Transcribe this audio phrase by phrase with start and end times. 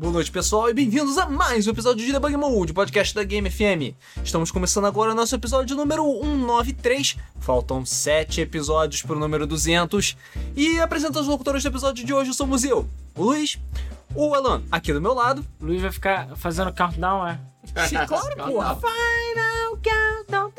[0.00, 3.50] Boa noite, pessoal, e bem-vindos a mais um episódio de Debug Mode, podcast da Game
[3.50, 3.94] FM.
[4.24, 7.18] Estamos começando agora o nosso episódio número 193.
[7.38, 10.16] Faltam 7 episódios para o número 200.
[10.56, 13.58] E apresenta os locutores do episódio de hoje somos eu, o Luiz,
[14.14, 15.44] o Alan, aqui do meu lado.
[15.60, 17.38] O Luiz vai ficar fazendo countdown, é?
[17.86, 18.76] Sim, claro, porra.
[18.76, 20.52] Final countdown.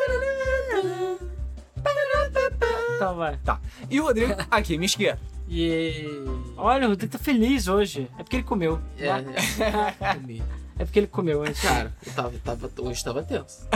[2.95, 3.37] Então vai.
[3.37, 3.59] Tá.
[3.89, 5.30] E o Rodrigo, aqui minha esquerda.
[5.51, 6.05] E.
[6.55, 8.09] Olha, o Rodrigo tá feliz hoje.
[8.17, 8.79] É porque ele comeu.
[8.97, 10.41] É, é, comi.
[10.79, 11.61] É porque ele comeu antes.
[11.61, 13.67] Cara, eu tava, tava, hoje estava tenso.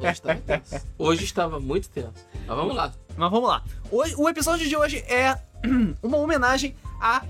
[0.00, 0.86] Hoje estava tenso.
[0.98, 2.14] Hoje estava muito tenso.
[2.34, 2.92] Mas vamos lá.
[3.16, 3.62] Mas vamos lá.
[3.92, 5.38] Hoje, o episódio de hoje é
[6.02, 7.22] uma homenagem a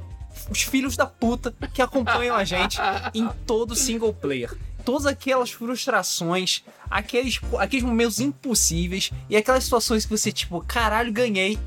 [0.51, 2.79] os filhos da puta que acompanham a gente
[3.13, 4.57] em todo single player.
[4.83, 11.59] Todas aquelas frustrações, aqueles, aqueles momentos impossíveis e aquelas situações que você, tipo, caralho, ganhei,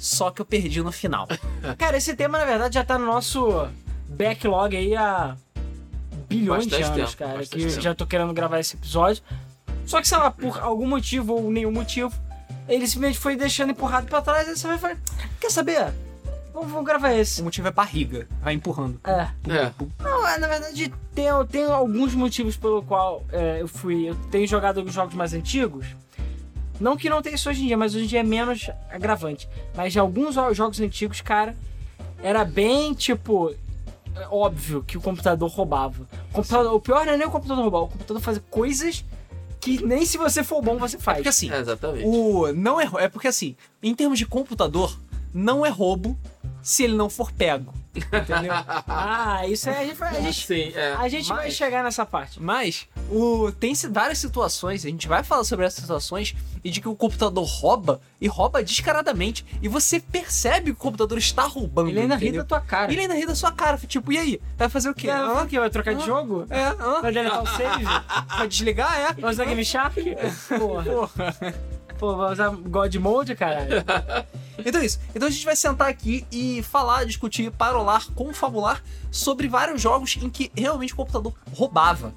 [0.00, 1.28] só que eu perdi no final.
[1.76, 3.68] Cara, esse tema, na verdade, já tá no nosso
[4.08, 5.36] backlog aí há
[6.26, 7.46] bilhões Bastante de anos, tempo, cara.
[7.46, 7.80] Que tempo.
[7.80, 9.22] já tô querendo gravar esse episódio.
[9.84, 12.12] Só que, sei lá, por algum motivo ou nenhum motivo,
[12.66, 14.48] ele simplesmente foi deixando empurrado pra trás.
[14.48, 14.96] Aí você vai falar:
[15.38, 15.92] Quer saber?
[16.54, 17.42] Vamos, vamos gravar esse.
[17.42, 18.98] O motivo é barriga, vai empurrando.
[19.04, 19.28] É.
[19.52, 19.72] É.
[20.02, 24.08] Não, é, na verdade, tem, tem alguns motivos pelo qual é, eu fui.
[24.08, 25.86] Eu tenho jogado alguns jogos mais antigos.
[26.80, 29.48] Não que não tenha isso hoje em dia, mas hoje em dia é menos agravante.
[29.76, 31.54] Mas de alguns jo- jogos antigos, cara,
[32.22, 33.54] era bem tipo.
[34.16, 36.08] é Óbvio que o computador roubava.
[36.30, 39.04] O, computador, o pior não é nem o computador roubar, o computador fazia coisas
[39.60, 41.18] que nem se você for bom você É faz.
[41.18, 42.04] porque assim, É, exatamente.
[42.06, 44.98] o não é, é porque assim, em termos de computador,
[45.34, 46.18] não é roubo
[46.62, 47.72] se ele não for pego.
[47.94, 48.52] Entendeu?
[48.86, 49.78] Ah, isso é.
[49.80, 50.92] A gente, vai- a gente, Sim, é.
[50.94, 52.40] a gente vai Mas- chegar nessa parte.
[52.40, 56.88] Mas o, tem várias situações, a gente vai falar sobre essas situações, e de que
[56.88, 61.88] o computador rouba, e rouba descaradamente, e você percebe que o computador está roubando.
[61.90, 62.92] Ele ainda ri da tua cara.
[62.92, 64.40] E ele ainda ri da sua cara, tipo, e aí?
[64.56, 65.08] Vai fazer o quê?
[65.08, 65.42] Vai, Hã?
[65.42, 65.58] o quê?
[65.58, 66.06] Vai trocar de Hã?
[66.06, 66.46] jogo?
[66.48, 67.00] É, hã?
[67.02, 67.84] Vai deletar o save?
[68.28, 69.12] Vai desligar, é?
[69.20, 70.00] Vai usar Game Shark?
[70.58, 71.54] Porra.
[72.00, 73.84] Pô, vai usar God Mode, caralho.
[74.62, 75.00] Então é isso.
[75.14, 80.28] Então a gente vai sentar aqui e falar, discutir, parolar, confabular sobre vários jogos em
[80.28, 82.12] que realmente o computador roubava.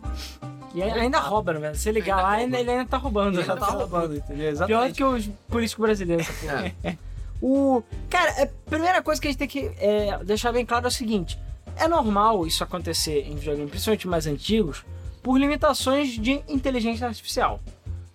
[0.76, 1.74] E ainda rouba, né?
[1.74, 3.40] Se ligar lá, ainda, ele ainda tá roubando.
[3.40, 4.66] Ele tá roubando, entendeu?
[4.66, 6.28] Pior do que os políticos brasileiros.
[6.28, 6.76] essa porra.
[6.84, 6.98] É.
[7.42, 7.84] O...
[8.10, 10.92] Cara, a primeira coisa que a gente tem que é, deixar bem claro é o
[10.92, 11.38] seguinte.
[11.76, 14.86] É normal isso acontecer em videogames, principalmente mais antigos,
[15.22, 17.60] por limitações de inteligência artificial.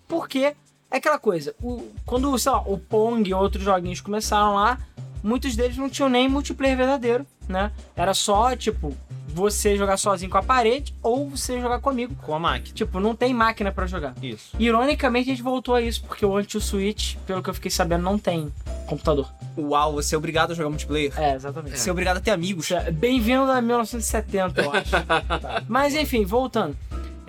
[0.07, 0.55] Porque
[0.91, 4.79] é aquela coisa, o, quando, sei lá, o Pong e outros joguinhos começaram lá,
[5.23, 7.71] muitos deles não tinham nem multiplayer verdadeiro, né?
[7.95, 8.95] Era só, tipo,
[9.27, 12.15] você jogar sozinho com a parede ou você jogar comigo.
[12.23, 12.73] Com a máquina.
[12.73, 14.13] Tipo, não tem máquina pra jogar.
[14.21, 14.55] Isso.
[14.57, 18.17] Ironicamente, a gente voltou a isso, porque o Anti-Switch, pelo que eu fiquei sabendo, não
[18.17, 18.51] tem
[18.87, 19.31] computador.
[19.57, 21.13] Uau, você é obrigado a jogar multiplayer.
[21.17, 21.77] É, exatamente.
[21.77, 22.69] Você é obrigado a ter amigos.
[22.93, 24.91] Bem-vindo a 1970, eu acho.
[25.69, 26.75] Mas enfim, voltando.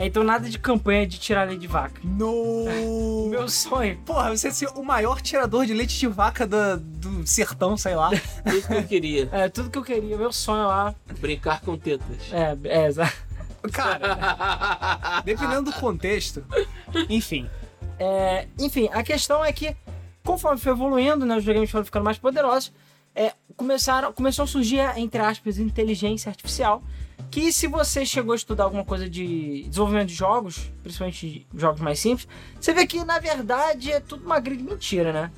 [0.00, 2.00] É, Então nada de campanha de tirar leite de vaca.
[2.02, 2.64] No.
[3.30, 3.98] Meu sonho.
[4.06, 8.10] Porra, você ser o maior tirador de leite de vaca da- do sertão, sei lá.
[8.48, 9.28] Tudo que eu queria.
[9.32, 10.94] É tudo que eu queria, meu sonho lá.
[11.20, 12.32] Brincar com tetas.
[12.32, 13.12] É, é, exa-
[13.72, 16.42] Cara, dependendo do contexto.
[17.10, 17.48] Enfim.
[17.98, 19.76] é, enfim, a questão é que,
[20.24, 22.72] conforme foi evoluindo, né, os videogames foram ficando mais poderosos,
[23.14, 26.82] é, começaram, começou a surgir, entre aspas, inteligência artificial.
[27.30, 31.80] Que se você chegou a estudar alguma coisa de desenvolvimento de jogos, principalmente de jogos
[31.80, 32.26] mais simples,
[32.60, 35.30] você vê que na verdade é tudo uma grande mentira, né?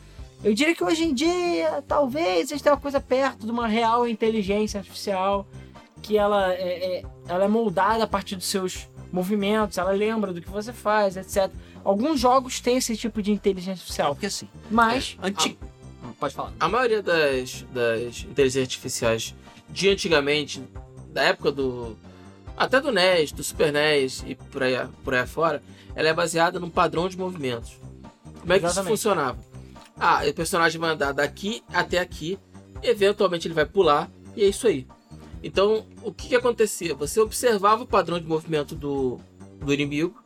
[0.43, 3.69] Eu diria que hoje em dia, talvez, a gente tenha uma coisa perto de uma
[3.69, 5.47] real inteligência artificial,
[6.01, 10.41] que ela é, é- ela é moldada a partir dos seus movimentos, ela lembra do
[10.41, 11.51] que você faz, etc.
[11.85, 14.49] Alguns jogos têm esse tipo de inteligência artificial, Porque assim.
[14.71, 15.59] mas Anti...
[16.19, 16.53] Pode falar.
[16.59, 19.35] A maioria das, das inteligências artificiais
[19.69, 20.63] de antigamente,
[21.13, 21.97] da época do.
[22.57, 25.63] Até do NES, do Super NES e por aí, por aí afora,
[25.95, 27.79] ela é baseada num padrão de movimentos.
[28.41, 28.69] Como é que Exatamente.
[28.69, 29.39] isso funcionava?
[29.99, 32.39] Ah, o personagem vai andar daqui até aqui,
[32.83, 34.87] eventualmente ele vai pular, e é isso aí.
[35.43, 36.95] Então, o que, que acontecia?
[36.95, 39.19] Você observava o padrão de movimento do,
[39.61, 40.23] do inimigo,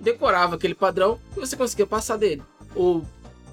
[0.00, 2.42] decorava aquele padrão e você conseguia passar dele.
[2.74, 3.04] Ou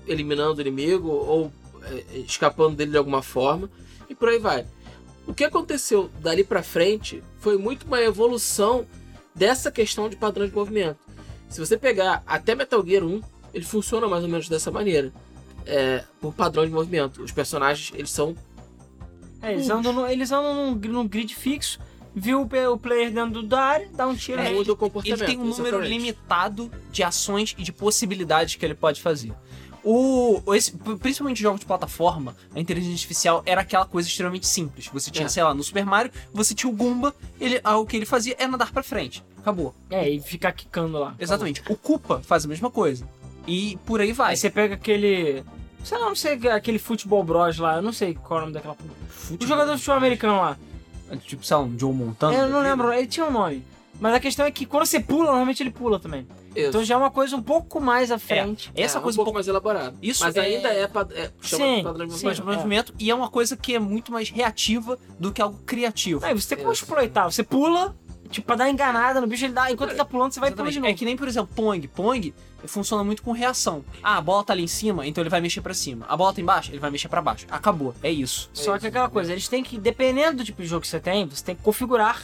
[0.08, 1.52] eliminando o inimigo, ou
[1.84, 3.70] é, escapando dele de alguma forma,
[4.10, 4.66] e por aí vai.
[5.28, 8.86] O que aconteceu dali pra frente foi muito uma evolução
[9.36, 10.98] dessa questão de padrão de movimento.
[11.50, 13.22] Se você pegar até Metal Gear 1,
[13.54, 15.12] ele funciona mais ou menos dessa maneira.
[15.66, 17.22] É, por padrão de movimento.
[17.22, 18.36] Os personagens, eles são
[19.42, 21.80] é, eles andam, no- eles andam num, num grid fixo,
[22.16, 25.22] viu o, o player dentro da área, dá um tiro É, é, do comportamento.
[25.22, 25.90] Ele tem um número exatamente.
[25.90, 29.34] limitado de ações e de possibilidades que ele pode fazer.
[29.84, 34.88] O, esse, principalmente jogos de plataforma, a inteligência artificial era aquela coisa extremamente simples.
[34.94, 35.30] Você tinha, É.
[35.30, 38.36] sei lá, no Super Mario, você tinha o Goomba, ele, ah, o que ele fazia
[38.38, 39.24] é nadar pra frente.
[39.40, 39.74] Acabou.
[39.90, 41.16] É, e ficar quicando lá.
[41.18, 41.64] Exatamente.
[41.68, 43.08] O Koopa faz a mesma coisa.
[43.48, 44.32] E por aí vai.
[44.32, 45.44] Aí você pega aquele.
[45.84, 48.54] Sei lá, não sei, aquele futebol bros lá, eu não sei qual é o nome
[48.54, 48.92] daquela porra.
[49.40, 50.58] O jogador de futebol americano lá.
[51.26, 52.34] Tipo, sei lá, um Joe Montana.
[52.38, 53.66] eu não lembro, ele tinha um nome.
[54.00, 56.26] Mas a questão é que quando você pula, normalmente ele pula também.
[56.56, 56.70] Isso.
[56.70, 58.72] Então já é uma coisa um pouco mais à frente.
[58.76, 59.96] Essa é, coisa um pouco pouco mais elaborada.
[60.02, 61.14] Isso Mas é- ainda é, pad...
[61.14, 62.36] é chama Sim, padrão de mais movimento.
[62.52, 66.26] de movimento e é uma coisa que é muito mais reativa do que algo criativo.
[66.26, 67.32] Aí você tem como exploitar.
[67.32, 67.96] Você pula,
[68.30, 69.72] tipo, pra dar enganada no bicho, ele dá.
[69.72, 70.74] Enquanto ele tá pulando, você vai Exatamente.
[70.74, 70.92] de novo.
[70.92, 71.88] É que nem, por exemplo, Pong.
[71.88, 72.34] Pong
[72.66, 73.84] funciona muito com reação.
[74.04, 76.06] Ah, a bola tá ali em cima, então ele vai mexer pra cima.
[76.08, 77.46] A bola tá embaixo, ele vai mexer pra baixo.
[77.50, 77.96] Acabou.
[78.04, 78.50] É isso.
[78.54, 78.88] Só É que isso.
[78.88, 81.56] aquela coisa, eles têm que, dependendo do tipo de jogo que você tem, você tem
[81.56, 82.22] que configurar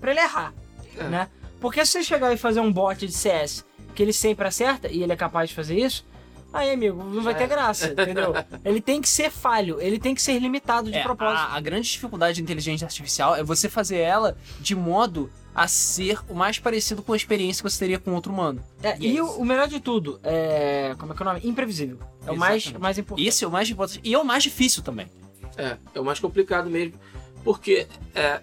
[0.00, 0.52] pra ele errar,
[0.96, 1.04] É.
[1.04, 1.28] né?
[1.60, 3.64] Porque se você chegar e fazer um bot de CS
[3.98, 6.06] que ele sempre acerta e ele é capaz de fazer isso,
[6.52, 7.46] aí, amigo, não vai ter é.
[7.48, 8.32] graça, entendeu?
[8.64, 11.48] Ele tem que ser falho, ele tem que ser limitado de É, propósito.
[11.50, 16.20] a, a grande dificuldade da inteligência artificial é você fazer ela de modo a ser
[16.28, 18.62] o mais parecido com a experiência que você teria com outro humano.
[18.84, 20.94] É, e o, o melhor de tudo, é.
[20.96, 21.40] Como é que é o nome?
[21.42, 21.98] Imprevisível.
[22.24, 23.26] É o mais, mais importante.
[23.26, 25.08] Esse é o mais importante e é o mais difícil também.
[25.56, 26.94] É, é o mais complicado mesmo.
[27.42, 28.40] Porque é,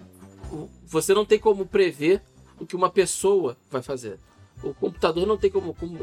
[0.85, 2.21] você não tem como prever
[2.59, 4.19] o que uma pessoa vai fazer.
[4.65, 5.99] O computador não tem como, como,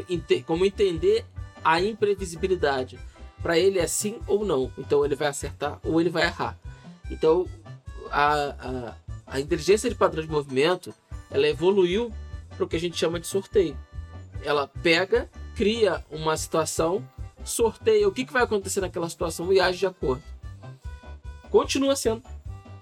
[0.47, 1.25] como entender
[1.65, 2.99] a imprevisibilidade.
[3.43, 4.73] Para ele é sim ou não.
[4.79, 6.59] Então ele vai acertar ou ele vai errar.
[7.11, 7.47] Então
[8.11, 8.95] a, a,
[9.27, 10.95] a inteligência de padrão de movimento
[11.31, 12.13] ela evoluiu
[12.57, 13.77] para o que a gente chama de sorteio.
[14.43, 17.07] Ela pega, cria uma situação,
[17.45, 20.23] sorteia o que, que vai acontecer naquela situação e age de acordo
[21.53, 22.23] continua sendo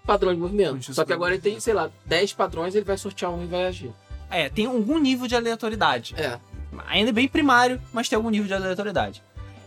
[0.06, 0.75] padrão de movimento.
[0.75, 3.47] Continua Só que agora ele tem, sei lá, 10 padrões, ele vai sortear um e
[3.47, 3.93] vai agir.
[4.31, 6.15] É, tem algum nível de aleatoriedade.
[6.17, 6.38] É.
[6.87, 9.23] Ainda é bem primário, mas tem algum nível de aleatoriedade.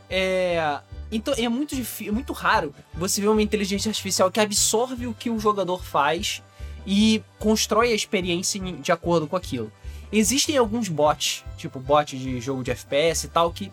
[0.10, 0.80] É.
[1.12, 5.14] Então é muito difícil, é muito raro você ver uma inteligência artificial que absorve o
[5.14, 6.42] que o jogador faz
[6.88, 9.72] e constrói a experiência em- de acordo com aquilo.
[10.12, 13.72] Existem alguns bots, tipo bot de jogo de FPS e tal, que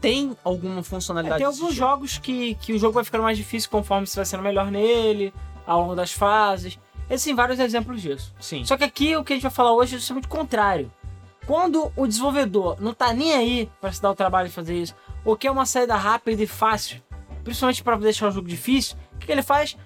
[0.00, 1.38] tem alguma É, funcionalidade.
[1.42, 1.86] tem desse alguns tipo.
[1.86, 5.32] jogos que, que o jogo vai ficando mais difícil conforme você vai sendo melhor nele,
[5.66, 6.78] ao longo das fases.
[7.12, 8.34] Existem vários exemplos disso.
[8.40, 8.64] Sim.
[8.64, 10.90] Só que aqui o que a gente vai falar hoje é justamente o contrário.
[11.46, 14.94] Quando o desenvolvedor não tá nem aí para se dar o trabalho de fazer isso,
[15.22, 17.02] ou quer uma saída rápida e fácil,
[17.44, 19.76] principalmente para deixar o jogo difícil, o que, que ele faz?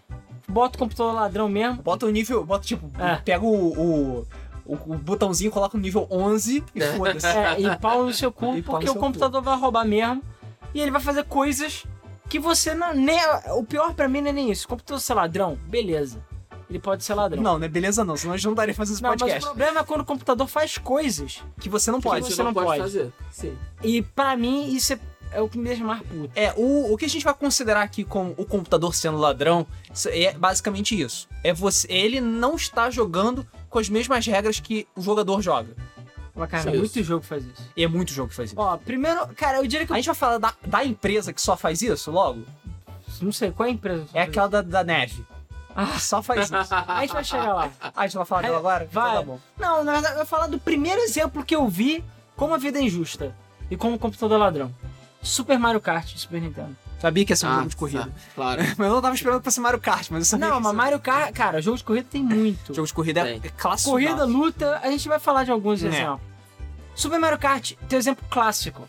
[0.49, 1.83] Bota o computador ladrão mesmo.
[1.83, 2.45] Bota o nível.
[2.45, 2.89] Bota tipo.
[2.97, 3.17] É.
[3.17, 4.27] Pega o, o,
[4.65, 6.93] o, botãozinho, coloca no nível 11 e É.
[6.93, 7.27] foda-se.
[7.27, 10.23] É, e pau no seu cu, porque seu o computador vai roubar mesmo.
[10.73, 11.85] E ele vai fazer coisas
[12.29, 12.95] que você não.
[12.95, 13.19] Nem,
[13.57, 14.67] o pior pra mim não é nem isso.
[14.67, 16.25] O computador ser ladrão, beleza.
[16.69, 17.43] Ele pode ser ladrão.
[17.43, 19.25] Não, não é beleza não, senão a gente não daria fazer esse Não, mas o
[19.25, 19.47] podcast.
[19.47, 21.43] problema é quando o computador faz coisas.
[21.61, 22.25] Que você não pode.
[22.27, 22.81] você você não, não pode, pode.
[22.81, 23.13] fazer.
[23.31, 23.57] Sim.
[23.83, 24.99] E pra mim, isso é,
[25.31, 26.31] é o que me deixa mais puto.
[26.35, 29.65] É, o, o que a gente vai considerar aqui como o computador sendo ladrão
[30.07, 31.29] é basicamente isso.
[31.45, 35.69] É você, ele não está jogando com as mesmas regras que o jogador joga.
[36.35, 36.79] Mas, cara, Isso.
[36.81, 37.63] muito jogo faz isso.
[37.75, 38.61] E é muito jogo que faz isso.
[38.61, 39.93] Ó, primeiro, cara, eu diria que.
[39.95, 42.43] A gente vai falar da, da empresa que só faz isso logo?
[43.23, 44.05] não sei, qual é a empresa?
[44.05, 45.25] que É faz aquela da, da neve.
[45.77, 45.99] Ah.
[45.99, 46.55] Só faz isso.
[46.55, 47.71] A gente vai chegar lá.
[47.95, 48.89] A gente vai falar dela agora?
[48.91, 49.11] Vai.
[49.11, 49.41] Então tá bom.
[49.59, 52.03] Não, na verdade, eu vou falar do primeiro exemplo que eu vi
[52.35, 53.35] como a vida é injusta
[53.71, 54.75] e como o computador é ladrão.
[55.23, 56.77] Super Mario Kart Super Nintendo.
[57.01, 58.05] Sabia que ia ser um Ah, jogo de corrida.
[58.05, 58.63] tá, Claro.
[58.79, 60.63] Mas eu não tava esperando pra ser Mario Kart, mas eu sabia Não, que ia
[60.63, 62.73] mas ser- Mario Kart, cara, jogo de corrida tem muito.
[62.75, 63.41] Jogo de corrida é, Tem.
[63.45, 63.91] é clássico.
[63.91, 65.89] Corrida, luta, a gente vai falar de alguns É.
[65.89, 66.21] exemplos.
[66.95, 68.89] Super Mario Kart tem um exemplo clássico,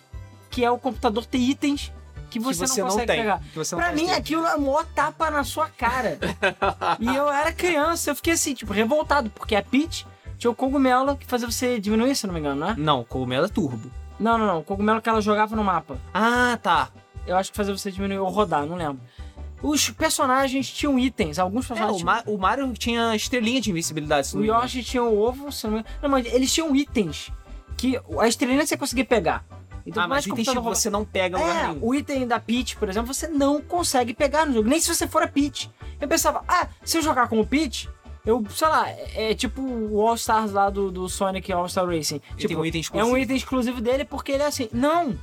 [0.50, 1.91] que é o computador ter itens
[2.29, 3.17] que que você, você não consegue tem.
[3.17, 3.41] pegar.
[3.55, 4.13] Você não Pra mim, ter.
[4.13, 6.17] aquilo é mó tapa na sua cara.
[7.00, 10.05] e eu era criança, eu fiquei assim, tipo, revoltado, porque a Peach
[10.38, 12.75] tinha o cogumelo que fazia você diminuir, se eu não me engano, né?
[12.77, 13.89] Não, cogumelo é turbo.
[14.19, 14.60] Não, não, não.
[14.60, 15.98] O cogumelo que ela jogava no mapa.
[16.13, 16.89] Ah, tá.
[17.25, 19.00] Eu acho que fazia você diminuir ou rodar, não lembro.
[19.62, 24.36] Os personagens tinham itens, alguns É, personagens o, Ma- o Mario tinha estrelinha de invencibilidade.
[24.36, 24.46] não O.
[24.46, 25.96] Yoshi tinha o ovo, se não me engano.
[26.01, 27.31] Não, mas eles tinham itens
[27.75, 29.43] que a estrelinha você conseguia pegar.
[29.88, 31.79] Então, Ah, mas o itens que rouba- você não pega lugar É, nenhum.
[31.82, 34.67] o item da Peach, por exemplo, você não consegue pegar no jogo.
[34.67, 35.72] Nem se você for a Peach.
[36.00, 37.89] Eu pensava, ah, se eu jogar como Peach,
[38.25, 41.88] eu, sei lá, é, é tipo o All Stars lá do, do Sonic All Star
[41.88, 42.17] Racing.
[42.32, 43.10] E Tipo, tem um item é exclusivo.
[43.12, 44.67] um item exclusivo dele porque ele é assim.
[44.74, 45.17] Não!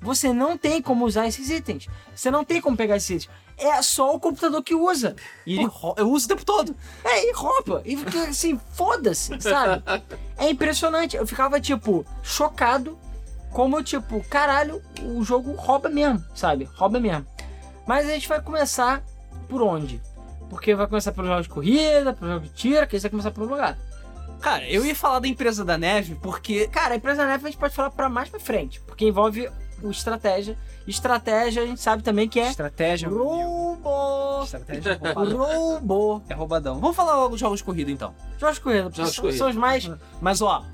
[0.00, 1.88] Você não tem como usar esses itens.
[2.14, 3.30] Você não tem como pegar esses itens.
[3.56, 5.16] É só o computador que usa.
[5.44, 6.74] E ele eu uso o tempo todo.
[7.04, 7.82] É, e rouba.
[7.84, 9.82] E fica assim, foda-se, sabe?
[10.38, 11.16] É impressionante.
[11.16, 12.96] Eu ficava, tipo, chocado.
[13.52, 16.68] Como, tipo, caralho, o jogo rouba mesmo, sabe?
[16.74, 17.26] Rouba mesmo.
[17.86, 19.02] Mas a gente vai começar
[19.48, 20.00] por onde?
[20.50, 23.10] Porque vai começar pelo jogo de corrida, pelo jogo de tiro, que a gente vai
[23.10, 23.78] começar pelo lugar.
[24.40, 27.58] Cara, eu ia falar da empresa da neve porque Cara, a empresa neve a gente
[27.58, 29.50] pode falar pra mais pra frente, porque envolve
[29.82, 30.56] o estratégia.
[30.86, 33.08] Estratégia, a gente sabe também que é Estratégia.
[33.08, 34.42] roubo.
[34.44, 35.36] Estratégia é roubadão.
[35.38, 36.22] Roubo.
[36.28, 36.80] É roubadão.
[36.80, 38.14] Vamos falar logo dos jogos de corrida então.
[38.38, 38.82] Jogos de corrida.
[38.90, 39.38] Jogos de são, corrida.
[39.38, 39.90] são os mais.
[40.20, 40.64] Mas ó,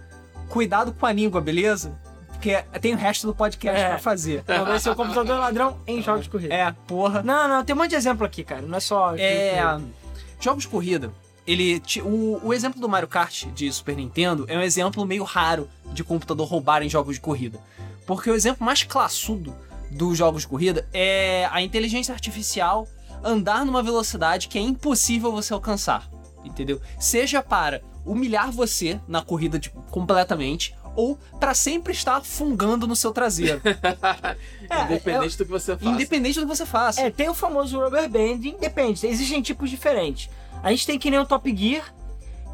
[0.48, 1.98] cuidado com a língua, beleza?
[2.44, 3.88] Porque tem o resto do podcast É.
[3.88, 4.44] pra fazer.
[4.46, 6.54] Vai ser o computador ladrão em jogos de corrida.
[6.54, 7.22] É, porra.
[7.22, 8.60] Não, não, tem um monte de exemplo aqui, cara.
[8.60, 9.16] Não é só.
[9.16, 9.80] É.
[10.38, 11.10] Jogos de corrida.
[11.46, 15.70] Ele, o, o exemplo do Mario Kart de Super Nintendo é um exemplo meio raro
[15.86, 17.58] de computador roubar em jogos de corrida.
[18.06, 19.56] Porque o exemplo mais classudo
[19.90, 22.86] dos jogos de corrida é a inteligência artificial
[23.22, 26.10] andar numa velocidade que é impossível você alcançar.
[26.44, 26.78] Entendeu?
[26.98, 33.12] Seja para humilhar você na corrida tipo, completamente, ou para sempre estar fungando no seu
[33.12, 33.60] traseiro.
[34.70, 35.90] É, Independente do que você faça.
[35.90, 37.00] independente do que você faça.
[37.02, 40.30] É, tem o famoso rubber band, independe, existem tipos diferentes.
[40.62, 41.84] A gente tem que nem o Top Gear,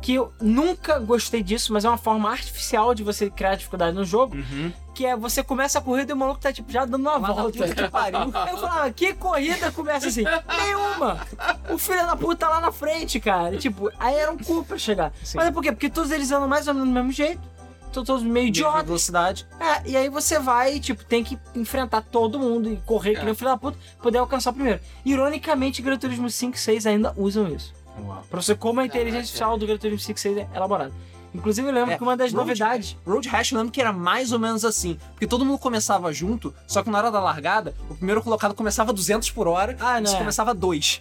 [0.02, 4.04] que eu nunca gostei disso, mas é uma forma artificial de você criar dificuldade no
[4.04, 4.72] jogo, Uhum.
[4.92, 7.58] que é você começa a corrida e o maluco tá tipo já dando uma volta.
[7.58, 8.18] puta que pariu.
[8.50, 10.24] Eu falava, que corrida começa assim?
[10.58, 11.24] Nenhuma!
[11.72, 13.56] O filho da puta tá lá na frente, cara.
[13.56, 15.12] Tipo, aí era um cu pra chegar.
[15.22, 15.36] Sim.
[15.38, 15.70] Mas é por quê?
[15.70, 17.40] Porque todos eles andam mais ou menos do mesmo jeito.
[17.92, 18.84] Todos meio Mesma idiotas.
[18.84, 19.46] velocidade.
[19.58, 23.24] É, e aí você vai, tipo, tem que enfrentar todo mundo e correr que É.
[23.24, 24.80] nem o filho da puta, poder alcançar o primeiro.
[25.04, 27.72] Ironicamente, Gran Turismo 5 e 6 ainda usam isso.
[28.30, 30.92] Pra você como a inteligência artificial do Gran Turismo 5 e 6 é elaborada.
[31.32, 32.96] Inclusive, eu lembro É, que uma das Road- novidades...
[33.06, 34.98] Road Rash eu lembro que era mais ou menos assim.
[35.12, 38.92] Porque todo mundo começava junto, só que na hora da largada, o primeiro colocado começava
[38.92, 40.18] 200 por hora, Ah, e não é.
[40.18, 41.00] começava 2.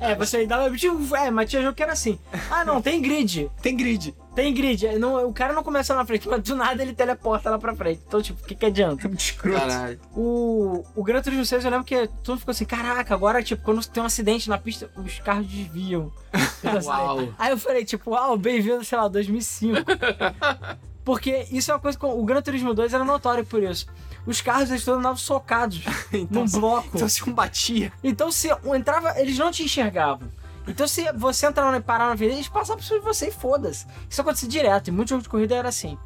[0.00, 0.70] É, você dava...
[0.76, 2.18] Tipo, é, mas tinha jogo que era assim.
[2.50, 3.50] Ah, não, tem grid.
[3.62, 4.14] Tem grid.
[4.34, 4.86] Tem grid.
[4.86, 7.74] É, Não, o cara não começa na frente, mas do nada ele teleporta lá pra
[7.74, 8.00] frente.
[8.06, 9.06] Então, tipo, o que que adianta?
[9.08, 9.58] Escroto.
[9.58, 10.00] Caralho.
[10.16, 13.62] O, o Gran Turismo 6, eu lembro que todo mundo ficou assim, caraca, agora, tipo,
[13.62, 16.10] quando tem um acidente na pista, os carros desviam.
[16.84, 17.28] Uau.
[17.38, 19.78] Aí eu falei, tipo, uau, bem-vindo, sei lá, 2005.
[21.04, 23.86] Porque isso é uma coisa que o Gran Turismo 2 era notório por isso.
[24.24, 26.90] Os carros, eles todos andavam socados Então, num bloco.
[26.94, 27.92] então se um batia.
[28.04, 30.28] Então, se um entrava, eles não te enxergavam.
[30.66, 33.32] Então, se você entrar e parar na vida, eles passavam por cima de você e
[33.32, 33.86] foda-se.
[34.08, 35.98] Isso acontecia direto, em muitos jogos de corrida era assim.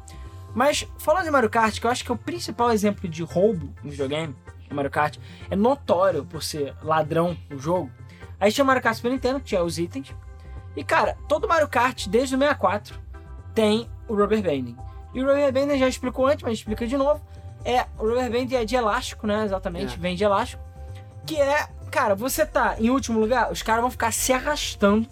[0.55, 3.71] Mas, falando de Mario Kart, que eu acho que é o principal exemplo de roubo
[3.83, 4.35] no videogame,
[4.71, 5.17] o Mario Kart,
[5.49, 7.91] é notório por ser ladrão no jogo.
[8.39, 10.13] Aí tinha Mario Kart Super Nintendo, que tinha os itens.
[10.75, 12.99] E, cara, todo Mario Kart, desde o 64,
[13.53, 14.75] tem o Rubber Banding.
[15.13, 17.21] E o Rubber Banding já explicou antes, mas explica de novo.
[17.63, 19.45] É, o Rubber Banding é de elástico, né?
[19.45, 19.97] Exatamente, É.
[19.97, 20.61] vem de elástico.
[21.25, 25.07] Que é, cara, você tá em último lugar, os caras vão ficar se arrastando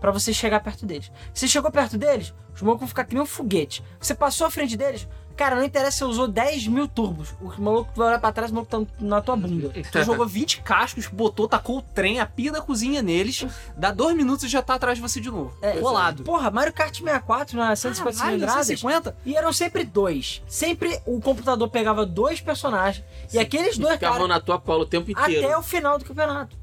[0.00, 1.10] pra você chegar perto deles.
[1.32, 3.82] Você chegou perto deles, os malucos vão ficar que nem um foguete.
[4.00, 5.06] Você passou à frente deles,
[5.40, 7.34] cara, não interessa se você usou 10 mil turbos.
[7.40, 9.70] O maluco vai olhar pra trás, o maluco tá na tua bunda.
[9.90, 14.14] Tu jogou 20 cascos, botou, tacou o trem, a pia da cozinha neles, dá dois
[14.14, 15.56] minutos e já tá atrás de você de novo.
[15.62, 16.24] É, Rolado.
[16.24, 18.66] Porra, Mario Kart 64 na 150 Caralho, cilindradas.
[18.66, 19.16] 150?
[19.24, 20.42] E eram sempre dois.
[20.46, 23.02] Sempre o computador pegava dois personagens.
[23.32, 25.46] E aqueles dois Ficavam caras na tua cola o tempo inteiro.
[25.46, 26.54] até o final do campeonato.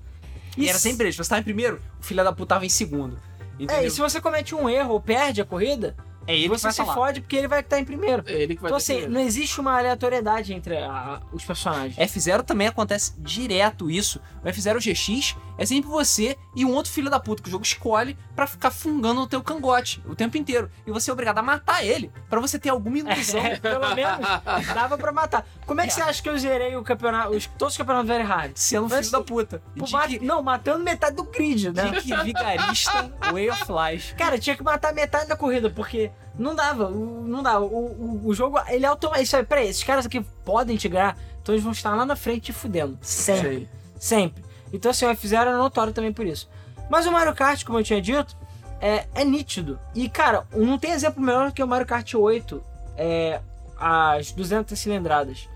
[0.55, 1.15] E era sempre eles.
[1.15, 3.17] Você tava em primeiro, o filho da puta tava em segundo.
[3.59, 3.75] Entendeu?
[3.77, 5.95] É, e se você comete um erro ou perde a corrida,
[6.27, 6.93] É ele que você vai se falar.
[6.93, 8.23] fode porque ele vai estar em primeiro.
[8.27, 11.95] É ele que vai Então assim, que- não existe uma aleatoriedade entre a- os personagens.
[11.97, 14.19] F0 também acontece direto isso.
[14.43, 17.63] O F0 GX é sempre você e um outro filho da puta que o jogo
[17.63, 20.69] escolhe pra ficar fungando no teu cangote o tempo inteiro.
[20.85, 23.39] E você é obrigado a matar ele pra você ter alguma ilusão.
[23.45, 24.27] É, pelo menos
[24.75, 25.47] dava pra matar.
[25.65, 28.23] Como é que você acha que eu zerei o campeonato, os, todos os campeonatos Very
[28.23, 28.51] Hard?
[28.55, 29.61] Sendo um Mas filho da puta.
[29.77, 31.89] Pô, que, Não, matando metade do grid, né?
[31.91, 34.15] de que vigarista Way of Life.
[34.15, 37.65] Cara, tinha que matar metade da corrida, porque não dava, não dava.
[37.65, 39.43] O, o, o jogo, ele é automático.
[39.45, 42.53] Peraí, esses caras aqui podem te ganhar, então eles vão estar lá na frente te
[42.53, 42.97] fudendo.
[43.01, 43.49] Sempre.
[43.49, 43.69] Sei.
[43.99, 44.45] Sempre.
[44.71, 46.49] Então, assim, o F0 era notório também por isso.
[46.89, 48.35] Mas o Mario Kart, como eu tinha dito,
[48.79, 49.79] é, é nítido.
[49.95, 52.63] E, cara, não tem exemplo melhor do que o Mario Kart 8,
[52.95, 53.41] é,
[53.79, 55.49] as 200 cilindradas.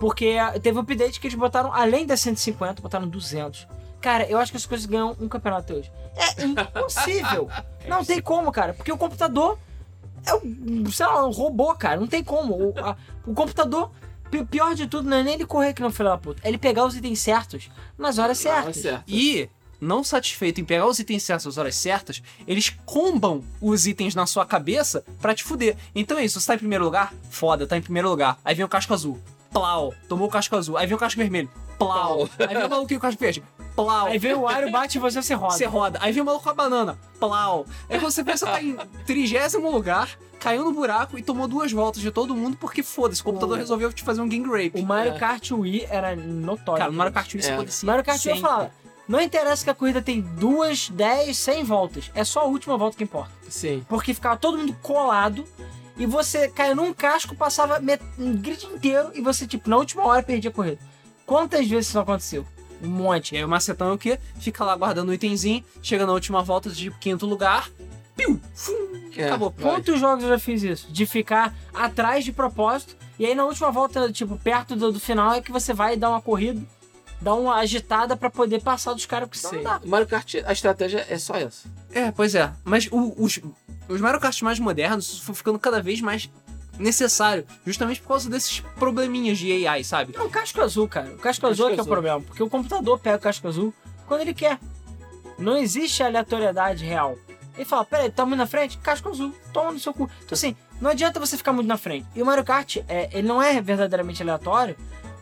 [0.00, 3.66] Porque teve um update que eles botaram, além das 150, botaram 200.
[4.00, 5.92] Cara, eu acho que as coisas ganham um campeonato hoje.
[6.16, 7.48] É impossível.
[7.86, 8.74] não tem como, cara.
[8.74, 9.58] Porque o computador
[10.26, 11.98] é um, sei lá, um robô, cara.
[12.00, 12.54] Não tem como.
[12.54, 12.96] O, a-
[13.26, 13.90] o computador,
[14.30, 16.40] pi- pior de tudo, não é nem ele correr que não filho da puta.
[16.44, 18.76] É ele pegar os itens certos nas horas certas.
[18.76, 19.04] certo.
[19.08, 19.48] E,
[19.80, 24.26] não satisfeito em pegar os itens certos às horas certas, eles combam os itens na
[24.26, 25.76] sua cabeça pra te fuder.
[25.94, 27.12] Então é isso, você tá em primeiro lugar?
[27.30, 28.38] Foda, tá em primeiro lugar.
[28.44, 29.18] Aí vem o casco azul.
[29.52, 29.94] Plau.
[30.08, 30.76] Tomou o casco azul.
[30.76, 31.50] Aí vem o casco vermelho.
[31.78, 32.28] Plau.
[32.38, 33.42] Aí vem o maluquinho o casco verde.
[33.84, 34.06] Plau.
[34.08, 35.54] Aí vem o Wario, bate em você, você roda.
[35.54, 35.98] Você roda.
[36.02, 36.98] Aí vem o maluco com a banana.
[37.20, 37.64] Plau.
[37.88, 40.08] Aí quando você pensa que tá em trigésimo lugar,
[40.40, 43.60] caiu no buraco e tomou duas voltas de todo mundo porque foda-se, o computador O-
[43.60, 44.72] resolveu te fazer um game rape.
[44.74, 45.18] O Mario É.
[45.18, 46.80] Kart Wii era notório.
[46.80, 47.52] Cara, no Mario Kart Wii É.
[47.54, 48.70] acontecia Mario Kart Wii eu falava,
[49.06, 52.10] não interessa que a corrida tem duas, dez, cem voltas.
[52.16, 53.30] É só a última volta que importa.
[53.48, 53.84] Sim.
[53.88, 55.44] Porque ficava todo mundo colado
[55.96, 60.04] e você caia num casco, passava met- um grid inteiro e você, tipo, na última
[60.04, 60.78] hora perdia a corrida.
[61.24, 62.44] Quantas vezes isso aconteceu?
[62.82, 63.36] Um monte.
[63.36, 64.18] Aí o macetão é o quê?
[64.40, 67.68] Fica lá guardando o itemzinho, chega na última volta de quinto lugar,
[68.16, 68.72] piu, fum,
[69.16, 69.52] É, acabou.
[69.56, 69.64] vai.
[69.74, 70.90] Quantos jogos eu já fiz isso?
[70.92, 75.32] De ficar atrás de propósito, e aí na última volta, tipo, perto do, do final,
[75.34, 76.60] é que você vai dar uma corrida,
[77.20, 79.80] dar uma agitada pra poder passar dos caras, porque senão não dá.
[79.84, 81.68] Mario Kart, a estratégia é só essa.
[81.92, 82.52] É, pois é.
[82.64, 83.40] Mas o- os,
[83.88, 86.30] os Mario Kart mais modernos foi ficando cada vez mais
[86.78, 90.14] necessário, justamente por causa desses probleminhas de AI, sabe?
[90.16, 91.08] É o casco azul, cara.
[91.14, 91.92] O casco, azul é que é o azul.
[91.92, 93.74] problema, porque o computador pega o casco azul
[94.06, 94.58] quando ele quer.
[95.38, 97.16] Não existe aleatoriedade real.
[97.56, 98.78] Ele fala, peraí, tá muito na frente?
[98.78, 100.04] Casco azul, toma no seu cu.
[100.24, 102.06] Então assim, não adianta você ficar muito na frente.
[102.14, 104.76] E o Mario Kart, é, ele não é verdadeiramente aleatório,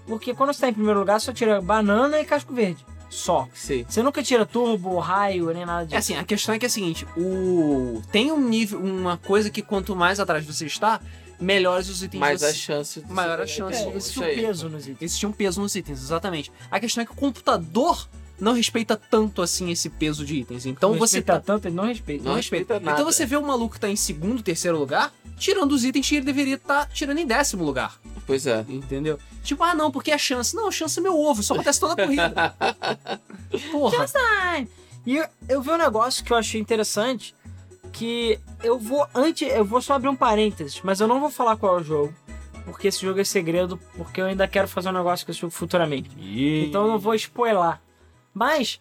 [0.06, 2.84] porque quando você tá em primeiro lugar, só tira banana e casco verde.
[3.08, 3.48] Só.
[3.54, 3.86] Sim.
[3.88, 5.96] Você nunca tira turbo, raio, nem nada É disso.
[5.96, 9.62] assim, a questão é que é a seguinte, o tem um nível, uma coisa que
[9.62, 11.00] quanto mais atrás você está,
[11.40, 12.46] melhores os itens Mais você...
[12.46, 13.00] a chance.
[13.00, 13.82] de Maior a chance.
[13.82, 15.02] É, Isso um peso nos itens.
[15.02, 16.52] Existia um peso nos itens, exatamente.
[16.70, 20.66] A questão é que o computador não respeita tanto assim esse peso de itens.
[20.66, 22.24] Então Não você respeita tá tanto, ele não respeita.
[22.24, 22.92] Não respeita nada.
[22.92, 26.16] Então você vê o maluco que tá em segundo, terceiro lugar, tirando os itens que
[26.16, 27.98] ele deveria estar tirando em décimo lugar.
[28.26, 28.64] Pois é.
[28.68, 29.18] Entendeu?
[29.42, 30.54] Tipo, ah não, porque é chance.
[30.54, 32.54] Não, chance é meu ovo, isso acontece toda a corrida.
[33.70, 34.06] Porra.
[35.06, 37.32] E eu, eu vi um negócio que eu achei interessante,
[37.96, 41.56] que eu vou antes, eu vou só abrir um parênteses, mas eu não vou falar
[41.56, 42.14] qual é o jogo,
[42.64, 45.52] porque esse jogo é segredo, porque eu ainda quero fazer um negócio com esse jogo
[45.52, 46.10] futuramente.
[46.68, 47.78] Então eu não vou spoiler.
[48.34, 48.80] Mas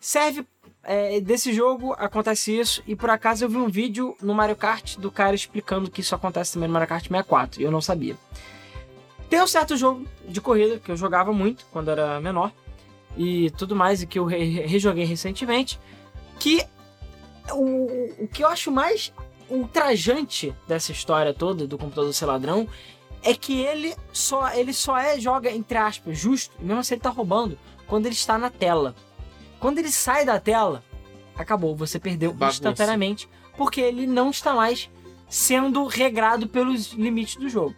[0.00, 0.46] serve
[0.82, 4.96] é, desse jogo acontece isso e por acaso eu vi um vídeo no Mario Kart
[4.98, 8.16] do cara explicando que isso acontece também no Mario Kart 64 e eu não sabia.
[9.28, 12.52] Tem um certo jogo de corrida que eu jogava muito quando era menor
[13.18, 15.78] e tudo mais e que eu re- rejoguei recentemente
[16.38, 16.64] que
[17.52, 19.12] o, o que eu acho mais
[19.48, 22.68] ultrajante dessa história toda do computador ser ladrão
[23.22, 27.10] é que ele só ele só é joga entre aspas justo mesmo se ele tá
[27.10, 28.94] roubando quando ele está na tela
[29.60, 30.82] quando ele sai da tela
[31.36, 32.56] acabou você perdeu Bagunça.
[32.58, 34.90] instantaneamente porque ele não está mais
[35.28, 37.74] sendo regrado pelos limites do jogo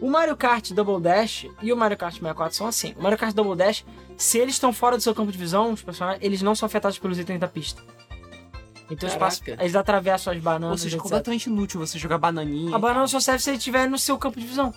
[0.00, 2.94] o Mario Kart Double Dash e o Mario Kart 64 são assim.
[2.96, 3.84] O Mario Kart Double Dash,
[4.16, 6.98] se eles estão fora do seu campo de visão, os personagens, eles não são afetados
[6.98, 7.82] pelos itens da pista.
[8.90, 9.18] Então eles, Caraca.
[9.18, 12.74] passam, eles atravessam as Ou bananas, seja, é completamente inútil você jogar bananinha.
[12.74, 14.72] A banana só serve se ele estiver no seu campo de visão.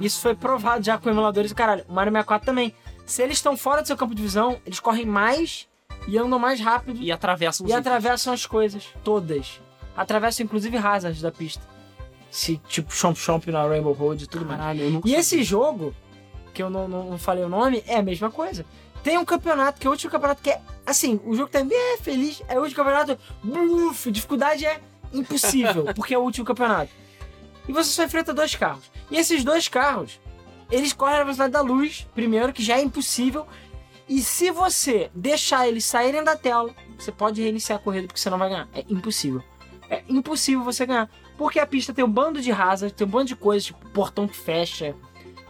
[0.00, 1.84] Isso foi provado já com emuladores e caralho.
[1.88, 2.74] O Mario 64 também.
[3.04, 5.68] Se eles estão fora do seu campo de visão, eles correm mais
[6.06, 9.60] e andam mais rápido E atravessa os e atravessam as coisas, todas.
[9.96, 11.62] Atravessam inclusive hazards da pista.
[12.30, 14.58] Se, tipo Chomp Chomp na Rainbow Road e tudo mais.
[14.58, 15.94] Caralho, nunca E esse jogo,
[16.54, 18.64] que eu não, não, não falei o nome, é a mesma coisa.
[19.02, 21.96] Tem um campeonato, que é o último campeonato que é, assim, o jogo também é
[21.96, 24.80] feliz, é o último campeonato, buf, dificuldade é
[25.12, 26.92] impossível, porque é o último campeonato.
[27.68, 28.90] E você só enfrenta dois carros.
[29.10, 30.20] E esses dois carros,
[30.70, 33.46] eles correm na velocidade da luz, primeiro, que já é impossível.
[34.08, 38.28] E se você deixar eles saírem da tela, você pode reiniciar a corrida porque você
[38.28, 38.68] não vai ganhar.
[38.74, 39.42] É impossível.
[39.88, 41.08] É impossível você ganhar.
[41.36, 44.28] Porque a pista tem um bando de hazard, tem um bando de coisas, tipo portão
[44.28, 44.94] que fecha,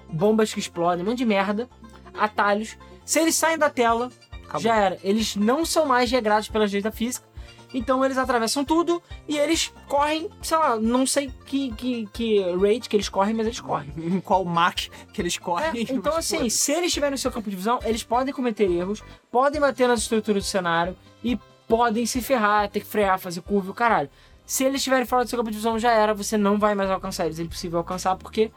[0.08, 1.68] bombas que explodem, um monte de merda,
[2.14, 2.76] atalhos.
[3.10, 4.08] Se eles saem da tela,
[4.44, 4.60] Acabou.
[4.60, 4.96] já era.
[5.02, 7.28] Eles não são mais regrados pelas leis da física.
[7.74, 12.88] Então eles atravessam tudo e eles correm, sei lá, não sei que, que, que rate
[12.88, 13.92] que eles correm, mas eles correm.
[13.96, 14.76] Em qual Mac
[15.12, 15.86] que eles É, correm.
[15.90, 19.60] então, assim, se eles estiverem no seu campo de visão, eles podem cometer erros, podem
[19.60, 21.36] bater nas estruturas do cenário e
[21.68, 24.10] podem se ferrar, ter que frear, fazer curva e o caralho.
[24.46, 26.90] Se eles estiverem fora do seu campo de visão, já era, você não vai mais
[26.90, 27.38] alcançar eles.
[27.38, 28.50] É impossível alcançar porque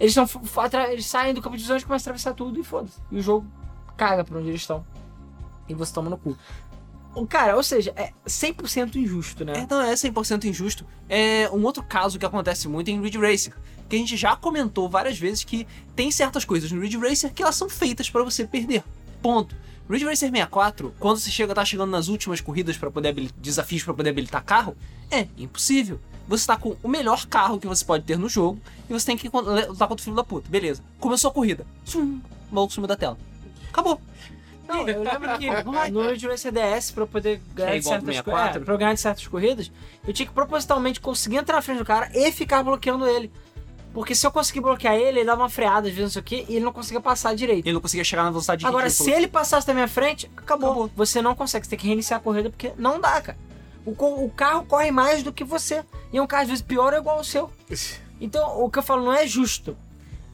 [0.00, 0.14] eles,
[0.56, 2.98] atra- eles saem do campo de visão e começam a atravessar tudo e foda-se.
[3.10, 3.46] E o jogo
[3.96, 4.84] caga pra onde eles estão.
[5.68, 6.36] E você toma no cu.
[7.28, 9.60] Cara, ou seja, é 100% injusto, né?
[9.60, 10.84] É, não, é 100% injusto.
[11.08, 13.54] É um outro caso que acontece muito em Ridge Racer,
[13.88, 17.42] que a gente já comentou várias vezes que tem certas coisas no Ridge Racer que
[17.42, 18.84] elas são feitas pra você perder.
[19.22, 19.56] Ponto.
[19.88, 23.94] Ridge Racer 64, quando você chega, tá chegando nas últimas corridas para poder desafios para
[23.94, 24.76] poder habilitar carro,
[25.10, 26.00] é impossível.
[26.28, 29.16] Você tá com o melhor carro que você pode ter no jogo e você tem
[29.16, 30.50] que lutar contra o filho da puta.
[30.50, 30.82] Beleza.
[30.98, 31.64] Começou a corrida.
[31.84, 33.16] Sum, o maluco sumiu da tela.
[33.70, 34.00] Acabou.
[34.68, 35.48] Não, eu lembro que
[35.90, 38.32] no Ridge Racer DS, pra eu poder ganhar é de certas 64?
[38.32, 39.72] corridas, pra eu ganhar de certas corridas,
[40.06, 43.30] eu tinha que propositalmente conseguir entrar na frente do cara e ficar bloqueando ele.
[43.94, 46.24] Porque se eu conseguir bloquear ele, ele dava uma freada, às vezes não sei o
[46.24, 47.64] que, e ele não conseguia passar direito.
[47.64, 50.70] Ele não conseguia chegar na velocidade de Agora, se ele passasse da minha frente, acabou.
[50.70, 50.90] Acabou.
[50.96, 53.38] Você não consegue, você tem que reiniciar a corrida porque não dá, cara.
[53.86, 55.82] O, o carro corre mais do que você.
[56.12, 57.50] E é um carro, às vezes, pior ou igual ao seu.
[58.20, 59.74] Então, o que eu falo não é justo.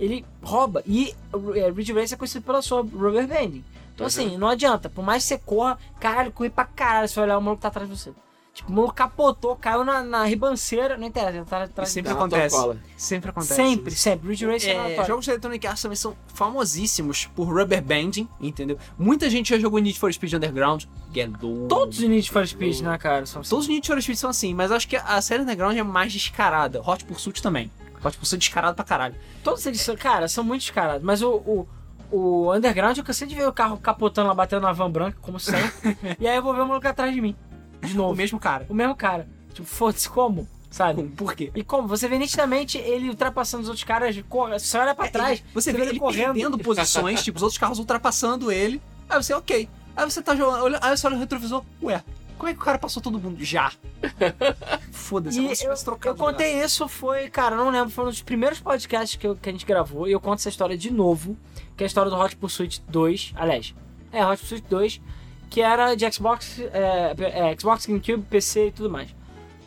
[0.02, 0.82] Ele rouba.
[0.86, 1.14] E
[1.54, 3.64] é, Ridge Racer é conhecido pela sua rubber banding.
[3.94, 4.06] Então, Uhum.
[4.08, 4.90] assim, não adianta.
[4.90, 7.06] Por mais que você corra, caralho, corre pra caralho.
[7.08, 8.10] Você vai olhar o maluco que tá atrás de você.
[8.54, 12.16] Tipo, o maluco capotou, caiu na, na ribanceira, não interessa, tá E atrás sempre na
[12.18, 12.78] tua acontece.
[12.98, 13.54] Sempre acontece.
[13.54, 14.02] Sempre, isso.
[14.02, 14.28] sempre.
[14.28, 15.08] Ridge Racer é, É, aleatório.
[15.08, 18.76] jogos de Electronic Arts também são famosíssimos por rubber banding, entendeu?
[18.98, 20.84] Muita gente já jogou Need for Speed Underground.
[21.12, 21.30] que é.
[21.68, 23.24] Todos os Need for Speed, né, cara?
[23.24, 25.82] São Todos os Need for Speed são assim, mas acho que a série Underground é
[25.82, 26.80] mais descarada.
[26.86, 27.70] Hot Pursuit também.
[28.04, 29.14] Hot Pursuit é descarado pra caralho.
[29.44, 31.02] Todos eles são, cara, são muito descarados.
[31.04, 31.68] Mas o, o,
[32.10, 35.38] o Underground, eu cansei de ver o carro capotando lá, batendo na van branca, como
[35.40, 35.96] sempre.
[36.18, 37.36] e aí eu vou ver o maluco atrás de mim.
[37.80, 38.14] De O novo.
[38.14, 38.66] mesmo cara.
[38.68, 39.28] O mesmo cara.
[39.52, 40.48] Tipo, foda-se, como?
[40.70, 41.02] Sabe?
[41.08, 41.50] Por quê?
[41.54, 41.86] E como?
[41.88, 45.82] Você vê nitidamente ele ultrapassando os outros caras, cor- você olha pra trás, Você vê
[45.82, 48.80] ele perdendo posições, tipo, os outros carros ultrapassando ele.
[49.08, 49.68] Aí você, ok.
[49.94, 52.02] Aí você tá jogando, aí você olha no retrovisor, ué,
[52.42, 53.44] como é que o cara passou todo mundo?
[53.44, 53.70] Já.
[54.90, 59.14] Foda-se, eu, trocado eu contei isso, foi, cara, não lembro, foi um dos primeiros podcasts
[59.14, 61.36] que, eu- que a gente gravou, e eu conto essa história de novo,
[61.76, 63.72] que é a história do Hot Pursuit 2, aliás,
[64.10, 65.00] é, Hot Pursuit 2,
[65.48, 69.14] que era de Xbox, é, é, Xbox, GameCube, PC e tudo mais.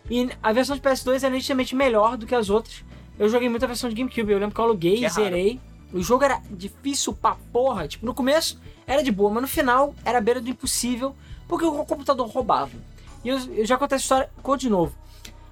[0.09, 2.83] E a versão de PS2 é nitidamente melhor do que as outras.
[3.17, 5.61] Eu joguei muita versão de GameCube, eu lembro que eu aluguei, Que zerei.
[5.93, 9.95] O jogo era difícil pra porra, tipo, no começo era de boa, mas no final
[10.03, 11.15] era beira do impossível,
[11.47, 12.71] porque o computador roubava.
[13.23, 14.95] E eu, eu já contei essa história, conto de novo.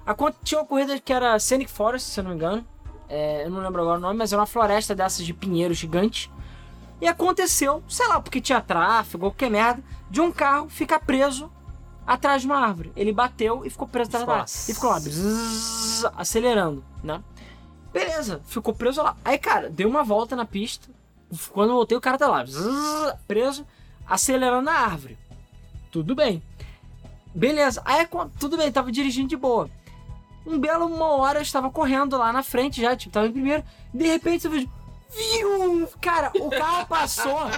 [0.06, 2.64] A, tinha uma corrida que era Scenic Forest, se eu não me engano.
[3.08, 6.30] É, eu não lembro agora o nome, mas era uma floresta dessas de pinheiros gigantes.
[7.00, 11.50] E aconteceu, sei lá, porque tinha tráfego ou qualquer merda, de um carro ficar preso
[12.06, 12.92] atrás de uma árvore.
[12.96, 14.50] Ele bateu e ficou preso atrás da árvore.
[14.68, 17.22] E ficou lá, bzzz, acelerando, né?
[17.92, 19.16] Beleza, ficou preso lá.
[19.24, 20.88] Aí, cara, deu uma volta na pista.
[21.50, 23.66] Quando eu voltei, o cara tá lá, bzzz, preso,
[24.06, 25.18] acelerando na árvore.
[25.94, 26.42] Tudo bem.
[27.32, 27.80] Beleza.
[27.84, 28.04] Aí,
[28.40, 29.70] tudo bem, tava dirigindo de boa.
[30.44, 33.62] Um belo uma hora eu estava correndo lá na frente já, tipo, tava em primeiro.
[33.94, 34.68] De repente, eu vejo.
[35.08, 35.88] Viu?
[36.00, 37.48] Cara, o carro passou.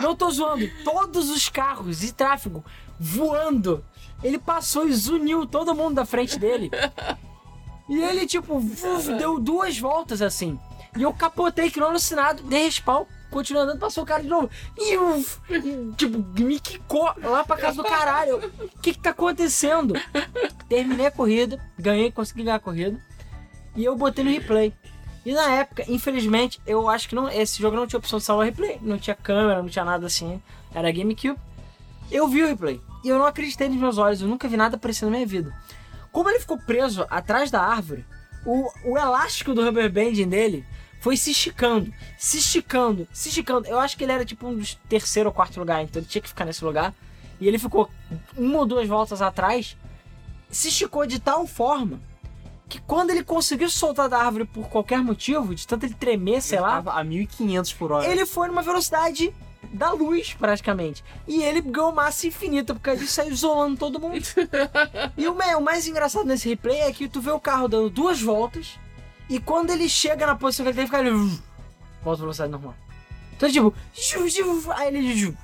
[0.00, 0.68] Não tô zoando.
[0.82, 2.64] Todos os carros e tráfego
[2.98, 3.84] voando.
[4.20, 6.68] Ele passou e zuniu todo mundo da frente dele.
[7.88, 10.58] E ele, tipo, vuf, deu duas voltas assim.
[10.96, 14.50] E eu capotei, que não alucinado, dei respawn, continuei andando, passou o cara de novo.
[14.78, 14.96] E
[15.96, 18.38] tipo, me quicou lá pra casa do caralho.
[18.38, 19.94] O que que tá acontecendo?
[20.68, 23.00] Terminei a corrida, ganhei, consegui ganhar a corrida.
[23.74, 24.72] E eu botei no replay.
[25.24, 28.46] E na época, infelizmente, eu acho que não, esse jogo não tinha opção de salvar
[28.46, 28.78] replay.
[28.80, 30.40] Não tinha câmera, não tinha nada assim.
[30.72, 31.38] Era GameCube.
[32.10, 32.80] Eu vi o replay.
[33.04, 34.22] E eu não acreditei nos meus olhos.
[34.22, 35.52] Eu nunca vi nada parecido na minha vida.
[36.12, 38.06] Como ele ficou preso atrás da árvore,
[38.44, 40.64] o, o elástico do rubber banding dele
[41.06, 43.68] foi se esticando, se esticando, se esticando.
[43.68, 46.20] Eu acho que ele era tipo um dos terceiro ou quarto lugar, então ele tinha
[46.20, 46.92] que ficar nesse lugar.
[47.40, 47.88] E ele ficou
[48.36, 49.76] uma ou duas voltas atrás,
[50.50, 52.00] se esticou de tal forma
[52.68, 56.58] que quando ele conseguiu soltar da árvore por qualquer motivo, de tanto ele tremer, sei
[56.58, 58.10] lá, Tava a 1500 por hora.
[58.10, 59.32] ele foi numa velocidade
[59.72, 61.04] da luz, praticamente.
[61.28, 64.26] E ele ganhou massa infinita, porque ele saiu isolando todo mundo.
[65.16, 68.20] e o, o mais engraçado nesse replay é que tu vê o carro dando duas
[68.20, 68.76] voltas,
[69.28, 71.40] e quando ele chega na posição que ele tem que ficar, ele
[72.02, 72.74] volta à velocidade normal.
[73.36, 73.74] Então, tipo,
[74.72, 75.36] aí ele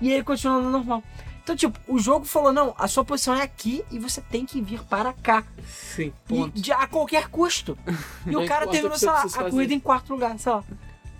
[0.00, 1.02] e ele continua andando normal.
[1.42, 4.60] Então, tipo, o jogo falou: não, a sua posição é aqui e você tem que
[4.60, 5.44] vir para cá.
[5.66, 6.12] Sim.
[6.28, 7.76] E de, a qualquer custo.
[8.26, 9.50] E o cara terminou, sei lá, a fazer.
[9.50, 10.62] corrida em quarto lugar, sei lá.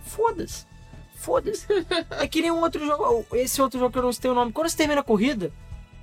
[0.04, 0.66] Foda-se.
[1.16, 1.66] Foda-se.
[2.10, 4.52] é que nem um outro jogo, esse outro jogo que eu não sei o nome.
[4.52, 5.50] Quando você termina a corrida,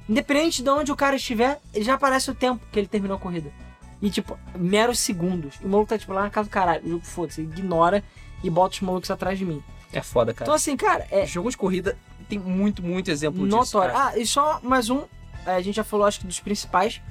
[0.10, 3.20] independente de onde o cara estiver, ele já aparece o tempo que ele terminou a
[3.20, 3.52] corrida.
[4.02, 5.56] E tipo, meros segundos.
[5.62, 6.86] E o maluco tá tipo lá na casa do caralho.
[6.86, 8.04] O jogo foda-se, ignora
[8.44, 9.64] e bota os malucos atrás de mim.
[9.94, 10.44] É foda, cara.
[10.46, 13.56] Então assim, cara, é Jogo de corrida tem muito, muito exemplo disso.
[13.56, 13.96] notório.
[13.96, 15.04] Ah, e só mais um.
[15.46, 17.02] é, A gente já falou, acho que dos principais.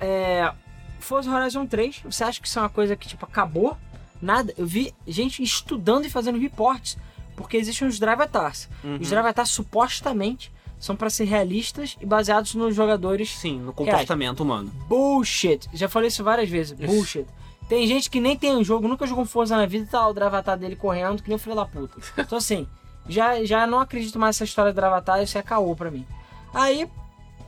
[0.00, 0.52] É.
[0.98, 3.76] Forza Horizon 3, você acha que isso é uma coisa que, tipo, acabou?
[4.20, 4.54] Nada.
[4.56, 6.96] Eu vi gente estudando e fazendo reports,
[7.36, 8.68] porque existem os drive attacks.
[8.84, 8.98] Uhum.
[9.00, 13.30] Os drive attacks, supostamente, são pra ser realistas e baseados nos jogadores.
[13.30, 14.68] Sim, no comportamento humano.
[14.88, 15.68] Bullshit.
[15.72, 16.76] Já falei isso várias vezes.
[16.76, 17.24] Bullshit.
[17.68, 20.00] Tem gente que nem tem um jogo, nunca jogou um Forza na vida e tá
[20.00, 21.96] lá o Dravatar dele correndo, que nem o filho da puta.
[22.18, 22.66] Então assim,
[23.08, 26.04] já, já não acredito mais nessa história do Dravatar, isso é caô pra mim.
[26.52, 26.90] Aí,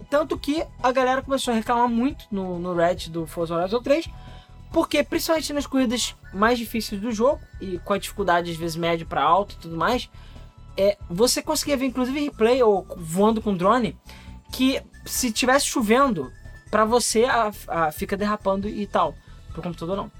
[0.09, 4.09] tanto que a galera começou a reclamar muito no, no Reddit do Forza Horizon 3,
[4.73, 9.07] porque principalmente nas corridas mais difíceis do jogo, e com a dificuldade às vezes médio
[9.07, 10.09] pra alto e tudo mais,
[10.77, 13.97] é, você conseguia ver inclusive replay ou voando com drone,
[14.53, 16.33] que se tivesse chovendo,
[16.71, 19.15] pra você a, a- fica derrapando e tal.
[19.53, 20.11] Pro computador não.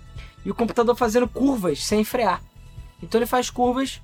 [0.45, 2.41] E o computador fazendo curvas sem frear.
[3.03, 4.01] Então ele faz curvas,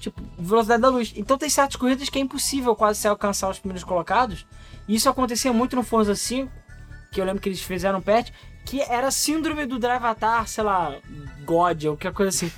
[0.00, 1.12] tipo, velocidade da luz.
[1.16, 4.46] Então tem certas corridas que é impossível quase você alcançar os primeiros colocados.
[4.86, 6.50] E isso acontecia muito no Forza 5,
[7.10, 8.30] que eu lembro que eles fizeram um patch,
[8.64, 10.94] que era síndrome do Drive Avatar, sei lá,
[11.44, 12.52] God ou qualquer coisa assim.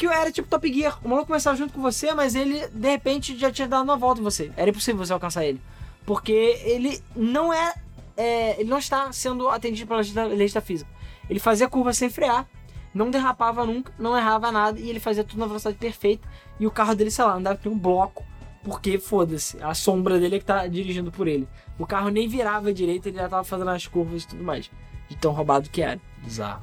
[0.00, 0.98] Que era tipo Top Gear.
[1.04, 4.18] O maluco começava junto com você, mas ele de repente já tinha dado uma volta
[4.18, 4.50] em você.
[4.56, 5.60] Era impossível você alcançar ele.
[6.06, 6.32] Porque
[6.64, 7.74] ele não é,
[8.16, 10.90] é, ele não está sendo atendido pela lei da- lei da física.
[11.28, 12.48] Ele fazia curva sem frear,
[12.94, 16.26] não derrapava nunca, não errava nada e ele fazia tudo na velocidade perfeita.
[16.58, 18.24] E o carro dele, sei lá, andava por um bloco,
[18.64, 21.46] porque foda-se, a sombra dele é que tá dirigindo por ele.
[21.78, 24.70] O carro nem virava direito, ele já tava fazendo as curvas e tudo mais.
[25.10, 26.00] De tão roubado que era.
[26.24, 26.62] Bizarro.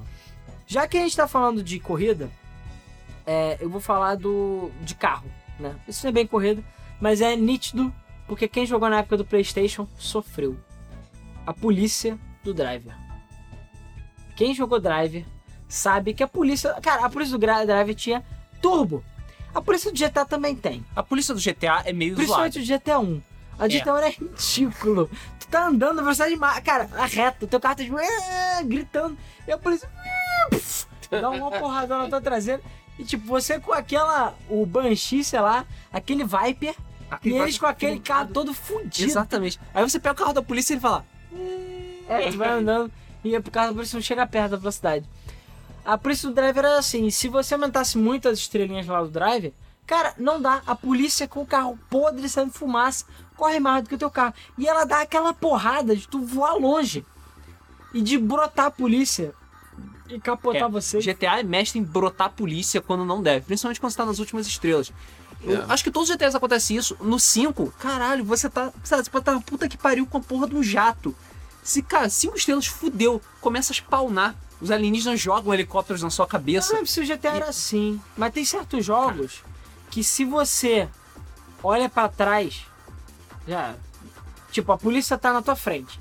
[0.66, 2.30] Já que a gente tá falando de corrida,
[3.28, 5.76] é, eu vou falar do de carro, né?
[5.88, 6.64] Isso não é bem corrida,
[7.00, 7.94] mas é nítido,
[8.26, 10.58] porque quem jogou na época do PlayStation sofreu.
[11.46, 12.96] A polícia do Driver.
[14.36, 15.26] Quem jogou Driver
[15.68, 18.24] sabe que a polícia, cara, a polícia do Driver tinha
[18.62, 19.04] turbo.
[19.54, 22.50] A polícia do GTA também tem, A polícia do GTA é meio zoada.
[22.50, 23.22] principalmente o GTA 1.
[23.60, 25.10] A GTA 1 é ridículo.
[25.40, 28.62] Tu tá andando na velocidade ma- cara, a reta, o teu carro tá tipo, "Ah",
[28.64, 29.90] gritando, e a polícia
[31.10, 32.62] dá uma porrada na tua traseira.
[32.98, 36.76] E tipo, você com aquela, o Banshee, sei lá, aquele Viper,
[37.10, 39.10] Aquele e eles com aquele carro todo fudido.
[39.10, 39.60] Exatamente.
[39.74, 41.06] Aí você pega o carro da polícia e ele fala.
[42.08, 42.92] É, tu vai andando
[43.24, 45.06] e é por causa da polícia não chega perto da velocidade.
[45.86, 49.54] A polícia do driver era assim, se você aumentasse muito as estrelinhas lá do driver,
[49.86, 50.62] cara, não dá.
[50.68, 53.06] A polícia com o carro podre saindo fumaça
[53.38, 54.34] corre mais do que o teu carro.
[54.58, 57.06] E ela dá aquela porrada de tu voar longe
[57.94, 59.34] e de brotar a polícia
[60.10, 61.00] e capotar É, você.
[61.00, 64.20] GTA é mestre em brotar a polícia quando não deve, principalmente quando você tá nas
[64.20, 64.92] últimas estrelas.
[65.42, 65.66] Eu É.
[65.70, 66.98] acho que todos os GTAs acontece isso.
[67.00, 68.72] No 5, caralho, você tá.
[68.84, 71.16] Sabe, você pode estar puta que pariu com a porra de um jato.
[71.64, 74.36] Se, cara, 5 estrelas fudeu, começa a spawnar.
[74.60, 76.74] Os alienígenas jogam helicópteros na sua Eu não cabeça.
[76.74, 79.44] lembro se o GTA era assim, mas tem certos jogos
[79.92, 80.88] que se você
[81.62, 82.66] olha pra trás,
[83.48, 83.76] já.
[84.52, 86.00] Tipo, a polícia tá na tua frente.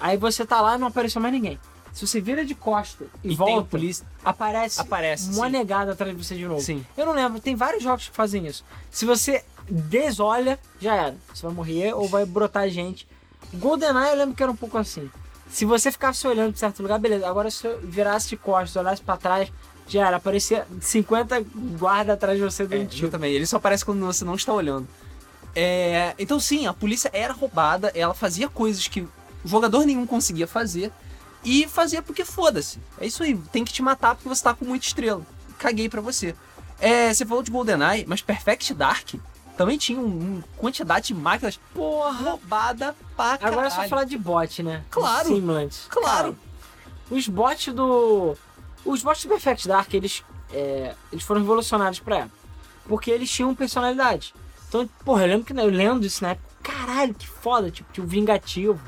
[0.00, 1.58] Aí você tá lá e não apareceu mais ninguém.
[1.98, 4.06] Se você vira de costa e, E volta, a polícia.
[4.24, 5.52] aparece, Aparece, uma sim.
[5.52, 6.60] negada atrás de você de novo.
[6.60, 6.86] Sim.
[6.96, 8.64] Eu não lembro, tem vários jogos que fazem isso.
[8.88, 11.16] Se você desolha, já era.
[11.34, 13.06] Você vai morrer ou vai brotar gente.
[13.54, 15.10] GoldenEye eu lembro que era um pouco assim.
[15.50, 17.26] Se você ficasse olhando pra certo lugar, beleza.
[17.28, 19.50] Agora se eu virasse de costas, olhasse pra trás,
[19.88, 20.18] já era.
[20.18, 21.40] Aparecia 50
[21.78, 23.10] guardas atrás de você É, dando tiro.
[23.10, 23.32] também.
[23.32, 24.86] Ele só aparece quando você não está olhando.
[25.52, 29.04] É, então, sim, a polícia era roubada, ela fazia coisas que
[29.44, 30.92] jogador nenhum conseguia fazer
[31.44, 32.78] e fazia porque foda-se.
[33.00, 35.22] É isso aí, tem que te matar porque você tá com muita estrela.
[35.58, 36.34] Caguei pra você.
[36.80, 39.14] É, você falou de GoldenEye, mas Perfect Dark
[39.58, 42.30] também tinha uma um quantidade de máquinas Porra!
[42.30, 43.54] roubada pra caralho.
[43.54, 44.84] Agora é só falar de bot, né?
[44.88, 45.26] Claro.
[45.26, 45.74] Simulant.
[45.88, 46.38] Claro.
[47.10, 48.36] Os bots do.
[48.84, 50.22] Os bots do Perfect Dark, eles,
[50.52, 52.38] é, eles foram revolucionários pra época.
[52.86, 54.32] Porque eles tinham personalidade.
[54.68, 56.48] Então, porra, eu lembro que eu lendo isso na época.
[56.62, 57.68] Caralho, que foda.
[57.68, 58.80] Tipo, tinha o Vingativo.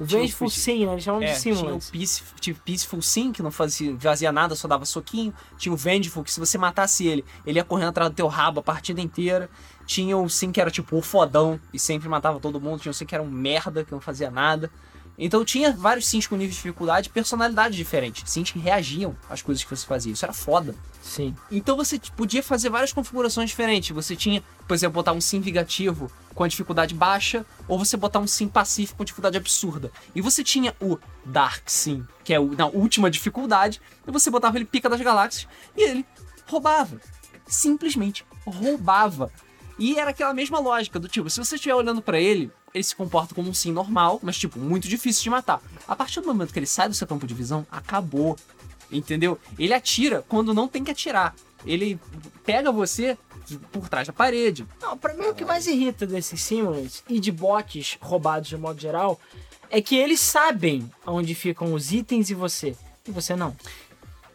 [0.00, 0.92] O Vengeful Sim, né?
[0.92, 1.90] Eles chamam É, de tinha o Simulant.
[1.90, 5.32] Peace, tinha o Peaceful Sim, que não fazia, fazia nada, só dava soquinho.
[5.56, 8.60] Tinha o Vengeful, que se você matasse ele, ele ia correndo atrás do teu rabo
[8.60, 9.48] a partida inteira.
[9.86, 12.80] Tinha o Sim, que era tipo o fodão e sempre matava todo mundo.
[12.80, 14.70] Tinha o Sim, que era um merda, que não fazia nada.
[15.18, 18.28] Então tinha vários Sims com nível de dificuldade e personalidade diferente.
[18.28, 20.12] Sims que reagiam às coisas que você fazia.
[20.12, 20.74] Isso era foda.
[21.02, 21.34] Sim.
[21.50, 23.90] Então você podia fazer várias configurações diferentes.
[23.90, 28.18] Você tinha, por exemplo, botar um sim vingativo com a dificuldade baixa, ou você botar
[28.18, 29.92] um sim pacífico com dificuldade absurda.
[30.14, 34.56] E você tinha o Dark Sim, que é o, na última dificuldade, e você botava
[34.56, 35.46] ele pica das galáxias
[35.76, 36.04] e ele
[36.46, 37.00] roubava.
[37.46, 39.30] Simplesmente roubava.
[39.78, 42.94] E era aquela mesma lógica do tipo, se você estiver olhando pra ele, ele se
[42.94, 45.60] comporta como um sim normal, mas tipo, muito difícil de matar.
[45.86, 48.36] A partir do momento que ele sai do seu campo de visão, acabou.
[48.90, 49.38] Entendeu?
[49.58, 51.34] Ele atira quando não tem que atirar.
[51.66, 51.98] Ele
[52.44, 53.18] pega você
[53.72, 54.66] por trás da parede.
[54.80, 58.80] Não, pra mim o que mais irrita desses simulants e de bots roubados de modo
[58.80, 59.20] geral
[59.70, 62.76] é que eles sabem onde ficam os itens e você.
[63.06, 63.54] E você não.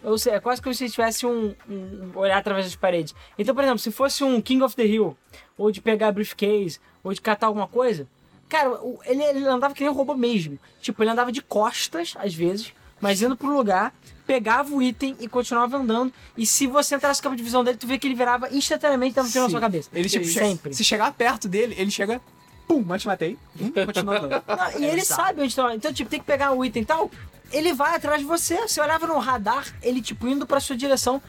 [0.04, 3.14] Ou seja, é quase como se tivesse um, um olhar através das paredes.
[3.38, 5.16] Então, por exemplo, se fosse um King of the Hill,
[5.58, 8.08] ou de pegar briefcase, ou de catar alguma coisa,
[8.48, 10.58] cara, ele, ele andava que nem um robô mesmo.
[10.82, 13.94] Tipo, ele andava de costas, às vezes, mas indo pro lugar,
[14.26, 16.14] pegava o item e continuava andando.
[16.38, 19.18] E se você entrasse no campo de visão dele, tu vê que ele virava instantaneamente
[19.18, 19.90] e um tiro na sua cabeça.
[19.94, 20.74] Ele tipo, sempre.
[20.74, 22.22] Se chegar perto dele, ele chega.
[22.68, 23.38] Pum, mas te matei.
[23.60, 24.44] Hum, Continua andando.
[24.48, 25.74] Não, e É ele sabe onde tá.
[25.74, 27.10] Então, tipo, tem que pegar o item e tal.
[27.52, 28.68] Ele vai atrás de você.
[28.68, 31.22] Você olhava no radar, ele, tipo, indo pra sua direção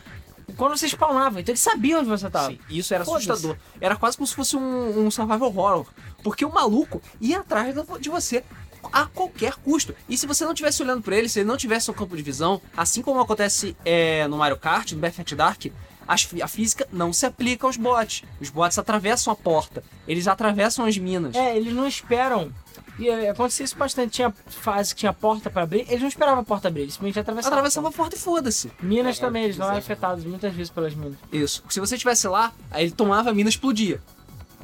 [0.57, 1.41] quando você spawnava.
[1.41, 2.51] Então ele sabia onde você tava.
[2.51, 3.57] Sim, isso era assustador.
[3.81, 5.87] Era quase como se fosse um, um survival horror.
[6.23, 8.45] Porque o maluco ia atrás de você
[8.93, 9.95] a qualquer custo.
[10.09, 12.23] E se você não estivesse olhando pra ele, se ele não tivesse no campo de
[12.23, 15.67] visão, assim como acontece é, no Mario Kart, no Perfect Dark,
[16.07, 18.25] a física não se aplica aos bots.
[18.41, 21.37] Os bots atravessam a porta, eles atravessam as minas.
[21.37, 22.53] É, eles não esperam.
[23.01, 24.13] E é, acontecia isso bastante.
[24.13, 25.87] Tinha fase que tinha porta pra abrir.
[25.89, 27.59] Eles não esperavam a porta abrir, eles simplesmente atravessavam.
[27.59, 28.71] Atravessava a porta e foda-se.
[28.83, 31.17] Minas É, também, eles não eram afetados muitas vezes pelas minas.
[31.33, 31.65] Isso.
[31.71, 34.01] Se você estivesse lá, aí ele tomava a mina e explodia.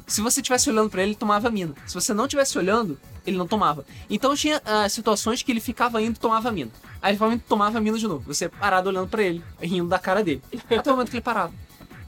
[0.05, 1.73] Se você estivesse olhando pra ele, ele tomava a mina.
[1.85, 3.85] Se você não estivesse olhando, ele não tomava.
[4.09, 6.71] Então tinha ah, situações que ele ficava indo e tomava a mina.
[7.01, 8.23] Aí ele ficava indo tomava a mina de novo.
[8.33, 10.41] Você parado olhando pra ele, rindo da cara dele.
[10.69, 11.51] Até o momento que ele parava.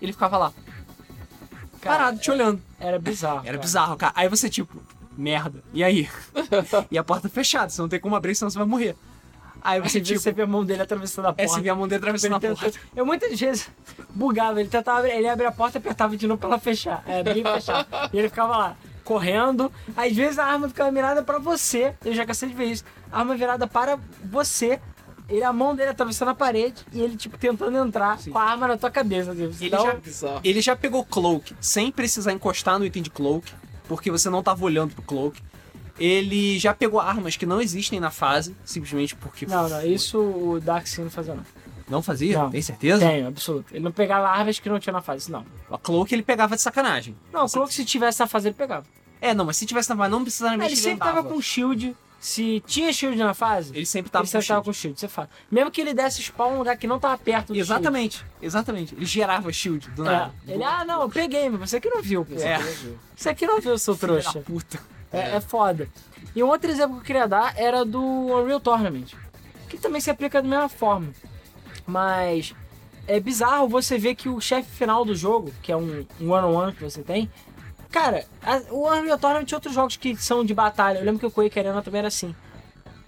[0.01, 0.53] Ele ficava lá,
[1.81, 2.61] Cara, parado, te olhando.
[2.79, 3.39] Era bizarro.
[3.39, 3.57] Era cara.
[3.57, 4.13] bizarro, cara.
[4.15, 4.81] Aí você, tipo,
[5.19, 5.63] merda.
[5.73, 6.09] E aí?
[6.89, 8.95] e a porta fechada, você não tem como abrir, senão você vai morrer.
[9.61, 11.47] Aí você, Você, tipo, você vê a mão dele atravessando a é, porta.
[11.53, 12.65] você vê a mão dele atravessando a porta.
[12.71, 13.69] tenta- Eu muitas vezes
[14.11, 17.03] bugava, ele tentava abrir, ele abria a porta e apertava de novo pra ela fechar.
[17.05, 17.85] É, abrir e fechar.
[18.13, 19.69] E ele ficava lá, correndo.
[19.97, 21.93] Às vezes a arma ficava mirada pra você.
[22.05, 22.85] Eu já cansei de ver isso.
[23.11, 24.79] A arma virada para você.
[25.27, 28.31] Ele, a mão dele atravessando a parede e ele, tipo, tentando entrar Sim.
[28.31, 29.31] com a arma na tua cabeça.
[29.35, 30.39] Tipo, Ele Então, já-.
[30.43, 33.51] Ele já pegou Cloak sem precisar encostar no item de Cloak,
[33.89, 35.41] porque você não tava olhando pro Cloak.
[35.99, 39.45] Ele já pegou armas que não existem na fase, simplesmente porque.
[39.45, 41.43] Não, não, isso o Dark Sim não fazia não.
[41.89, 42.37] Não fazia?
[42.37, 42.51] Não.
[42.51, 43.05] Tem certeza?
[43.05, 43.73] Tenho, absoluto.
[43.75, 45.43] Ele não pegava armas que não tinha na fase, não.
[45.69, 47.17] A Cloak ele pegava de sacanagem.
[47.33, 48.85] Não, o Cloak se tivesse na fase ele pegava.
[49.19, 51.97] É, não, mas se tivesse na fase, não Ah, necessariamente ele sempre tava com shield.
[52.19, 54.65] Se tinha shield na fase, Ele sempre tava ele sempre com tava shield.
[54.65, 55.29] com shield, você fala.
[55.49, 57.61] Mesmo que ele desse spawn num lugar que não tava perto do shield.
[57.61, 58.93] Exatamente, exatamente.
[58.95, 60.11] Ele gerava shield do É.
[60.11, 60.33] nada.
[60.47, 62.25] Ele, ah, não, eu peguei, mas você que não viu.
[62.25, 62.35] Pô.
[62.35, 62.59] É.
[63.15, 64.39] Você que não viu, seu Filho da trouxa.
[64.41, 64.79] puta.
[65.13, 65.87] É, é foda.
[66.35, 69.13] E um outro exemplo que eu queria dar era do Unreal Tournament.
[69.69, 71.07] Que também se aplica da mesma forma.
[71.87, 72.53] Mas
[73.07, 76.73] é bizarro você ver que o chefe final do jogo, que é um um one-on-one
[76.73, 77.29] que você tem.
[77.91, 80.99] Cara, a- o Unreal Tournament e outros jogos que são de batalha.
[80.99, 82.35] Eu lembro que o Quake Arena também era assim.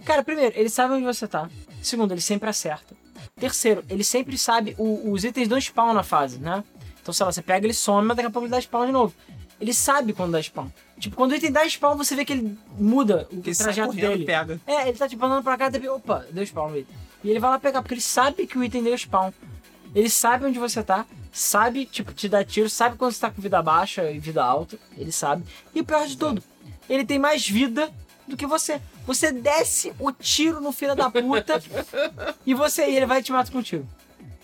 [0.06, 1.48] Cara, primeiro, ele sabe onde você tá.
[1.82, 2.96] Segundo, ele sempre acerta.
[3.39, 4.76] Terceiro, ele sempre sabe.
[4.78, 6.63] o- os itens dão spawn na fase, né?
[7.02, 8.91] Então, sei lá, você pega, ele some, mas daqui a pouco ele dá spawn de
[8.91, 9.13] novo.
[9.60, 10.67] Ele sabe quando dá spawn.
[11.00, 14.26] Tipo, quando o item dá spawn, você vê que ele muda o ele trajeto dele.
[14.26, 14.60] pega.
[14.65, 16.96] É, ele tá tipo andando pra cá e opa, deu spawn no item.
[17.24, 19.32] E ele vai lá pegar, porque ele sabe que o item deu spawn.
[19.93, 23.41] Ele sabe onde você tá, sabe, tipo, te dar tiro, sabe quando você tá com
[23.41, 25.43] vida baixa e vida alta, ele sabe.
[25.75, 26.41] E o pior de tudo,
[26.89, 27.91] ele tem mais vida
[28.27, 28.82] do que você.
[29.06, 31.62] Você desce o tiro no filho da puta
[32.45, 33.88] e você e ele vai te matar com um tiro.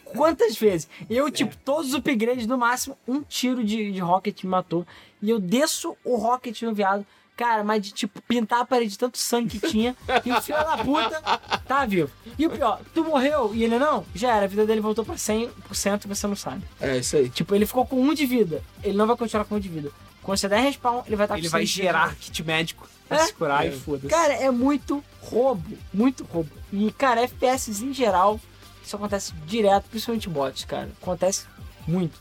[0.04, 0.88] Quantas vezes?
[1.10, 4.86] Eu, tipo, todos os upgrades, no máximo, um tiro de, de rocket me matou.
[5.22, 7.06] E eu desço o rocket no viado.
[7.38, 9.96] Cara, mas de, tipo, pintar a parede de tanto sangue que tinha.
[10.26, 11.22] E o filho da puta
[11.68, 12.10] tá vivo.
[12.38, 14.04] E o pior, tu morreu e ele não?
[14.16, 16.64] Já era, a vida dele voltou pra 100% e você não sabe.
[16.82, 17.30] É isso aí.
[17.30, 18.64] Tipo, ele ficou com um de vida.
[18.84, 19.92] Ele não vai continuar com um de vida.
[20.24, 21.84] Quando você der respawn, ele vai estar Ele com vai 100 de vida.
[21.88, 23.26] gerar kit médico pra É?
[23.28, 23.70] se curar É.
[23.70, 24.08] e foda-se.
[24.08, 25.78] Cara, é muito roubo.
[25.94, 26.50] Muito roubo.
[26.74, 28.40] E, cara, FPS em geral,
[28.84, 30.90] isso acontece direto, principalmente bots, cara.
[31.02, 31.46] Acontece
[31.88, 32.20] muito.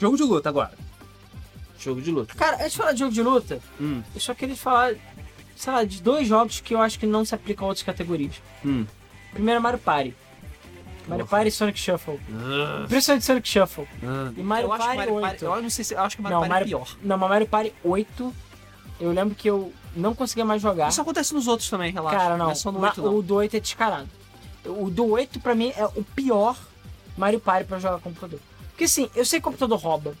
[0.00, 0.72] Jogo de luta agora.
[1.82, 2.34] Jogo de luta.
[2.34, 4.02] Cara, antes de falar de jogo de luta, Hum.
[4.14, 4.94] eu só queria falar,
[5.56, 8.34] sei lá, de dois jogos que eu acho que não se aplicam a outras categorias.
[8.64, 8.86] Hum.
[9.32, 10.14] Primeiro é Mario Party.
[11.08, 12.20] Mario Party e Sonic Shuffle.
[12.88, 13.88] Principalmente Sonic Shuffle.
[14.36, 15.22] E Mario eu Party Mario 8.
[15.26, 15.44] Party.
[15.44, 15.94] Eu não sei se.
[15.94, 16.96] Eu acho que Mario Não, Party Mario, é pior.
[17.02, 18.34] não, mas Mario Party 8,
[19.00, 20.88] eu lembro que eu não conseguia mais jogar.
[20.88, 22.16] Isso acontece nos outros também, relaxa.
[22.16, 22.50] Cara, não.
[22.50, 23.16] é só no Ma- 8, não.
[23.16, 24.08] O do 8 é descarado.
[24.64, 26.56] O do 8, pra mim, é o pior
[27.16, 28.38] Mario Party pra jogar computador.
[28.70, 30.14] Porque assim, eu sei que o computador rouba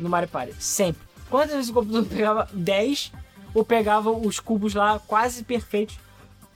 [0.00, 0.54] no Mario Party.
[0.58, 1.02] Sempre.
[1.28, 3.12] Quantas vezes o computador pegava 10
[3.54, 5.96] ou pegava os cubos lá quase perfeitos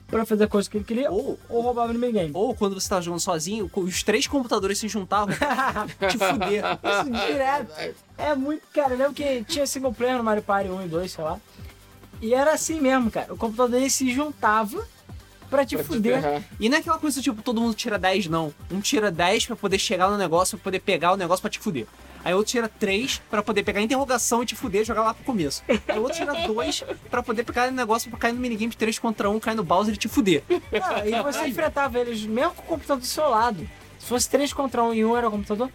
[0.07, 2.29] pra fazer a coisa que ele queria ou, Ou, roubava no minigame.
[2.33, 6.63] ou quando você tá jogando sozinho, os três computadores se juntavam pra te fuder.
[6.83, 7.95] Isso direto.
[8.17, 8.93] É muito, cara.
[8.93, 11.37] Eu lembro que tinha single player no Mario Party 1 e 2, sei lá.
[12.21, 13.33] E era assim mesmo, cara.
[13.33, 14.85] O computador dele se juntava
[15.49, 16.21] pra te Pra te fuder.
[16.21, 16.43] ferrar.
[16.59, 18.53] E não é aquela coisa tipo, todo mundo tira 10, não.
[18.71, 21.59] Um tira 10 pra poder chegar no negócio, pra poder pegar o negócio pra te
[21.59, 21.87] fuder.
[22.25, 25.13] Aí outro tira 3 pra poder pegar a interrogação e te fuder e jogar lá
[25.13, 25.63] pro começo.
[25.87, 28.97] Aí outro tira 2 pra poder pegar o negócio pra cair no minigame de 3
[28.97, 30.43] contra 1, cair no Bowser e te fuder.
[30.49, 33.69] Não, e você enfrentava eles mesmo com o computador do seu lado.
[33.99, 35.69] Se fosse 3 contra 1 e um era o computador,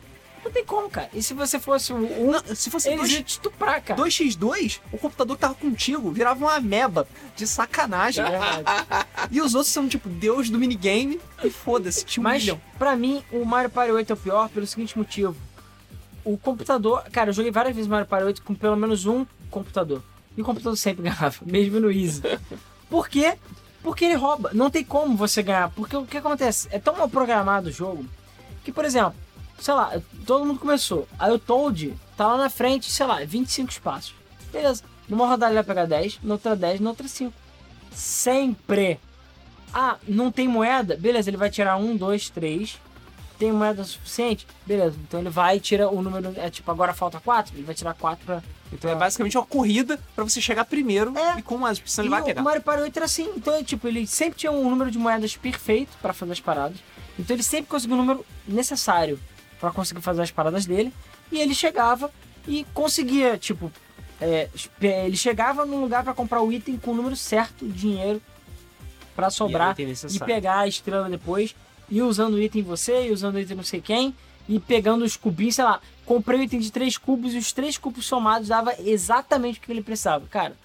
[0.44, 1.08] não tem como, cara.
[1.12, 4.02] E se você fosse um, Não, se fosse eles 2, iam te estuprar, cara.
[4.02, 8.24] 2x2, o computador que tava contigo virava uma ameba de sacanagem.
[8.24, 8.64] É verdade.
[9.30, 12.60] E os outros são tipo Deus do minigame e foda-se, te Mas, humilham.
[12.78, 15.36] pra mim, o Mario Party 8 é o pior pelo seguinte motivo.
[16.24, 17.02] O computador...
[17.12, 20.02] Cara, eu joguei várias vezes Mario Party 8 com pelo menos um computador.
[20.36, 22.22] E o computador sempre ganhava, mesmo no Easy.
[22.88, 23.36] Por quê?
[23.82, 24.50] Porque ele rouba.
[24.52, 25.70] Não tem como você ganhar.
[25.70, 26.68] Porque o que acontece?
[26.70, 28.04] É tão mal programado o jogo
[28.64, 29.14] que, por exemplo,
[29.58, 31.08] sei lá, todo mundo começou.
[31.18, 34.14] Aí o Toad tá lá na frente, sei lá, 25 espaços.
[34.52, 34.82] Beleza.
[35.08, 37.32] Numa rodada ele vai pegar 10, noutra 10, noutra 5.
[37.92, 39.00] Sempre.
[39.72, 40.96] Ah, não tem moeda?
[40.96, 42.78] Beleza, ele vai tirar um, dois, três.
[43.40, 44.46] Tem moeda suficiente?
[44.66, 46.32] Beleza, então ele vai e tira o número.
[46.36, 47.54] É tipo, agora falta quatro?
[47.56, 48.42] Ele vai tirar quatro pra.
[48.70, 51.38] Então é basicamente uma corrida pra você chegar primeiro É.
[51.38, 52.42] e com mais opção ele E vai o pegar.
[52.42, 53.32] Mario Party 8 era assim.
[53.34, 56.76] Então, é, tipo, ele sempre tinha um número de moedas perfeito pra fazer as paradas.
[57.18, 59.18] Então ele sempre conseguiu o número necessário
[59.58, 60.92] pra conseguir fazer as paradas dele.
[61.32, 62.12] E ele chegava
[62.46, 63.72] e conseguia, tipo,
[64.20, 64.48] é,
[64.82, 68.20] ele chegava num lugar pra comprar o item com o número certo, de dinheiro,
[69.16, 70.26] pra sobrar e necessário.
[70.26, 71.54] pegar a estrela depois,
[71.90, 74.14] e usando o item em você, e usando o item não sei quem,
[74.48, 75.80] e pegando os cubinhos, sei lá.
[76.06, 79.70] Comprei o item de três cubos e os três cubos somados dava exatamente o que
[79.70, 80.26] ele precisava.
[80.28, 80.56] Cara,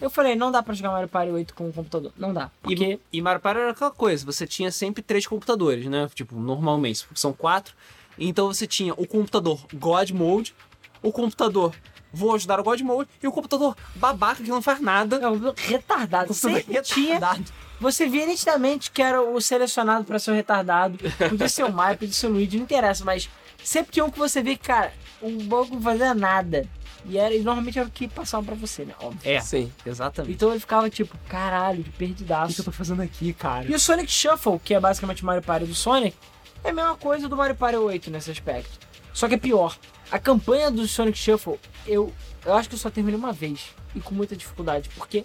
[0.00, 2.12] eu falei, não dá pra jogar Mario Party 8 com o computador.
[2.16, 2.50] Não dá.
[2.60, 6.08] Porque E, e Mario Party era aquela coisa, você tinha sempre três computadores, né?
[6.14, 7.74] Tipo, normalmente, são quatro.
[8.18, 10.54] Então você tinha o computador God Mode,
[11.02, 11.74] o computador
[12.12, 15.16] vou ajudar o God Mode, e o computador babaca que não faz nada.
[15.16, 16.34] é um retardado.
[16.34, 17.52] Sempre tinha retardado.
[17.82, 20.96] Você via nitidamente que era o selecionado pra ser o retardado.
[21.28, 23.28] Podia ser o Mario, podia ser o Luigi, não interessa, mas
[23.62, 26.64] sempre tinha um que você vê que, cara, o banco não fazia nada.
[27.04, 28.94] E, era, e normalmente era o que passava pra você, né?
[29.00, 29.28] Óbvio.
[29.28, 29.72] É, Sim.
[29.84, 30.32] exatamente.
[30.32, 32.62] Então ele ficava tipo, caralho, de O que, eu perdidaço.
[32.62, 33.64] tô fazendo aqui, cara?
[33.68, 36.16] E o Sonic Shuffle, que é basicamente o Mario Party do Sonic,
[36.62, 38.78] é a mesma coisa do Mario Party 8 nesse aspecto.
[39.12, 39.76] Só que é pior.
[40.08, 42.12] A campanha do Sonic Shuffle, eu,
[42.46, 43.74] eu acho que eu só terminei uma vez.
[43.92, 44.88] E com muita dificuldade.
[44.90, 45.24] Porque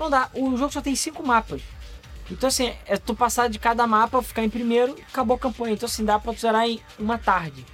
[0.00, 0.28] não dá.
[0.34, 1.62] O jogo só tem cinco mapas.
[2.32, 5.74] Então assim, é tu passar de cada mapa, ficar em primeiro acabou a campanha.
[5.74, 7.64] Então assim, dá pra tu zerar em uma tarde.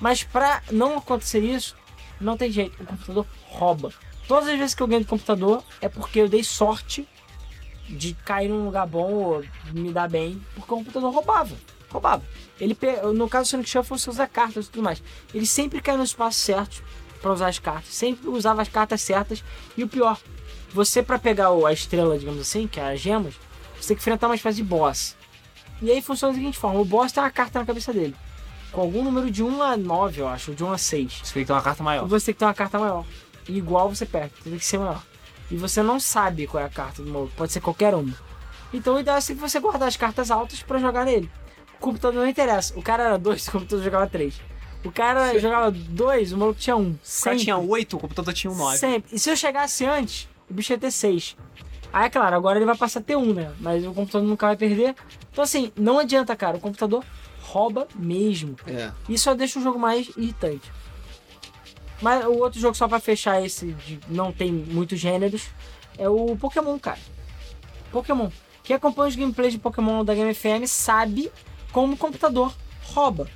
[0.00, 1.76] Mas pra não acontecer isso,
[2.20, 2.82] não tem jeito.
[2.82, 3.92] O computador rouba.
[4.26, 7.06] Todas as vezes que eu ganho de computador é porque eu dei sorte
[7.88, 11.54] de cair num lugar bom ou me dar bem, porque o computador roubava.
[11.90, 12.22] Roubava.
[12.58, 12.76] Ele,
[13.14, 15.02] no caso do Sonic Shuffle, você usa cartas e tudo mais.
[15.34, 16.82] Ele sempre cai nos espaços certos
[17.20, 17.94] pra usar as cartas.
[17.94, 19.44] Sempre usava as cartas certas.
[19.76, 20.18] E o pior,
[20.72, 23.34] você pra pegar a estrela, digamos assim, que é as gemas,
[23.82, 25.16] você tem que enfrentar uma espécie de boss.
[25.80, 28.14] E aí funciona da seguinte forma: o boss tem uma carta na cabeça dele.
[28.70, 31.20] Com algum número de 1 a 9, eu acho, ou de 1 a 6.
[31.24, 32.06] Você tem que ter uma carta E maior.
[32.06, 33.04] você tem que ter uma carta maior.
[33.48, 35.02] E igual você perde, tem que ser maior.
[35.50, 38.14] E você não sabe qual é a carta do maluco, pode ser qualquer uma.
[38.72, 41.30] Então o ideal é sempre você guardar as cartas altas pra jogar nele.
[41.74, 42.72] O computador não interessa.
[42.78, 44.40] O cara era 2, o computador jogava 3.
[44.84, 46.80] O cara jogava 2, o maluco tinha 1.
[46.80, 46.90] Um.
[46.92, 48.78] O cara tinha oito, o computador tinha um nove.
[48.78, 49.14] Sempre.
[49.14, 51.36] E se eu chegasse antes, o bicho ia ter 6.
[51.92, 53.52] Aí, é claro, agora ele vai passar a ter 1, né?
[53.60, 54.94] Mas o computador nunca vai perder.
[55.30, 56.56] Então, assim, não adianta, cara.
[56.56, 57.04] O computador
[57.42, 58.56] rouba mesmo.
[58.66, 58.90] É.
[59.08, 60.72] Isso só deixa o jogo mais irritante.
[62.00, 65.48] Mas o outro jogo, só pra fechar esse de não tem muitos gêneros,
[65.98, 66.98] é o Pokémon, cara.
[67.92, 68.30] Pokémon.
[68.64, 71.30] Quem acompanha os gameplays de Pokémon da Game FM sabe
[71.72, 73.28] como o computador rouba.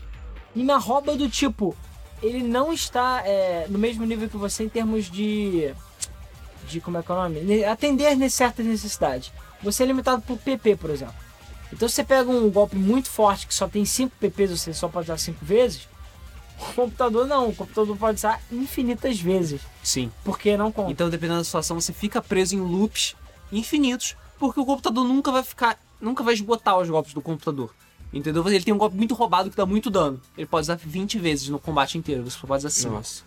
[0.54, 1.76] E na rouba do tipo,
[2.22, 5.74] ele não está é, no mesmo nível que você em termos de.
[6.66, 7.64] De como é que é o nome?
[7.64, 9.32] Atender certas necessidades.
[9.62, 11.14] Você é limitado por PP, por exemplo.
[11.72, 15.06] Então você pega um golpe muito forte que só tem 5 PPs, você só pode
[15.06, 15.88] usar 5 vezes.
[16.58, 20.10] O computador não, o computador pode usar infinitas vezes, Sim.
[20.24, 20.90] porque não conta.
[20.90, 23.14] Então, dependendo da situação, você fica preso em loops
[23.52, 25.78] infinitos, porque o computador nunca vai ficar.
[26.00, 27.74] Nunca vai esgotar os golpes do computador.
[28.10, 28.42] Entendeu?
[28.48, 30.18] Ele tem um golpe muito roubado que dá muito dano.
[30.34, 32.94] Ele pode usar 20 vezes no combate inteiro, você só pode usar 5.
[32.94, 33.22] Nossa.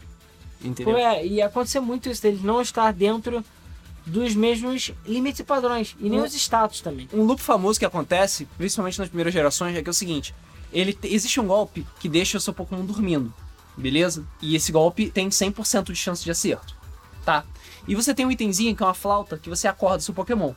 [0.64, 0.94] Entendeu?
[0.94, 3.44] Pô, é, e acontecer muito isso dele não estar dentro
[4.06, 7.08] dos mesmos limites e padrões, e nem Um- os status também.
[7.14, 10.34] Um loop famoso que acontece, principalmente nas primeiras gerações, é que é o seguinte:
[10.74, 13.34] ele te- existe um golpe que deixa o seu Pokémon dormindo,
[13.78, 14.26] beleza?
[14.42, 16.76] E esse golpe tem 100% de chance de acerto,
[17.24, 17.44] tá?
[17.88, 20.54] E você tem um itemzinho que é uma flauta que você acorda o seu Pokémon.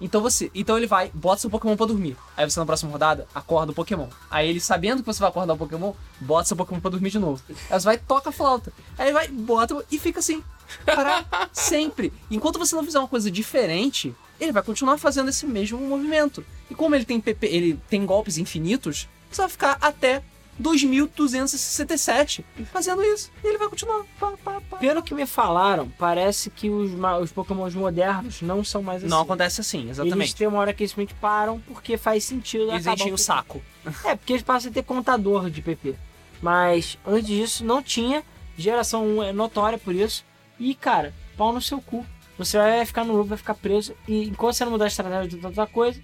[0.00, 2.16] Então você, então ele vai, bota seu Pokémon pra dormir.
[2.36, 4.08] Aí você na próxima rodada acorda o Pokémon.
[4.30, 7.18] Aí ele sabendo que você vai acordar o Pokémon, bota seu Pokémon pra dormir de
[7.18, 7.42] novo.
[7.48, 8.72] Aí você vai toca a flauta.
[8.98, 10.42] Aí ele vai, bota e fica assim
[10.84, 12.12] para sempre.
[12.30, 16.44] Enquanto você não fizer uma coisa diferente, ele vai continuar fazendo esse mesmo movimento.
[16.70, 20.22] E como ele tem PP, ele tem golpes infinitos, você vai ficar até
[20.58, 23.30] 2267 fazendo isso.
[23.42, 24.04] E ele vai continuar.
[24.18, 24.76] Pá, pá, pá.
[24.78, 26.90] Pelo que me falaram, parece que os,
[27.22, 29.10] os Pokémons modernos não são mais assim.
[29.10, 30.34] Não acontece assim, Eles exatamente.
[30.34, 32.70] têm uma hora que eles simplesmente param porque faz sentido.
[32.70, 33.62] Eles enchem o saco.
[34.04, 35.94] É, porque eles passam a ter contador de PP.
[36.40, 38.24] Mas antes disso não tinha.
[38.56, 40.24] Geração 1 é notória por isso.
[40.58, 42.04] E, cara, pau no seu cu.
[42.38, 43.94] Você vai ficar no loop, vai ficar preso.
[44.08, 46.00] E enquanto você não mudar a estratégia de outra coisa,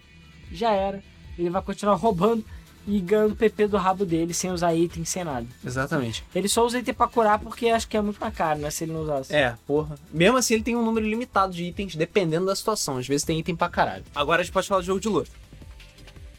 [0.50, 1.02] já era.
[1.38, 2.44] Ele vai continuar roubando
[2.86, 5.46] e ganhando PP do rabo dele sem usar item, sem nada.
[5.64, 6.24] Exatamente.
[6.34, 8.70] Ele só usa item pra curar porque acho que é muito mais caro, né?
[8.70, 9.34] Se ele não usasse.
[9.34, 9.96] É, porra.
[10.12, 12.98] Mesmo assim, ele tem um número limitado de itens, dependendo da situação.
[12.98, 14.04] Às vezes tem item pra caralho.
[14.14, 15.30] Agora a gente pode falar de jogo de luta.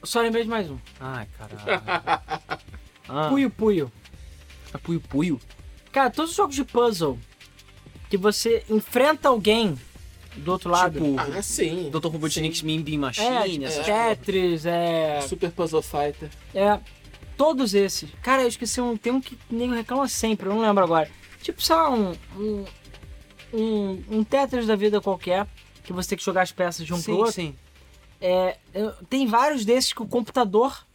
[0.04, 0.78] Só lembrei de mais um.
[1.00, 1.82] Ai, caralho.
[3.08, 3.92] ah, Puyo Puyo.
[4.74, 5.40] é Puyo Puyo?
[5.94, 7.18] Cara, todos os jogos de puzzle
[8.10, 9.78] que você enfrenta alguém
[10.38, 11.00] do outro lado.
[11.00, 11.90] Tipo, Ah, sim.
[11.92, 12.08] Dr.
[12.08, 16.30] Robotnik's Mean Bean é, Machine, essas Tetris, é, Super Puzzle Fighter.
[16.54, 16.80] é.
[17.36, 18.10] Todos esses.
[18.22, 18.96] Cara, eu esqueci um.
[18.96, 21.10] Tem um que nego reclama sempre, eu não lembro agora.
[21.42, 22.14] Tipo, sei lá, um.
[22.38, 22.66] Um,
[23.52, 25.48] um, um Tetris da vida qualquer.
[25.84, 27.34] Que você tem que jogar as peças de um pro sim, outro.
[27.34, 27.56] sim.
[28.22, 30.86] É, eu- tem vários desses que o computador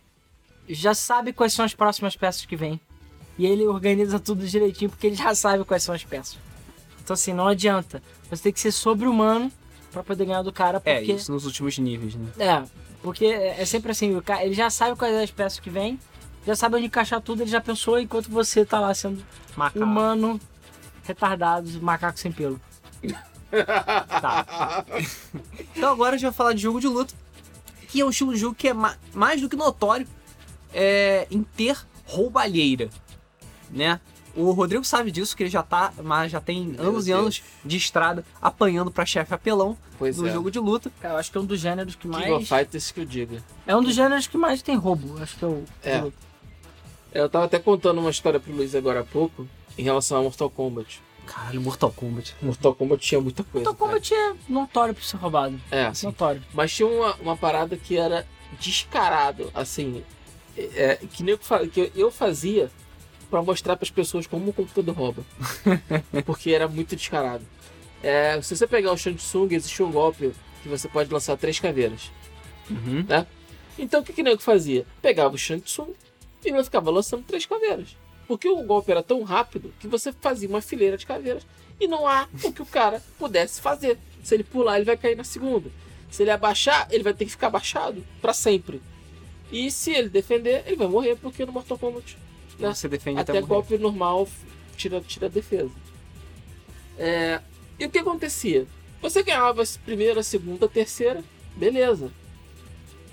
[0.68, 2.80] já sabe quais são as próximas peças que vem.
[3.36, 6.38] E ele organiza tudo direitinho porque ele já sabe quais são as peças.
[7.08, 8.02] Então assim, não adianta.
[8.28, 9.50] Você tem que ser sobre-humano
[9.90, 10.90] pra poder ganhar do cara, porque...
[10.90, 12.28] É, isso nos últimos níveis, né?
[12.38, 12.62] É,
[13.02, 15.98] porque é sempre assim, o cara, ele já sabe quais as peças que vem,
[16.46, 19.24] já sabe onde encaixar tudo, ele já pensou enquanto você tá lá sendo
[19.56, 19.82] Macaco.
[19.82, 20.38] humano,
[21.02, 22.60] retardado, macaco sem pelo.
[23.50, 24.84] Tá.
[25.74, 27.14] Então agora a gente vai falar de jogo de luta,
[27.88, 30.06] que é um estilo de jogo que é ma- mais do que notório
[30.74, 32.90] é, em ter roubalheira,
[33.70, 33.98] né?
[34.36, 37.20] O Rodrigo sabe disso, que ele já tá, mas já tem Meu anos e Deus.
[37.20, 40.32] anos de estrada apanhando pra chefe apelão Pois no é.
[40.32, 40.90] jogo de luta.
[41.00, 42.32] Cara, eu acho que é um dos gêneros que King mais...
[42.32, 43.42] of Fighters que eu diga.
[43.66, 45.64] É um dos gêneros que mais tem roubo, acho que é o...
[45.82, 46.12] É.
[47.12, 50.50] Eu tava até contando uma história pro Luiz agora há pouco em relação a Mortal
[50.50, 51.00] Kombat.
[51.26, 52.36] Caralho, Mortal Kombat.
[52.40, 53.68] Mortal Kombat tinha muita coisa.
[53.68, 55.60] Mortal Kombat é notório por ser roubado.
[55.68, 55.92] cara.
[55.94, 56.42] É, Notório.
[56.54, 58.26] mas tinha uma, uma parada que era
[58.60, 60.02] descarado, assim,
[60.56, 62.70] é, que, nem eu, que eu fazia
[63.30, 65.24] pra mostrar pras pessoas como o computador rouba.
[66.24, 67.44] Porque era muito descarado.
[68.02, 71.58] É, se você pegar o Shang Tsung, existe um golpe que você pode lançar três
[71.58, 72.10] caveiras.
[72.70, 73.04] Uhum.
[73.78, 74.86] Então o que que nego fazia?
[75.00, 75.92] Pegava o Shang Tsung
[76.44, 77.96] e ele ficava lançando três caveiras.
[78.26, 81.46] Porque o golpe era tão rápido que você fazia uma fileira de caveiras
[81.80, 83.98] e não há o que o cara pudesse fazer.
[84.22, 85.70] Se ele pular, ele vai cair na segunda.
[86.10, 88.82] Se ele abaixar, ele vai ter que ficar abaixado pra sempre.
[89.50, 92.16] E se ele defender, ele vai morrer porque no Mortal Kombat
[92.58, 94.28] Você defende até, até golpe normal
[94.76, 95.70] tira, tira a defesa.
[96.98, 97.40] É,
[97.78, 98.66] e o que acontecia?
[99.00, 101.22] Você ganhava a primeira, a segunda, a terceira,
[101.56, 102.10] beleza.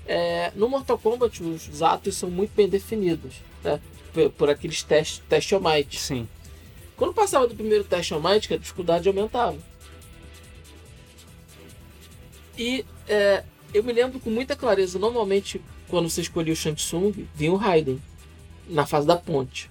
[0.08, 3.80] É, no Mortal Kombat, os atos são muito bem definidos, né?
[4.14, 6.00] Por, por aqueles testes teste on might.
[6.00, 6.28] Sim.
[6.96, 9.58] Quando passava do primeiro teste on might, que a dificuldade aumentava.
[12.58, 13.44] E é,
[13.74, 17.58] eu me lembro com muita clareza, normalmente, quando você escolhia o Shang Tsung, vinha o
[17.58, 18.02] Raiden
[18.68, 19.70] na fase da ponte.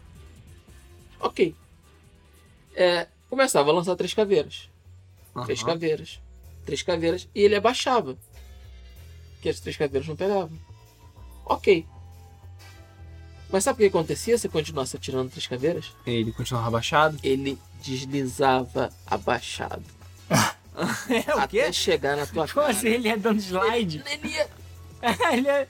[1.20, 1.54] Ok.
[2.74, 4.68] É, começava a lançar três caveiras.
[5.44, 5.68] Três Aham.
[5.72, 6.20] caveiras.
[6.64, 7.28] Três caveiras.
[7.34, 8.16] E ele abaixava.
[9.40, 10.58] Que as três caveiras não pegavam.
[11.44, 11.86] Ok.
[13.50, 15.92] Mas sabe o que acontecia se continuasse atirando três caveiras?
[16.06, 17.18] Ele continuava abaixado.
[17.22, 19.84] Ele deslizava abaixado.
[21.08, 21.72] É o até quê?
[21.72, 22.70] chegar na tua Como cara.
[22.76, 24.02] assim, ele ia dando slide?
[24.10, 24.50] Ele ia,
[25.32, 25.68] ele ia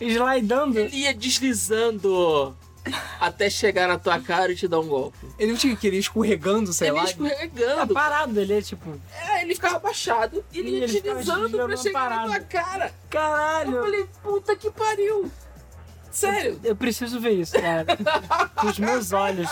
[0.00, 0.78] slidando.
[0.78, 2.56] ele ia deslizando
[3.20, 5.18] até chegar na tua cara e te dar um golpe.
[5.38, 7.06] Ele não tinha que ir escorregando, sei ele ia lá.
[7.06, 7.94] Tá escorregando.
[7.94, 12.00] parado, ele é tipo, É, ele ficava abaixado e ele ia Ele deslizando pra chegar
[12.08, 12.28] parado.
[12.30, 12.86] na tua cara.
[12.86, 13.80] Eu caralho.
[13.82, 15.30] falei, puta que pariu.
[16.10, 16.58] Sério.
[16.64, 17.84] Eu preciso ver isso, cara.
[18.56, 19.48] com os meus olhos.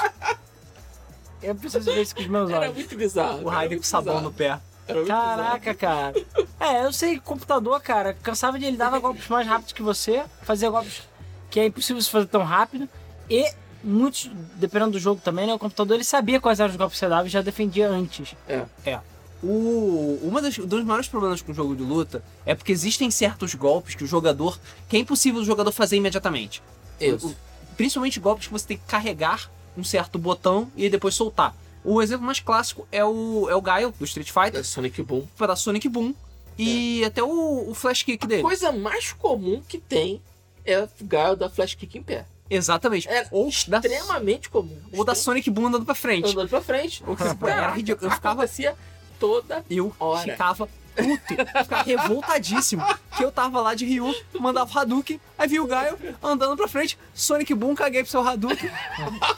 [1.41, 2.75] Eu preciso ver isso com os meus Era olhos.
[2.75, 3.45] muito bizarro.
[3.45, 4.59] O Raiden com sabão no pé.
[5.07, 6.15] Caraca, cara.
[6.59, 10.25] É, eu sei que computador, cara, cansava de ele dava golpes mais rápidos que você,
[10.43, 11.03] fazia golpes
[11.51, 12.89] que é impossível se fazer tão rápido.
[13.31, 13.51] E
[13.83, 15.55] muitos, dependendo do jogo também, né?
[15.55, 18.35] O computador ele sabia quais eram os golpes que você dava e já defendia antes.
[18.47, 18.69] bizarro.
[18.85, 19.01] É.
[19.43, 23.55] O, uma das, dos maiores problemas com o jogo de luta é porque existem certos
[23.55, 24.59] golpes que o jogador.
[24.89, 26.63] que é impossível o jogador fazer imediatamente.
[27.01, 27.37] Isso.
[27.77, 31.55] Principalmente golpes que você tem que carregar um certo botão e depois soltar.
[31.91, 35.27] O exemplo mais clássico é o, é o Guile do Street Fighter, É Sonic Boom.
[35.39, 36.15] para Sonic Boom.
[36.59, 38.43] E até o, o Flash Kick dele.
[38.43, 40.21] coisa mais comum que tem
[40.67, 42.27] é o Gaio da Flash Kick em pé.
[42.51, 43.09] Exatamente.
[43.09, 44.77] É ou da, extremamente comum.
[44.93, 46.31] ou da Sonic Boom andando pra frente.
[46.31, 47.03] Andando pra frente.
[47.07, 48.11] Ou que era ridículo.
[48.11, 48.75] Eu ficava Acontecia
[49.19, 50.31] toda Eu Hora.
[50.33, 52.83] ficava puto, ficava revoltadíssimo.
[53.17, 56.99] Que eu tava lá de Ryu, mandava Hadouken, aí vi o Gaio andando pra frente,
[57.15, 58.71] Sonic Boom, caguei pro seu Hadouken.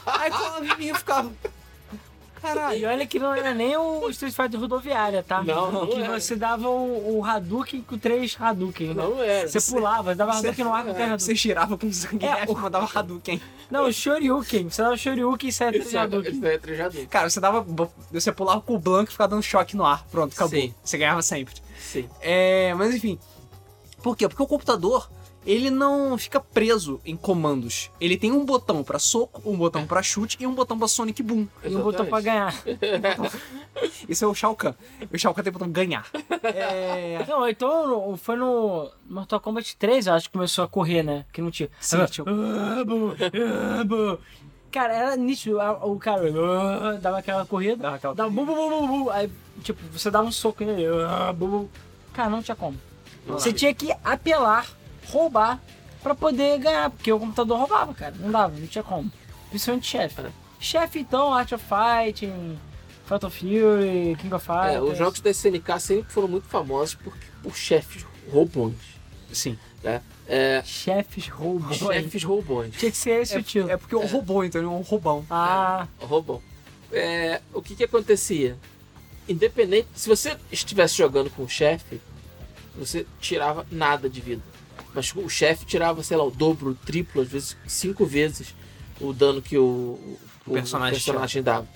[0.05, 1.31] Aí quando eu ficava.
[2.41, 2.87] E Caralho.
[2.89, 5.43] olha que não era nem o Street Fighter rodoviária, tá?
[5.43, 6.19] Não, não Que era.
[6.19, 8.93] você dava o, o Hadouken com três Hadouken, né?
[8.95, 9.47] Não era.
[9.47, 11.35] Você pulava, dava Hadouken no ar com três Você Hadouken.
[11.35, 13.39] girava com sangue É, e mandava Hadouken.
[13.69, 14.69] Não, o Shoryuken.
[14.69, 16.39] Você dava Shoryuken e saia três é, Hadouken.
[16.43, 17.05] é trejador.
[17.07, 17.65] Cara, você dava.
[18.11, 20.03] Você pulava com o Blanco e ficava dando choque no ar.
[20.09, 20.59] Pronto, acabou.
[20.59, 20.73] Sim.
[20.83, 21.53] Você ganhava sempre.
[21.79, 22.09] Sim.
[22.21, 23.19] É, mas enfim.
[24.01, 24.27] Por quê?
[24.27, 25.09] Porque o computador,
[25.45, 27.89] ele não fica preso em comandos.
[27.99, 31.23] Ele tem um botão pra soco, um botão pra chute e um botão pra Sonic
[31.23, 31.47] Boom.
[31.63, 32.53] E um botão pra ganhar.
[34.07, 34.73] Isso é o Shao Kahn.
[35.11, 36.05] O Shao Kahn tem botão ganhar.
[36.43, 37.25] É...
[37.27, 41.25] Não, então foi no Mortal Kombat 3, eu acho que começou a correr, né?
[41.33, 41.69] Que não tinha.
[41.79, 42.25] Sim, Ah, tinha-.
[44.71, 45.57] Cara, era nítido.
[45.83, 49.09] O cara ah, dava aquela corrida, Dava aquela- dava bu, bu, bu, bu, bu.
[49.09, 49.29] Aí,
[49.63, 50.85] tipo, você dava um soco nele.
[51.05, 51.33] ah.
[52.13, 52.77] Cara, não tinha como.
[53.25, 54.67] Não Você tinha que apelar,
[55.07, 55.61] roubar,
[56.01, 56.89] pra poder ganhar.
[56.89, 58.15] Porque o computador roubava, cara.
[58.19, 59.11] Não dava, não tinha como.
[59.49, 60.21] Principalmente chefe.
[60.21, 60.31] É.
[60.59, 62.57] Chefe, então, Art of Fighting,
[63.05, 64.75] Fatal Fury, King of Fighters.
[64.75, 68.75] É, os jogos da SNK sempre foram muito famosos por, por chefes roubões.
[69.33, 69.57] Sim.
[69.83, 70.01] Né?
[70.27, 71.77] É, Chefes roubos.
[71.77, 72.75] chefes roubões.
[72.75, 73.71] Tinha que ser esse o título.
[73.71, 75.25] É porque o robô, então ele é um roubão.
[75.29, 76.41] Ah, Roubão.
[76.91, 78.57] É, o que que acontecia?
[79.27, 79.87] independente.
[79.95, 82.01] Se você estivesse jogando com o chefe,
[82.75, 84.41] você tirava nada de vida.
[84.93, 88.53] Mas o chefe tirava, sei lá, o dobro, o triplo, às vezes cinco vezes
[88.99, 90.53] o dano que o, O
[90.99, 91.67] personagem dava.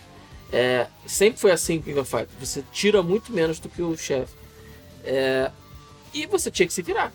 [0.51, 2.37] É, sempre foi assim em King of Fighters.
[2.39, 4.33] Você tira muito menos do que o chefe.
[5.03, 5.51] É,
[6.13, 7.11] e você tinha que se virar.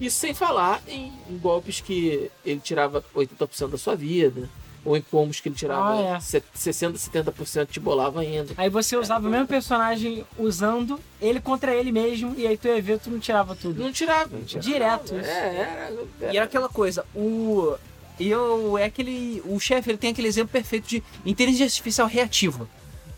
[0.00, 4.48] Isso sem falar em, em golpes que ele tirava 80% da sua vida.
[4.84, 6.20] Ou em combos que ele tirava Ah, é.
[6.20, 8.52] se- 60, 70% te bolava ainda.
[8.56, 12.82] Aí você usava o mesmo personagem usando ele contra ele mesmo, e aí tu ia
[12.82, 13.82] ver, tu não tirava tudo.
[13.82, 14.28] Não tirava.
[14.44, 15.28] Direto isso.
[15.28, 17.74] É, era, E era aquela coisa, o.
[18.20, 19.42] E eu, é aquele.
[19.46, 22.68] O chefe ele tem aquele exemplo perfeito de inteligência artificial reativa.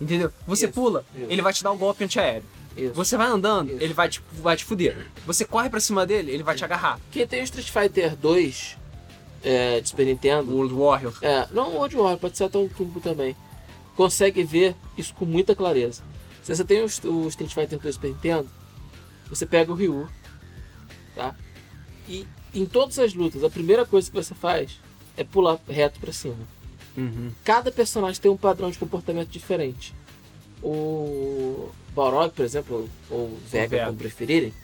[0.00, 0.30] Entendeu?
[0.46, 1.26] Você Isso, pula, isso.
[1.30, 2.44] ele vai te dar um golpe antiaéreo.
[2.76, 2.92] Isso.
[2.94, 3.82] Você vai andando, Isso.
[3.82, 5.06] ele vai te, vai te fuder.
[5.26, 7.00] Você corre pra cima dele, ele vai te agarrar.
[7.10, 8.76] Quem tem o Street Fighter 2
[9.42, 11.16] é, de Super Nintendo, O Warrior.
[11.22, 13.36] é, não o World War, pode ser até o Turbo também,
[13.96, 16.02] consegue ver isso com muita clareza.
[16.42, 18.48] Se você tem o, o Street Fighter 2 de Super Nintendo,
[19.28, 20.08] você pega o Ryu,
[21.14, 21.34] tá?
[22.08, 24.78] E em todas as lutas, a primeira coisa que você faz
[25.16, 26.36] é pular reto pra cima.
[26.96, 27.30] Uhum.
[27.44, 29.92] Cada personagem tem um padrão de comportamento diferente.
[30.62, 33.84] O Balrog, por exemplo, ou Vega.
[33.86, 34.54] como preferirem,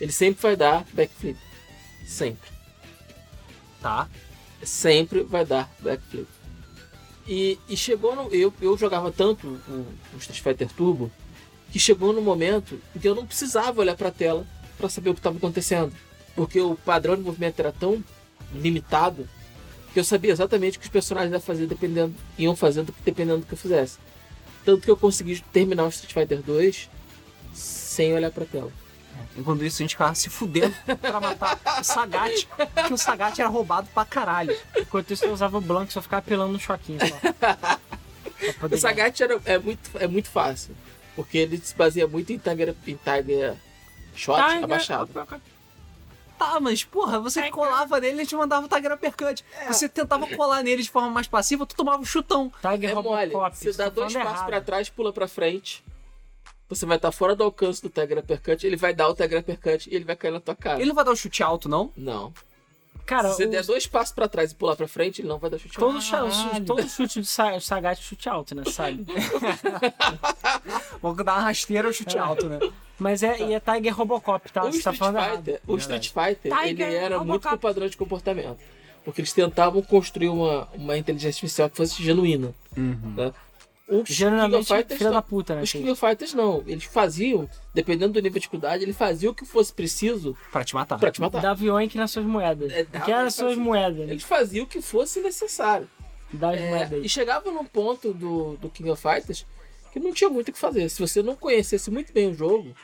[0.00, 1.38] ele sempre vai dar backflip.
[2.06, 2.53] Sempre.
[3.84, 4.08] Tá.
[4.62, 6.26] Sempre vai dar backflip.
[7.28, 8.34] E, e chegou no.
[8.34, 11.12] Eu, eu jogava tanto o, o Street Fighter Turbo
[11.70, 14.46] que chegou no momento em que eu não precisava olhar pra tela
[14.78, 15.92] pra saber o que estava acontecendo.
[16.34, 18.02] Porque o padrão de movimento era tão
[18.54, 19.28] limitado
[19.92, 23.46] que eu sabia exatamente o que os personagens iam fazer dependendo, iam fazendo dependendo do
[23.46, 23.98] que eu fizesse.
[24.64, 26.88] Tanto que eu consegui terminar o Street Fighter 2
[27.52, 28.72] sem olhar pra tela.
[29.36, 32.46] Enquanto isso, a gente ficava se fudendo pra matar o Sagat,
[32.86, 34.56] que o Sagat era roubado pra caralho.
[34.76, 38.66] Enquanto isso eu usava o Blanco só ficava pelando no choquinho só.
[38.70, 40.76] O Sagat era, é, muito, é muito fácil.
[41.16, 43.54] Porque ele se baseia muito em Tiger, em tiger
[44.14, 45.10] Shot Tiger- abaixado.
[46.36, 49.44] Tá, mas porra, você colava nele e te mandava o Tiger Uppercut.
[49.68, 52.52] Você tentava colar nele de forma mais passiva, tu tomava um chutão.
[52.60, 53.32] Tiger É mole.
[53.52, 54.46] Você dá dois passos errado.
[54.46, 55.84] pra trás, pula pra frente.
[56.68, 58.66] Você vai estar fora do alcance do Tiger Uppercut.
[58.66, 60.78] Ele vai dar o Tiger Uppercut e ele vai cair na tua cara.
[60.78, 61.92] Ele não vai dar o chute alto, não?
[61.96, 62.32] Não.
[63.06, 65.38] Cara, Se você o- der dois passos pra trás e pular pra frente, ele não
[65.38, 66.64] vai dar chute todo, alto.
[66.64, 68.62] todo chute de Sa- Sagat é chute alto, né?
[68.64, 69.04] Sabe?
[71.02, 72.58] Vamos dar uma rasteira o chute alto, né?
[72.98, 74.62] Mas é, e é Tiger Robocop, tá?
[74.64, 75.36] o Você tá Street falando errado.
[75.44, 77.26] Fighter, o Street Fighter Tiger ele era Robocop.
[77.28, 78.58] muito com o padrão de comportamento.
[79.04, 82.54] Porque eles tentavam construir uma, uma inteligência artificial que fosse genuína.
[82.74, 83.32] Né?
[83.86, 85.16] Os Geralmente, Fighters filha não.
[85.16, 85.62] da puta, né?
[85.62, 86.62] Os King of Fighters não.
[86.66, 90.74] Eles faziam, dependendo do nível de dificuldade, ele fazia o que fosse preciso Pra te
[90.74, 90.98] matar.
[90.98, 91.42] pra te matar.
[91.42, 92.72] Dava Yoink nas suas moedas.
[92.72, 94.08] É, que eram ele as suas moedas?
[94.08, 95.88] Eles faziam o que fosse necessário.
[96.32, 99.44] Dá as É, moedas e chegava num ponto do, do King of Fighters
[99.92, 100.88] que não tinha muito o que fazer.
[100.88, 102.74] Se você não conhecesse muito bem o jogo,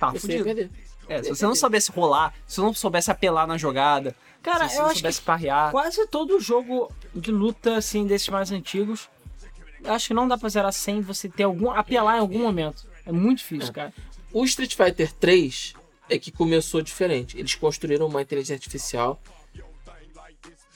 [0.00, 0.70] Tá, você ia perder.
[1.08, 4.74] É, se você não soubesse rolar, se você não soubesse apelar na jogada, Cara, se
[4.74, 5.70] você eu não acho soubesse que parrear.
[5.70, 9.08] quase todo jogo de luta, assim, desses mais antigos,
[9.88, 11.70] acho que não dá pra zerar sem você ter algum.
[11.70, 12.86] apelar em algum momento.
[13.06, 13.92] É muito difícil, cara.
[14.32, 15.74] O Street Fighter 3
[16.10, 17.38] é que começou diferente.
[17.38, 19.20] Eles construíram uma inteligência artificial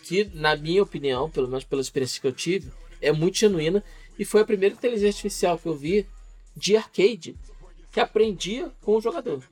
[0.04, 3.82] que, na minha opinião, pelo menos pela experiência que eu tive, é muito genuína
[4.18, 6.06] e foi a primeira inteligência artificial que eu vi
[6.56, 7.36] de arcade
[7.90, 9.42] que aprendia com o jogador.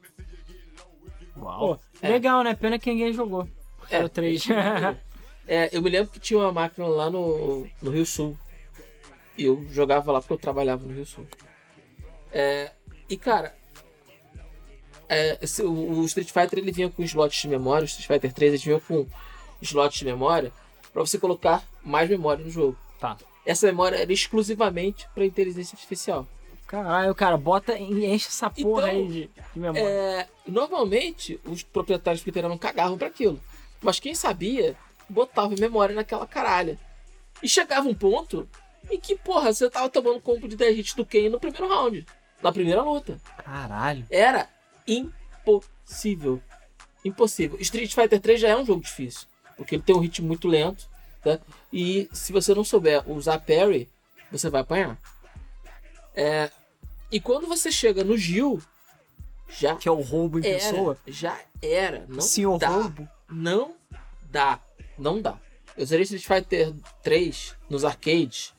[1.35, 2.09] Pô, É.
[2.09, 2.55] legal, né?
[2.55, 3.49] Pena que ninguém jogou.
[3.91, 4.47] É, o 3.
[5.53, 8.39] É, eu me lembro que tinha uma máquina lá no, no Rio Sul.
[9.41, 11.26] E eu jogava lá porque eu trabalhava no Rio Sul.
[12.30, 12.72] É,
[13.09, 13.57] e cara,
[15.09, 18.53] é, esse- o, Street Fighter ele vinha com slots de memória, o Street Fighter 3
[18.53, 19.07] ele vinha com
[19.62, 20.53] slots de memória
[20.93, 22.76] pra você colocar mais memória no jogo.
[22.99, 23.16] Tá.
[23.47, 26.26] Essa memória era exclusivamente para inteligência artificial.
[26.66, 29.82] Caralho, cara, bota, enche essa porra Então, aí de, de memória.
[29.88, 33.41] É, normalmente os proprietários de fliperama cagavam para aquilo.
[33.80, 34.76] Mas quem sabia,
[35.09, 36.78] botava memória naquela caralha.
[37.43, 38.47] E chegava um ponto
[38.91, 42.07] em que, porra, você tava tomando combo de 10 hits do Ken no primeiro round.
[42.43, 43.20] Na primeira luta.
[43.45, 44.07] Caralho.
[44.11, 44.49] Era
[44.86, 46.41] impossível.
[47.05, 47.59] Impossível.
[47.61, 49.26] Street Fighter 3 já é um jogo difícil.
[49.57, 50.88] Porque ele tem um ritmo muito lento.
[51.22, 51.38] Tá?
[51.72, 53.88] E se você não souber usar parry,
[54.30, 54.99] você vai apanhar.
[56.14, 56.51] É,
[57.11, 58.61] e quando você chega no Gil,
[59.49, 60.99] já Que é o roubo em pessoa.
[61.05, 62.07] era, já era.
[62.09, 62.68] Não Senhor dá.
[62.68, 63.09] roubo.
[63.28, 63.74] Não
[64.30, 64.61] dá.
[64.99, 65.38] Não dá.
[65.76, 66.72] Eu zerei Street Fighter
[67.03, 68.55] 3 nos arcades.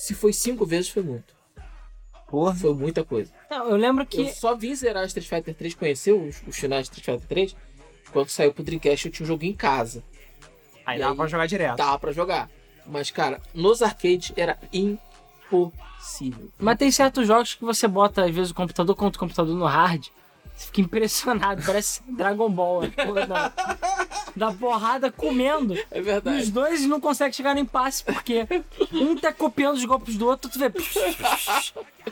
[0.00, 1.34] Se foi cinco vezes, foi muito.
[2.28, 2.54] Porra.
[2.54, 3.32] Foi muita coisa.
[3.50, 4.20] Não, eu lembro que.
[4.20, 7.56] Eu só vim zerar Street Fighter 3, conhecer os, os finais de Street Fighter 3,
[8.12, 10.04] quando saiu pro Dreamcast eu tinha um jogo em casa.
[10.86, 11.16] Aí E dava aí?
[11.16, 11.76] pra jogar direto.
[11.78, 12.48] Dava pra jogar.
[12.86, 16.48] Mas, cara, nos arcades era impossível.
[16.58, 19.66] Mas tem certos jogos que você bota, às vezes, o computador contra o computador no
[19.66, 20.06] hard.
[20.58, 22.82] Você fica impressionado, parece Dragon Ball.
[22.84, 23.52] a porra Da,
[24.34, 25.74] da porrada comendo.
[25.88, 26.50] É Os verdade.
[26.50, 28.44] dois não conseguem chegar no impasse, porque
[28.92, 30.66] um tá copiando os golpes do outro, tu vê.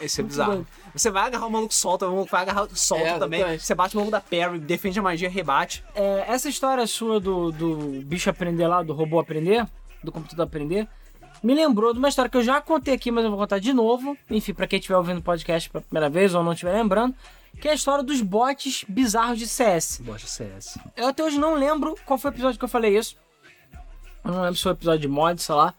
[0.01, 0.66] Isso é bizarro.
[0.94, 3.59] Você vai agarrar o maluco solta, o maluco vai agarrar solta É, também.
[3.59, 5.82] Você bate o maluco da parry, defende a magia, rebate.
[5.94, 9.66] É, essa história sua do, do bicho aprender lá, do robô aprender,
[10.05, 10.86] do computador aprender,
[11.42, 13.72] me lembrou de uma história que eu já contei aqui, mas eu vou contar de
[13.72, 14.16] novo.
[14.30, 17.14] Enfim, pra quem estiver ouvindo o podcast pela primeira vez ou não estiver lembrando,
[17.61, 20.01] que é a história dos bots bizarros de CS.
[20.03, 20.79] Bosta CS.
[20.97, 23.17] Eu até hoje não lembro qual foi o episódio que eu falei isso.
[24.25, 25.75] Eu não lembro se foi o episódio de mod, sei lá.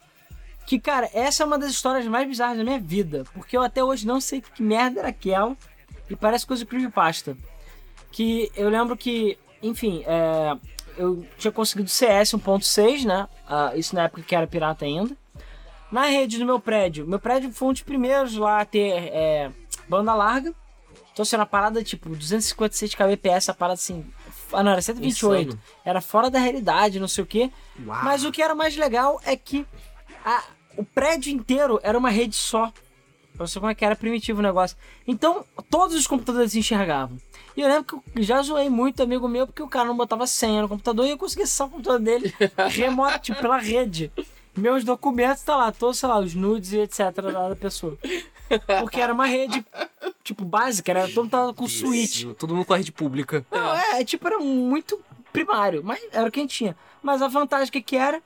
[0.65, 3.23] Que, cara, essa é uma das histórias mais bizarras da minha vida.
[3.33, 5.55] Porque eu até hoje não sei que merda era aquela.
[6.09, 7.37] E parece coisa de creepypasta.
[8.11, 10.57] Que eu lembro que, enfim, é,
[10.97, 13.27] eu tinha conseguido CS 1.6, né?
[13.47, 15.15] Ah, isso na época que era pirata ainda.
[15.91, 17.07] Na rede do meu prédio.
[17.07, 19.51] Meu prédio foi um dos primeiros lá a ter é,
[19.87, 20.53] banda larga.
[21.17, 24.05] Então, assim, era uma parada tipo 256 kbps, a parada assim.
[24.53, 25.47] Ah, não, era 128.
[25.47, 25.61] Insano.
[25.83, 27.49] Era fora da realidade, não sei o quê.
[27.83, 28.03] Uau.
[28.03, 29.65] Mas o que era mais legal é que
[30.23, 30.43] a-
[30.77, 32.71] o prédio inteiro era uma rede só.
[33.35, 34.77] Pra você como é que era primitivo o negócio.
[35.07, 37.17] Então, todos os computadores se enxergavam.
[37.55, 40.27] E eu lembro que eu já zoei muito amigo meu porque o cara não botava
[40.27, 42.31] senha no computador e eu conseguia acessar o computador dele
[42.69, 44.11] remoto, tipo, pela rede.
[44.55, 47.11] Meus documentos tá lá, todos, sei lá, os nudes e etc.
[47.33, 47.97] da pessoa.
[48.81, 49.65] Porque era uma rede,
[50.23, 51.65] tipo, básica, era todo mundo tava com.
[51.65, 53.45] Isso, Todo mundo com a rede pública.
[53.51, 54.99] Não, é, tipo, era muito
[55.31, 56.75] primário, mas era o que a gente tinha.
[57.01, 58.21] Mas a vantagem que, que era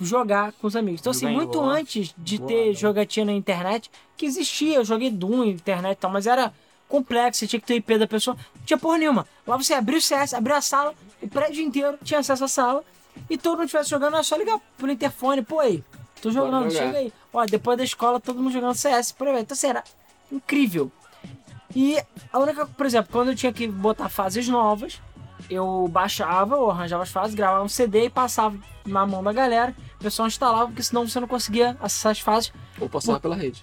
[0.00, 1.00] jogar com os amigos.
[1.00, 2.74] Então, assim, Jogar muito antes de Boa, ter boa.
[2.74, 6.52] jogatina na internet, que existia, eu joguei Doom na internet e tal, mas era
[6.88, 8.36] complexo, você tinha que ter o IP da pessoa.
[8.54, 9.26] Não tinha porra nenhuma.
[9.46, 12.84] Lá você abria o CS, abria a sala, o prédio inteiro tinha acesso à sala,
[13.30, 15.82] e todo mundo estivesse jogando, era só ligar pro interfone, pô aí,
[16.20, 17.12] tô jogando, chega aí.
[17.36, 19.42] Ó, depois da escola, todo mundo jogando CS, por aí.
[19.42, 19.84] Então, assim, era
[20.32, 20.90] incrível.
[21.74, 25.02] E a única, por exemplo, quando eu tinha que botar fases novas,
[25.50, 28.56] eu baixava ou arranjava as fases, gravava um CD e passava
[28.86, 32.50] na mão da galera, o pessoal instalava, porque senão você não conseguia acessar as fases.
[32.80, 33.62] Ou passar pela rede.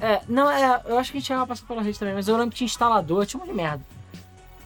[0.00, 2.28] É, não, é, eu acho que a gente chegava a passar pela rede também, mas
[2.28, 3.84] eu lembro que tinha instalador, tinha um monte de merda.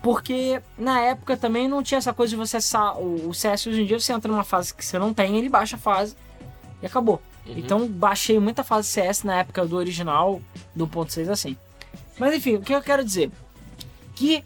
[0.02, 3.80] Porque na época também não tinha essa coisa de você acessar o, o CS hoje
[3.80, 6.14] em dia, você entra numa fase que você não tem, ele baixa a fase
[6.82, 7.18] e acabou.
[7.46, 10.40] Então baixei muita fase CS na época do original,
[10.74, 11.56] do 1.6 assim.
[12.18, 13.30] Mas enfim, o que eu quero dizer?
[14.14, 14.44] Que,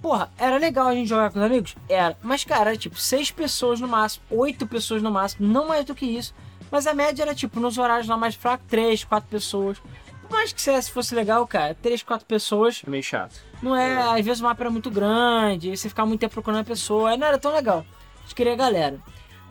[0.00, 1.76] porra, era legal a gente jogar com os amigos?
[1.88, 2.16] Era.
[2.22, 5.94] Mas, cara, era tipo seis pessoas no máximo, oito pessoas no máximo, não mais do
[5.94, 6.34] que isso.
[6.70, 9.78] Mas a média era tipo, nos horários lá mais fracos, três, quatro pessoas.
[10.22, 13.34] Por mais que CS fosse legal, cara, três, quatro pessoas É meio chato.
[13.60, 16.64] não é, às vezes o mapa era muito grande, você ficava muito tempo procurando a
[16.64, 17.84] pessoa, aí não era tão legal.
[18.18, 19.00] A gente queria a galera.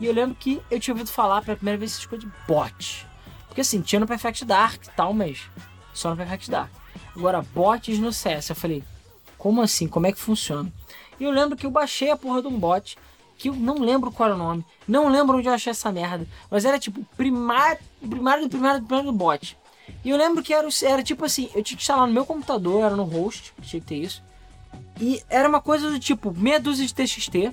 [0.00, 3.06] E eu lembro que eu tinha ouvido falar pela primeira vez essas coisas de bot.
[3.46, 5.42] Porque assim, tinha no Perfect Dark e tal, mas
[5.92, 6.70] só no Perfect Dark.
[7.14, 8.48] Agora, bots no CS.
[8.48, 8.82] Eu falei,
[9.36, 9.86] como assim?
[9.86, 10.72] Como é que funciona?
[11.18, 12.96] E eu lembro que eu baixei a porra de um bot,
[13.36, 16.26] que eu não lembro qual era o nome, não lembro onde eu achei essa merda,
[16.50, 19.56] mas era tipo primário, primário do primário do primário do bot.
[20.04, 22.84] E eu lembro que era, era tipo assim, eu tinha que instalar no meu computador,
[22.84, 24.22] era no host, tinha que ter isso.
[25.00, 27.52] E era uma coisa do tipo, meia dúzia de TXT.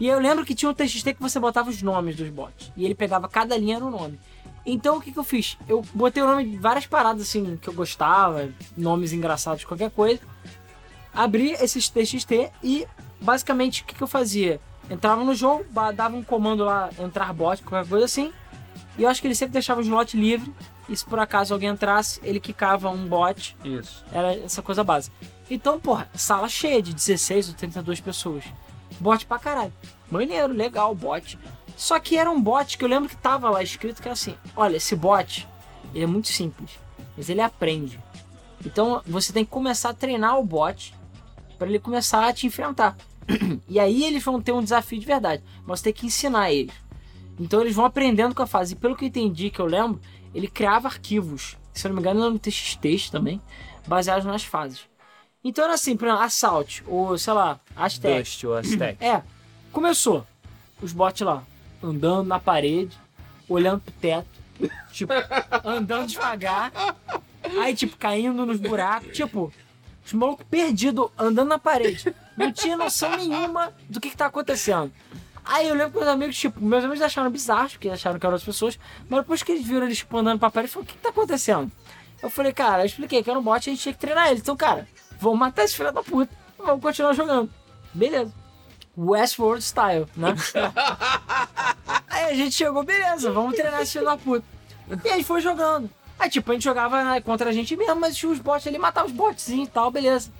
[0.00, 2.72] E eu lembro que tinha um TXT que você botava os nomes dos bots.
[2.76, 4.18] E ele pegava cada linha no nome.
[4.66, 5.58] Então o que, que eu fiz?
[5.68, 10.20] Eu botei o nome de várias paradas assim que eu gostava, nomes engraçados, qualquer coisa.
[11.12, 12.86] Abri esses TXT e
[13.20, 14.60] basicamente o que, que eu fazia?
[14.90, 15.64] Entrava no jogo,
[15.94, 18.32] dava um comando lá, entrar bot, qualquer coisa assim.
[18.98, 20.52] E eu acho que ele sempre deixava o slot livre.
[20.88, 24.04] E se por acaso alguém entrasse, ele quicava um bot Isso.
[24.12, 25.16] era essa coisa básica.
[25.50, 28.44] Então, porra, sala cheia de 16 ou 32 pessoas.
[29.00, 29.72] Bot pra caralho.
[30.10, 31.38] Maneiro, legal, bot.
[31.76, 34.34] Só que era um bot que eu lembro que tava lá escrito que era assim:
[34.56, 35.48] olha, esse bot,
[35.94, 36.70] ele é muito simples,
[37.16, 37.98] mas ele aprende.
[38.64, 40.94] Então você tem que começar a treinar o bot
[41.58, 42.96] para ele começar a te enfrentar.
[43.68, 46.74] e aí eles vão ter um desafio de verdade, mas você tem que ensinar eles.
[47.38, 48.74] Então eles vão aprendendo com a fase.
[48.74, 50.00] E pelo que eu entendi, que eu lembro,
[50.34, 53.40] ele criava arquivos, se eu não me engano, no TXT também,
[53.86, 54.86] baseados nas fases.
[55.44, 58.18] Então era assim, por exemplo, Assault, ou sei lá, Aztec.
[58.18, 59.04] Dust ou Aztec.
[59.04, 59.22] É,
[59.70, 60.26] começou.
[60.80, 61.42] Os bots lá,
[61.82, 62.98] andando na parede,
[63.48, 64.26] olhando pro teto,
[64.90, 65.12] tipo,
[65.62, 66.72] andando devagar,
[67.60, 69.52] aí, tipo, caindo nos buracos, tipo,
[70.04, 72.14] os malucos perdidos, andando na parede.
[72.36, 74.92] Não tinha noção nenhuma do que, que tá acontecendo.
[75.44, 78.34] Aí eu lembro que meus amigos, tipo, meus amigos acharam bizarro, porque acharam que eram
[78.34, 78.78] outras pessoas,
[79.08, 81.10] mas depois que eles viram eles, tipo, andando pra parede, falaram, o que, que tá
[81.10, 81.70] acontecendo?
[82.22, 84.28] Eu falei, cara, eu expliquei que era um bot e a gente tinha que treinar
[84.28, 84.40] ele.
[84.40, 84.88] Então, cara,
[85.24, 86.32] vamos matar esse filho da puta.
[86.58, 87.50] Vamos continuar jogando.
[87.92, 88.32] Beleza.
[88.96, 90.34] Westworld style, né?
[92.08, 94.44] Aí a gente chegou, beleza, vamos treinar esse filho da puta.
[95.04, 95.90] E aí foi jogando.
[96.18, 98.78] Aí, tipo, a gente jogava né, contra a gente mesmo, mas tinha os bots ali,
[98.78, 100.30] matava os botzinhos e tal, beleza.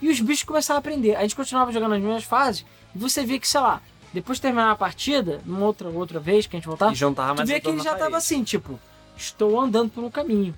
[0.00, 1.16] E os bichos começavam a aprender.
[1.16, 3.80] A gente continuava jogando as mesmas fases, e você via que, sei lá,
[4.12, 7.06] depois de terminar a partida, numa outra, outra vez que a gente voltava, E já
[7.06, 8.16] não tava tu via que ele já tava parede.
[8.16, 8.78] assim, tipo,
[9.16, 10.54] estou andando por um caminho.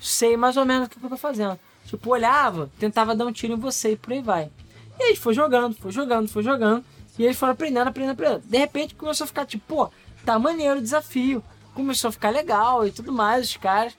[0.00, 1.58] Sei mais ou menos o que eu tô fazendo.
[1.84, 4.50] Tipo, olhava, tentava dar um tiro em você e por aí vai.
[4.98, 6.84] E aí foi jogando, foi jogando, foi jogando.
[7.18, 8.42] E eles foram aprendendo, aprendendo, aprendendo.
[8.46, 9.90] De repente começou a ficar tipo, pô,
[10.24, 11.42] tá maneiro o desafio.
[11.74, 13.94] Começou a ficar legal e tudo mais, os caras.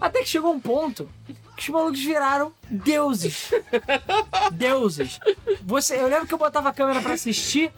[0.00, 1.08] Até que chegou um ponto
[1.56, 3.50] que os malucos viraram deuses.
[4.52, 5.18] deuses.
[5.62, 7.72] Você, eu lembro que eu botava a câmera pra assistir,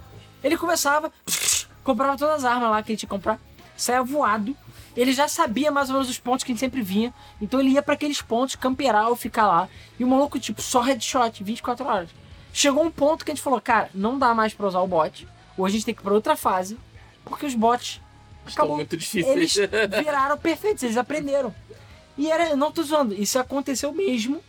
[0.45, 1.11] ele começava,
[1.83, 3.41] comprava todas as armas lá que ele tinha que comprar,
[3.77, 4.55] saia voado.
[4.97, 7.71] Ele já sabia mais ou menos os pontos que a gente sempre vinha, então ele
[7.71, 9.69] ia pra aqueles pontos, camperar ou ficar lá.
[9.99, 12.09] E o maluco, tipo, só headshot, 24 horas.
[12.53, 15.27] Chegou um ponto que a gente falou, cara, não dá mais pra usar o bot,
[15.57, 16.77] ou a gente tem que ir pra outra fase,
[17.25, 18.01] porque os bots
[18.47, 18.77] Estão acabou.
[18.77, 19.55] muito Eles difíceis.
[20.03, 21.55] viraram perfeitos, eles aprenderam.
[22.19, 24.43] E era, não tô zoando, isso aconteceu mesmo.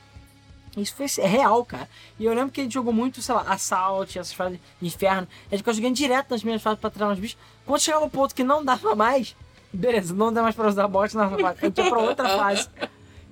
[0.75, 1.87] Isso foi é real, cara.
[2.17, 5.27] E eu lembro que a gente jogou muito, sei lá, Assault, essas fases de inferno.
[5.47, 7.37] A gente ficava jogando direto nas minhas fases pra treinar os bichos.
[7.65, 9.35] Quando chegava um ponto que não dava mais,
[9.73, 11.57] beleza, não dá mais pra usar bot na fase.
[11.61, 12.67] Eu tô pra outra fase.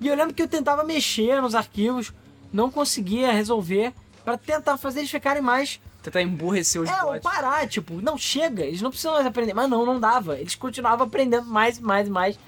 [0.00, 2.12] E eu lembro que eu tentava mexer nos arquivos,
[2.52, 3.92] não conseguia resolver,
[4.24, 7.22] pra tentar fazer eles ficarem mais Tentar emburrecer os é, ou bots.
[7.22, 9.52] parar, tipo, não, chega, eles não precisam mais aprender.
[9.52, 10.38] Mas não, não dava.
[10.38, 12.38] Eles continuavam aprendendo mais, mais, mais.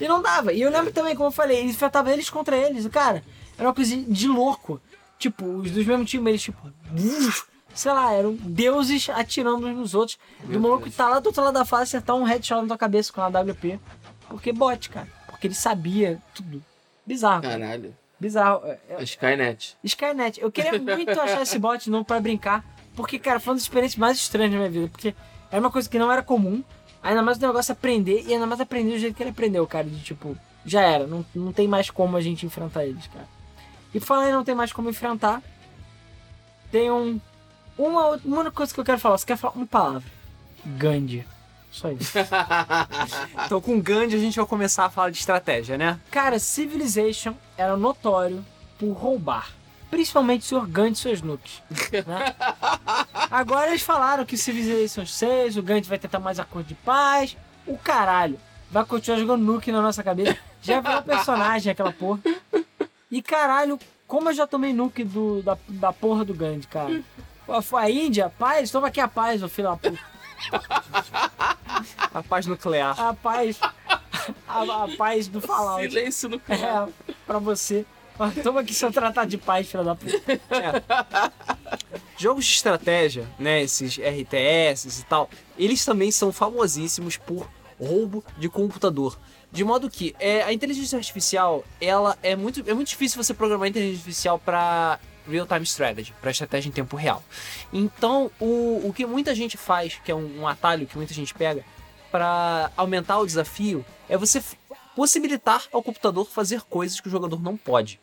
[0.00, 0.52] E não dava.
[0.52, 2.86] E eu lembro também, como eu falei, eles enfrentavam eles contra eles.
[2.86, 3.22] Cara,
[3.58, 4.80] era uma coisa de louco.
[5.18, 6.72] Tipo, os dos mesmos times, eles, tipo,
[7.74, 10.18] sei lá, eram deuses atirando uns nos outros.
[10.48, 12.78] e o maluco tá lá do outro lado da fase acertar um headshot na tua
[12.78, 13.78] cabeça com a WP.
[14.28, 15.08] Porque bot, cara.
[15.26, 16.62] Porque ele sabia tudo.
[17.06, 17.42] Bizarro.
[17.42, 17.58] cara.
[17.58, 17.94] Caralho.
[18.18, 18.64] Bizarro.
[18.66, 19.76] É- é- Skynet.
[19.82, 20.40] Skynet.
[20.40, 22.64] Eu queria muito achar esse bot novo pra brincar.
[22.94, 24.88] Porque, cara, foi uma das experiências mais estranhas da minha vida.
[24.88, 25.14] Porque
[25.50, 26.62] era uma coisa que não era comum.
[27.02, 28.22] Ainda mais o negócio aprender.
[28.26, 29.88] E ainda mais aprender do jeito que ele aprendeu, cara.
[29.88, 31.06] De tipo, já era.
[31.06, 33.26] Não, não tem mais como a gente enfrentar eles, cara.
[33.92, 35.42] E falando em não tem mais como enfrentar.
[36.70, 37.20] Tem um.
[37.78, 39.18] Uma, outra- uma única coisa que eu quero falar.
[39.18, 40.02] Você quer falar uma palavra?
[40.64, 41.26] Gandhi.
[41.70, 42.12] Só isso.
[43.46, 45.98] Então com o Gandhi a gente vai começar a falar de estratégia, né?
[46.10, 48.44] Cara, Civilization era notório
[48.78, 49.50] por roubar.
[49.90, 50.66] Principalmente o Sr.
[50.66, 51.62] Gandhi e seus nukes.
[52.06, 52.34] né?
[53.30, 57.36] Agora eles falaram que Civilization 6, o Gandhi vai tentar mais acordo de paz.
[57.66, 58.38] O caralho.
[58.70, 60.36] Vai continuar jogando nuke na nossa cabeça.
[60.62, 62.20] Já virou personagem aquela porra.
[63.10, 67.02] E caralho, como eu já tomei nuke do, da, da porra do Gandhi, cara.
[67.56, 69.98] A Índia, paz, toma aqui a paz, ô filho da puta.
[72.14, 72.98] A paz nuclear.
[73.00, 73.58] A paz.
[74.46, 75.88] A, a paz do Fallout.
[75.88, 76.88] Silêncio no É,
[77.26, 77.84] pra você.
[78.42, 80.20] Toma aqui seu tratado de paz, filha da puta.
[82.18, 85.28] Jogos de estratégia, né, esses RTS e tal,
[85.58, 87.48] eles também são famosíssimos por
[87.80, 89.18] roubo de computador.
[89.50, 93.66] De modo que é, a inteligência artificial, ela é muito, é muito difícil você programar
[93.66, 94.98] a inteligência artificial para
[95.28, 97.22] real-time strategy, para estratégia em tempo real.
[97.72, 101.34] Então, o, o que muita gente faz, que é um, um atalho que muita gente
[101.34, 101.64] pega,
[102.10, 104.42] para aumentar o desafio, é você
[104.94, 107.98] possibilitar ao computador fazer coisas que o jogador não pode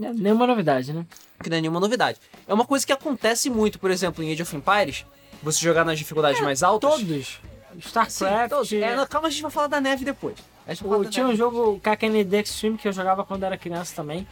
[0.00, 1.04] É, Nenhuma novidade, né?
[1.42, 2.18] que não é nenhuma novidade.
[2.48, 5.04] É uma coisa que acontece muito, por exemplo, em Age of Empires,
[5.42, 6.90] você jogar nas dificuldades mais altas.
[6.90, 7.06] Todos.
[7.06, 8.48] Sim, StarCraft.
[8.50, 8.72] todos.
[8.72, 10.36] É, calma, a gente vai falar da neve depois.
[10.82, 14.26] O, tinha um jogo KKND Extreme que eu jogava quando era criança também.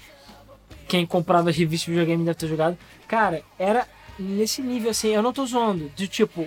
[0.88, 2.76] Quem comprava as revistas de videogame deve ter jogado.
[3.08, 3.86] Cara, era
[4.18, 5.90] nesse nível assim, eu não tô zoando.
[5.96, 6.46] De tipo,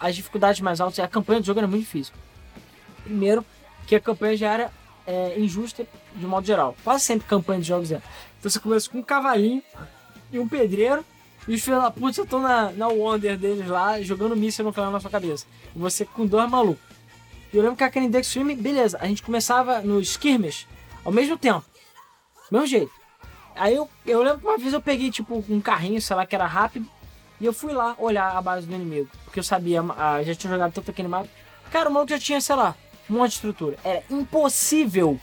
[0.00, 2.14] as dificuldades mais altas, a campanha do jogo era muito difícil.
[3.04, 3.44] Primeiro,
[3.86, 4.70] que a campanha já era
[5.06, 6.76] é, injusta de modo geral.
[6.84, 7.96] Quase sempre campanha de jogos é.
[8.38, 9.62] Então você começa com um cavalinho
[10.32, 11.04] e um pedreiro.
[11.46, 15.00] E os filhos da puta estão na, na Wonder deles lá, jogando míssil nuclear na
[15.00, 15.44] sua cabeça.
[15.74, 16.82] E você com dois malucos.
[17.52, 20.68] E eu lembro que a Candy Extreme, beleza, a gente começava nos skirmish
[21.04, 21.64] ao mesmo tempo.
[22.50, 23.01] Mesmo jeito.
[23.56, 26.34] Aí eu, eu lembro que uma vez eu peguei, tipo, um carrinho, sei lá, que
[26.34, 26.86] era rápido.
[27.40, 29.10] E eu fui lá olhar a base do inimigo.
[29.24, 31.28] Porque eu sabia, ah, já tinha jogado tanto aquele mapa.
[31.70, 32.74] Cara, o maluco já tinha, sei lá,
[33.10, 33.76] um monte de estrutura.
[33.84, 35.18] Era impossível.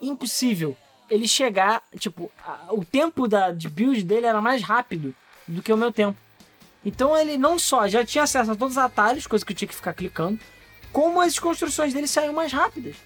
[0.00, 0.76] Impossível.
[1.08, 5.14] Ele chegar, tipo, a- o tempo da, de build dele era mais rápido
[5.46, 6.16] do que o meu tempo.
[6.84, 9.68] Então ele não só já tinha acesso a todos os atalhos, coisa que eu tinha
[9.68, 10.38] que ficar clicando,
[10.92, 12.96] como as construções dele saíam mais rápidas.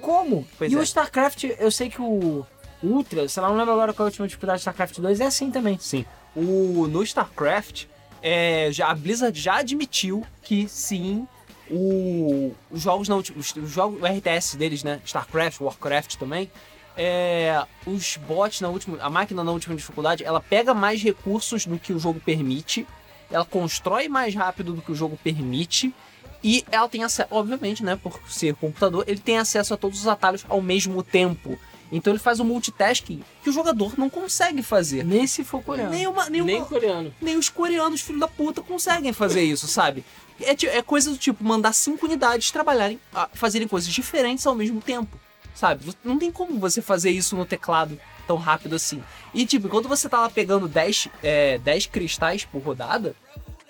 [0.00, 0.46] Como?
[0.56, 0.78] Pois e é.
[0.78, 2.46] o StarCraft, eu sei que o
[2.82, 5.26] Ultra, sei lá, não lembro agora qual é a última dificuldade do StarCraft 2, é
[5.26, 5.78] assim também.
[5.78, 6.04] Sim.
[6.34, 7.86] O, no StarCraft,
[8.22, 11.26] é, já, a Blizzard já admitiu que sim,
[11.70, 13.38] o, os jogos na última.
[13.38, 15.00] Os, os jogos, o RTS deles, né?
[15.04, 16.50] StarCraft, Warcraft também.
[16.96, 18.98] É, os bots na última.
[19.00, 22.86] A máquina na última dificuldade, ela pega mais recursos do que o jogo permite.
[23.30, 25.94] Ela constrói mais rápido do que o jogo permite.
[26.42, 30.08] E ela tem acesso, obviamente, né, por ser computador, ele tem acesso a todos os
[30.08, 31.58] atalhos ao mesmo tempo.
[31.92, 35.04] Então ele faz um multitasking que o jogador não consegue fazer.
[35.04, 35.90] Nem se for coreano.
[35.90, 37.14] Nem, uma, nem, Nem uma- coreano.
[37.20, 40.04] nem os coreanos, filho da puta, conseguem fazer isso, sabe?
[40.40, 42.98] É, é coisa do tipo, mandar cinco unidades trabalharem,
[43.34, 45.18] fazerem coisas diferentes ao mesmo tempo,
[45.54, 45.84] sabe?
[46.04, 49.02] Não tem como você fazer isso no teclado tão rápido assim.
[49.34, 53.14] E tipo, enquanto você tá lá pegando 10, é, 10 cristais por rodada,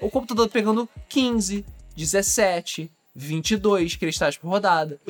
[0.00, 1.64] o computador tá pegando 15,
[1.96, 5.00] 17, 22 cristais por rodada.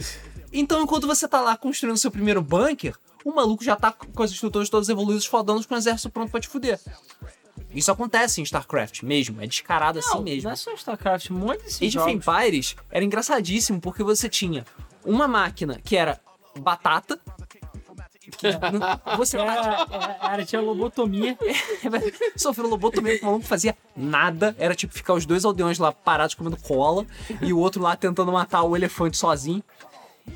[0.52, 4.30] Então, enquanto você tá lá construindo seu primeiro bunker, o maluco já tá com as
[4.32, 6.80] estruturas todas evoluídas, fodando com o exército pronto pra te fuder.
[7.72, 10.44] Isso acontece em StarCraft mesmo, é descarado assim Não, mesmo.
[10.44, 12.26] não é só StarCraft, um monte desses Age of jogos.
[12.26, 14.64] Empires era engraçadíssimo porque você tinha
[15.04, 16.18] uma máquina que era
[16.58, 17.20] batata.
[18.20, 18.40] que
[18.72, 19.86] não- você Era,
[20.20, 21.38] era, tinha lobotomia.
[22.36, 24.54] sofreu lobotomia que o maluco fazia nada.
[24.58, 27.06] Era tipo ficar os dois aldeões lá parados comendo cola
[27.40, 29.62] e o outro lá tentando matar o elefante sozinho.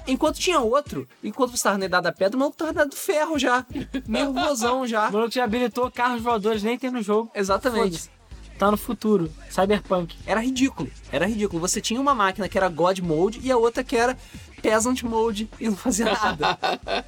[0.06, 2.90] Enquanto tinha outro, enquanto você tava na idade da pedra, o maluco tava na idade
[2.90, 3.64] do ferro já.
[4.06, 5.08] Nervosão já.
[5.08, 7.30] O maluco já habilitou carros voadores, nem tem no jogo.
[7.34, 8.10] Exatamente.
[8.58, 9.32] Tá no futuro.
[9.50, 10.16] Cyberpunk.
[10.26, 10.90] Era ridículo.
[11.10, 11.60] Era ridículo.
[11.60, 14.16] Você tinha uma máquina que era God Mode e a outra que era
[14.62, 16.58] Peasant Mode e não fazia nada.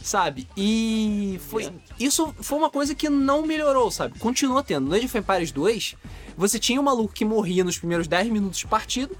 [0.00, 0.48] sabe?
[0.56, 4.18] E foi isso foi uma coisa que não melhorou, sabe?
[4.18, 4.88] Continuou tendo.
[4.88, 5.96] No Age of Empires 2,
[6.36, 9.14] você tinha um maluco que morria nos primeiros 10 minutos de partida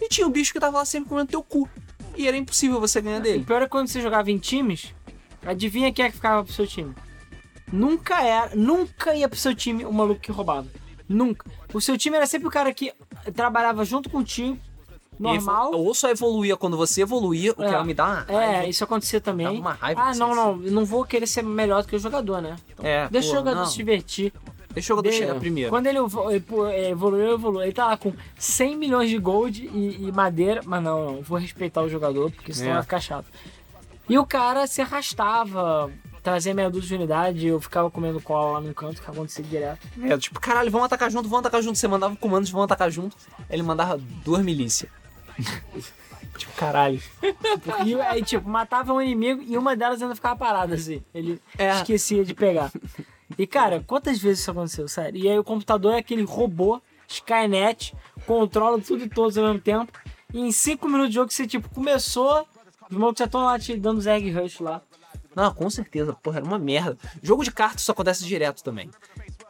[0.00, 1.68] e tinha um bicho que tava lá sempre comendo teu cu.
[2.16, 3.44] E era impossível você ganhar O dele.
[3.44, 4.94] pior é quando você jogava em times,
[5.44, 6.94] adivinha quem é que ficava pro seu time?
[7.72, 10.66] Nunca era, nunca ia pro seu time o maluco que roubava.
[11.08, 11.44] Nunca.
[11.72, 12.92] O seu time era sempre o cara que
[13.34, 14.58] trabalhava junto contigo,
[15.18, 15.72] normal.
[15.74, 17.68] Ou só evoluía quando você evoluía, o que É.
[17.68, 19.46] ela me dá É, isso acontecia também.
[19.46, 21.98] Dava uma raiva ah, não, não, eu não vou querer ser melhor do que o
[21.98, 22.56] jogador, né?
[22.72, 23.66] Então, É, deixa pô, o jogador não.
[23.66, 24.32] se divertir.
[24.76, 25.70] Deixa o jogador De- chegar primeiro.
[25.70, 27.62] Quando ele evo- evo- evoluiu, evoluiu.
[27.62, 30.60] Ele tá lá com 100 milhões de gold e, e madeira.
[30.66, 32.74] Mas não, não, vou respeitar o jogador, porque senão É.
[32.74, 33.26] vai ficar chato.
[34.06, 35.90] E o cara se arrastava,
[36.22, 39.80] trazia meia dúzia de unidade, eu ficava comendo cola lá no canto, que acontecia direto.
[40.02, 41.78] É, tipo, caralho, vamos atacar junto, vamos atacar junto.
[41.78, 43.16] Você mandava comandos, vamos atacar junto.
[43.48, 44.90] Ele mandava duas milícias.
[46.36, 47.00] tipo, caralho.
[47.84, 51.02] E aí, tipo, matava um inimigo e uma delas ainda ficava parada, assim.
[51.14, 51.70] Ele É.
[51.76, 52.70] esquecia de pegar.
[53.38, 55.18] E, cara, quantas vezes isso aconteceu, sério?
[55.20, 57.94] E aí o computador é aquele robô, Skynet,
[58.26, 59.92] controla tudo e todos ao mesmo tempo.
[60.32, 62.46] E em 5 minutos de jogo você, tipo, começou,
[62.90, 64.80] os malucos já estão lá te dando os egg rush lá.
[65.34, 66.96] Não, com certeza, porra, era uma merda.
[67.22, 68.90] Jogo de cartas isso acontece direto também.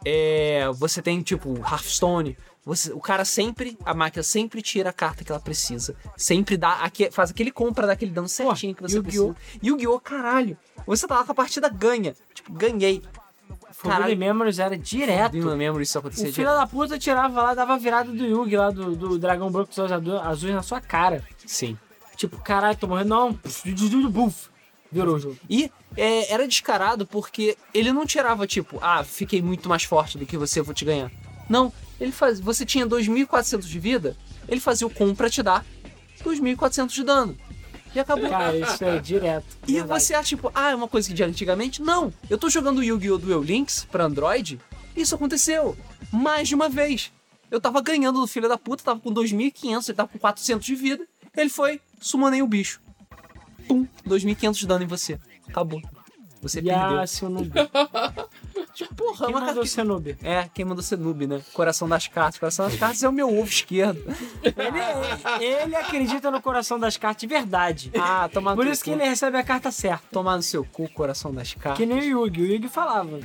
[0.04, 2.36] É, você tem, tipo, Hearthstone.
[2.64, 5.94] Você, o cara sempre, a máquina sempre tira a carta que ela precisa.
[6.16, 9.34] Sempre dá, aque- faz aquele compra daquele dano certinho que você Yu-Gi-Oh!
[9.34, 9.58] precisa.
[9.62, 10.00] Yu-Gi-Oh!
[10.00, 10.58] caralho.
[10.86, 12.16] Você tá lá com a partida ganha.
[12.34, 13.02] Tipo, ganhei.
[13.78, 15.36] Forbidden Memories era direto.
[15.36, 18.56] Não lembro isso O acontecer filho da puta tirava lá, dava a virada do Yugi
[18.56, 21.22] lá, do, do dragão branco com os olhos azu- azuis na sua cara.
[21.44, 21.76] Sim.
[22.16, 23.08] Tipo, caralho, tô morrendo.
[23.10, 23.38] Não,
[24.10, 24.48] buf.
[24.90, 25.36] Virou o jogo.
[25.50, 30.24] E é, era descarado porque ele não tirava, tipo, ah, fiquei muito mais forte do
[30.24, 31.10] que você, vou te ganhar.
[31.48, 34.16] Não, ele faz, você tinha 2.400 de vida,
[34.48, 35.64] ele fazia o com pra te dar
[36.24, 37.36] 2.400 de dano.
[37.96, 38.28] E acabou.
[38.28, 39.56] Cara, isso é direto.
[39.66, 40.02] e Verdade.
[40.02, 41.80] você acha, tipo, ah, é uma coisa que de antigamente?
[41.80, 43.16] Não, eu tô jogando Yu-Gi-Oh!
[43.16, 44.60] Duel Links pra Android,
[44.94, 45.74] isso aconteceu
[46.12, 47.10] mais de uma vez.
[47.50, 50.74] Eu tava ganhando do filho da puta, tava com 2.500, ele tava com 400 de
[50.74, 52.82] vida, ele foi, sumonei o bicho.
[53.66, 55.18] Pum, 2.500 de dano em você.
[55.48, 55.80] Acabou.
[56.42, 56.98] Você perdeu.
[56.98, 57.50] Ya, seu noob.
[58.76, 59.68] Tipo, porra, Quem uma mandou carta...
[59.70, 60.16] ser noob?
[60.22, 61.40] É, quem mandou ser noob, né?
[61.54, 62.38] Coração das cartas.
[62.38, 64.02] Coração das cartas é o meu ovo esquerdo.
[64.42, 67.90] Ele, ele acredita no coração das cartas de verdade.
[67.98, 68.96] Ah, tomar no Por isso que cu.
[68.98, 70.04] ele recebe a carta certa.
[70.12, 71.78] Tomar no seu cu, coração das cartas.
[71.78, 72.42] Que nem o Yugi.
[72.42, 73.18] O Yugi falava.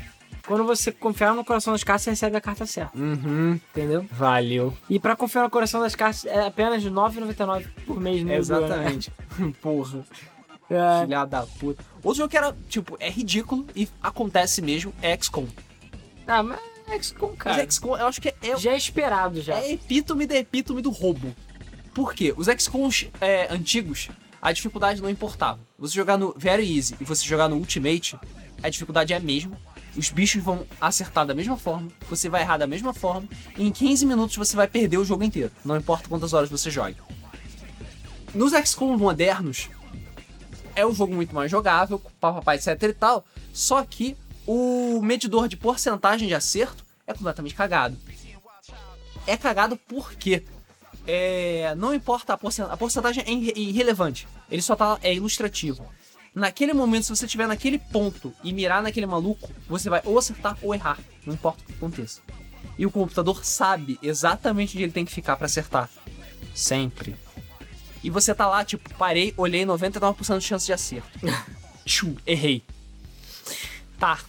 [0.47, 2.97] Quando você confiar no coração das cartas, você recebe a carta certa.
[2.97, 3.59] Uhum.
[3.71, 4.05] Entendeu?
[4.09, 4.73] Valeu.
[4.89, 8.37] E pra confiar no coração das cartas é apenas R$ 9,99 por mês né?
[8.37, 9.11] Exatamente.
[9.61, 9.99] Porra.
[10.73, 11.83] É, Filha da puta.
[12.03, 15.45] Outro jogo que era, tipo, é ridículo e acontece mesmo é XCOM.
[16.25, 17.69] Ah, mas é XCOM, Mas cara.
[17.69, 19.55] XCOM, eu acho que é, Já é esperado, já.
[19.57, 21.35] é epítome da epítome do roubo.
[21.93, 22.33] Por quê?
[22.37, 24.07] Os XCOMs é, antigos,
[24.41, 25.59] a dificuldade não importava.
[25.77, 28.17] Você jogar no Very Easy e você jogar no Ultimate,
[28.63, 29.57] a dificuldade é a mesma.
[29.95, 33.71] Os bichos vão acertar da mesma forma, você vai errar da mesma forma, e em
[33.71, 35.51] 15 minutos você vai perder o jogo inteiro.
[35.65, 36.95] Não importa quantas horas você jogue.
[38.33, 39.69] Nos XCOM modernos,
[40.75, 44.15] é um jogo muito mais jogável, papapá, etc e tal, só que
[44.47, 47.97] o medidor de porcentagem de acerto é completamente cagado.
[49.27, 50.43] É cagado porque
[51.05, 55.85] é, não importa a porcentagem, a porcentagem é irre- irrelevante, ele só tá, é ilustrativo.
[56.33, 60.57] Naquele momento, se você estiver naquele ponto e mirar naquele maluco, você vai ou acertar
[60.61, 62.21] ou errar, não importa o que aconteça.
[62.77, 65.89] E o computador sabe exatamente onde ele tem que ficar pra acertar.
[66.55, 67.15] Sempre.
[68.03, 71.09] E você tá lá, tipo, parei, olhei 99% de chance de acerto.
[71.85, 72.63] Tchum, errei.
[73.99, 74.19] Tá.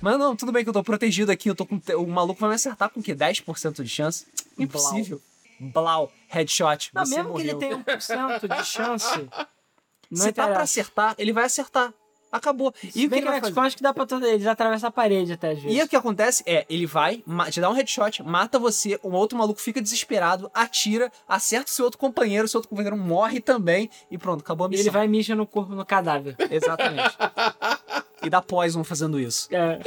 [0.00, 1.80] Mas não, tudo bem que eu tô protegido aqui, eu tô com.
[1.98, 3.14] O maluco vai me acertar com o quê?
[3.14, 4.26] 10% de chance?
[4.58, 5.20] Impossível.
[5.58, 6.90] Blau, headshot.
[6.94, 7.58] Não, você mesmo morreu.
[7.58, 9.28] que ele tenha 1% de chance.
[10.10, 10.62] Não Se tá pra interessa.
[10.62, 11.92] acertar, ele vai acertar.
[12.32, 12.72] Acabou.
[12.94, 13.76] E o que, que vai no fazer?
[13.76, 14.24] Que dá pra todo...
[14.24, 15.76] Eles atravessam a parede até vezes.
[15.78, 19.36] E o que acontece é, ele vai, te dá um headshot, mata você, um outro
[19.36, 23.90] maluco fica desesperado, atira, acerta o seu outro companheiro, o seu outro companheiro morre também,
[24.10, 24.82] e pronto, acabou a E missão.
[24.84, 26.36] ele vai e mija no corpo, no cadáver.
[26.50, 27.16] Exatamente.
[28.22, 29.48] e dá poison fazendo isso.
[29.52, 29.80] É.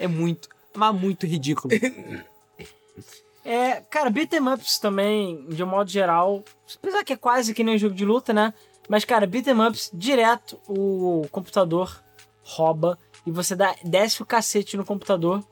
[0.00, 1.74] É muito, mas muito ridículo.
[3.44, 6.44] É, cara, beat'em ups também, de um modo geral,
[6.76, 8.52] apesar que é quase que nem um jogo de luta, né?
[8.88, 12.02] Mas, cara, beat'em ups, direto o computador
[12.42, 15.44] rouba e você dá, desce o cacete no computador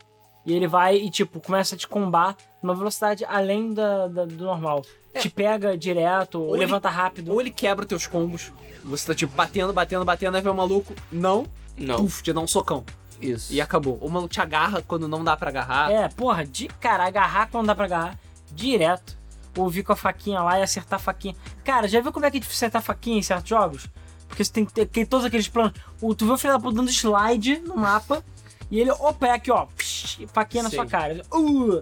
[0.47, 4.45] e ele vai e, tipo, começa a te combar numa velocidade além da, da- do
[4.45, 4.83] normal.
[5.19, 7.33] Te pega direto, ou ele- levanta rápido.
[7.33, 8.53] Ou ele quebra teus combos,
[8.85, 11.97] você tá tipo batendo, batendo, batendo, aí vem o maluco, não, Não.
[11.97, 12.85] puf, te dá um socão.
[13.21, 13.53] Isso.
[13.53, 13.97] E acabou.
[14.03, 15.91] O maluco te agarra quando não dá pra agarrar.
[15.91, 18.19] É, porra, de cara, agarrar quando dá pra agarrar,
[18.53, 19.17] direto.
[19.57, 21.35] Ou vir com a faquinha lá e acertar a faquinha.
[21.65, 23.89] Cara, já viu como é que é difícil acertar a faquinha em certos jogos?
[24.29, 25.73] Porque você tem que ter todos aqueles planos.
[26.01, 28.23] O, tu vê o filho da puta dando slide no mapa
[28.71, 30.77] e ele, opa, é aqui, ó, psh, faquinha na Sim.
[30.77, 31.23] sua cara.
[31.33, 31.81] Uh,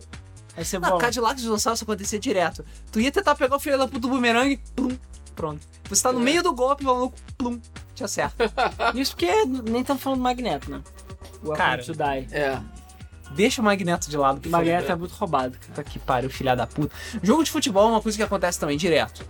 [0.57, 0.97] aí você Na.
[0.99, 2.64] Cadillac dinossauro isso acontecia direto.
[2.93, 4.97] Tu ia tentar pegar o filho da puta do bumerangue, plum,
[5.35, 5.66] pronto.
[5.89, 6.22] Você tá no É.
[6.22, 7.61] meio do golpe, o maluco, plum,
[7.95, 8.45] te acerta.
[8.95, 10.83] Isso porque nem estamos falando do Magneto, né?
[11.43, 12.29] O Cara, to Die.
[12.31, 12.61] É.
[13.35, 14.51] Deixa o Magneto de lado, O.
[14.51, 15.66] Magneto é muito roubado, cara.
[15.68, 16.95] Puta que pariu, filha da puta.
[17.22, 19.24] Jogo de futebol é uma coisa que acontece também direto.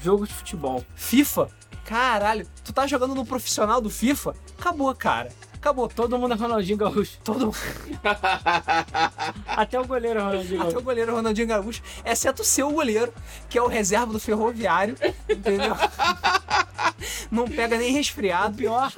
[0.00, 0.84] Jogo de futebol.
[0.94, 1.48] FIFA,
[1.84, 4.34] caralho, tu tá jogando no profissional do FIFA?
[4.58, 5.30] Acabou, cara.
[5.54, 5.88] Acabou.
[5.88, 7.18] Todo mundo é Ronaldinho Gaúcho.
[7.24, 7.52] Todo
[9.46, 10.84] Até o goleiro é Ronaldinho Até o Gaúcho.
[10.84, 13.12] goleiro Ronaldinho Gaúcho, exceto o seu goleiro,
[13.48, 14.96] que é o reserva do ferroviário,
[15.28, 15.74] entendeu?
[17.30, 18.54] Não pega nem O resfriado.
[18.56, 18.92] pior,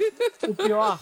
[0.47, 0.99] o pior,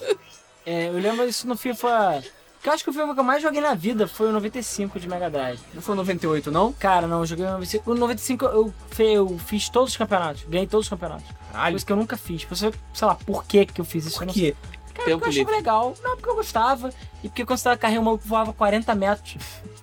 [0.65, 2.23] é, eu lembro isso no FIFA.
[2.61, 4.99] Que eu acho que o FIFA que eu mais joguei na vida foi o 95
[4.99, 5.59] de Mega Drive.
[5.73, 6.73] Não foi 98, não?
[6.73, 7.91] Cara, não, eu joguei o 95.
[7.91, 11.25] O 95 eu, eu fiz todos os campeonatos, ganhei todos os campeonatos.
[11.51, 11.73] Caralho.
[11.73, 12.43] Coisa que eu nunca fiz.
[12.43, 14.19] Você, sei lá, por que que eu fiz isso?
[14.19, 14.55] Por quê?
[14.93, 15.95] Cara, Tempo porque eu achava legal.
[16.03, 16.89] Não, porque eu gostava.
[17.23, 19.37] E porque quando você tava carregando, o maluco voava 40 metros.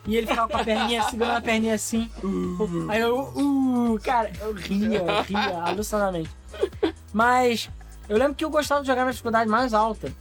[0.06, 2.10] E ele ficava com a perninha, segurando a perninha assim.
[2.88, 6.30] Aí eu, uh, cara, eu ria, eu ria alucinadamente.
[7.12, 7.70] Mas
[8.08, 10.12] eu lembro que eu gostava de jogar na dificuldade mais alta.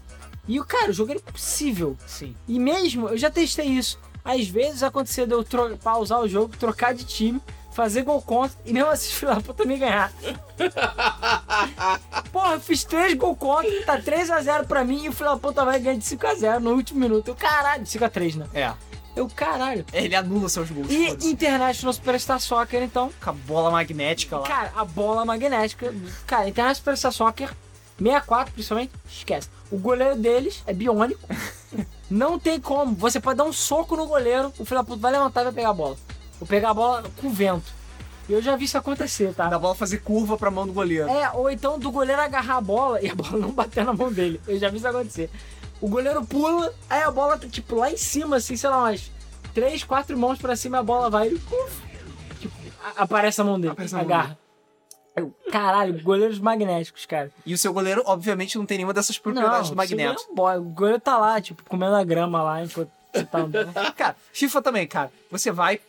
[0.48, 1.98] E, o cara, o jogo era impossível.
[2.06, 2.36] Sim.
[2.48, 4.00] E mesmo, eu já testei isso.
[4.24, 5.46] Às vezes acontecia de eu
[5.84, 7.40] pausar o jogo, trocar de time,
[7.72, 10.12] fazer gol contra e mesmo assim, filho da puta, me ganhar.
[12.32, 15.66] Porra, eu fiz três gol contra, tá 3x0 pra mim e o filho da puta
[15.66, 17.28] vai ganhar de 5x0 no último minuto.
[17.28, 18.48] Eu, caralho, 5x3, né?
[18.54, 18.74] É.
[19.16, 19.86] Eu, caralho.
[19.94, 20.88] Ele anula seus gols.
[20.90, 21.30] E.
[21.30, 23.12] International Superstar Soccer, então.
[23.24, 24.48] Com a bola magnética lá.
[24.48, 25.94] Cara, a bola magnética.
[26.28, 27.54] Cara, International Superstar Soccer,
[27.98, 29.50] 64 principalmente, esquece.
[29.72, 31.22] O goleiro deles é biônico.
[32.10, 32.96] Não tem como.
[32.96, 35.54] Você pode dar um soco no goleiro, o filho da puta vai levantar e vai
[35.54, 35.98] pegar a bola.
[36.40, 37.74] Ou pegar a bola com vento.
[38.28, 39.48] E eu já vi isso acontecer, tá?
[39.48, 41.08] Da bola fazer curva pra mão do goleiro.
[41.10, 44.12] É, ou então do goleiro agarrar a bola e a bola não bater na mão
[44.12, 44.42] dele.
[44.48, 45.30] Eu já vi isso acontecer.
[45.80, 49.12] O goleiro pula, aí a bola tá tipo lá em cima, assim, sei lá, umas
[49.54, 51.70] 3, 4 mãos pra cima, a bola vai tipo,
[52.96, 54.38] aparece a mão dele, Aparece a mão agarra.
[55.16, 57.32] Eu, caralho, goleiros magnéticos, cara.
[57.46, 59.98] E o seu goleiro, obviamente, não tem nenhuma dessas propriedades do o Magneto.
[59.98, 60.58] goleiro é um boy.
[60.58, 63.74] O goleiro tá lá, tipo, comendo a grama lá enquanto você tá andando.
[63.96, 65.12] Cara, FIFA também, cara.
[65.32, 65.80] Você vai.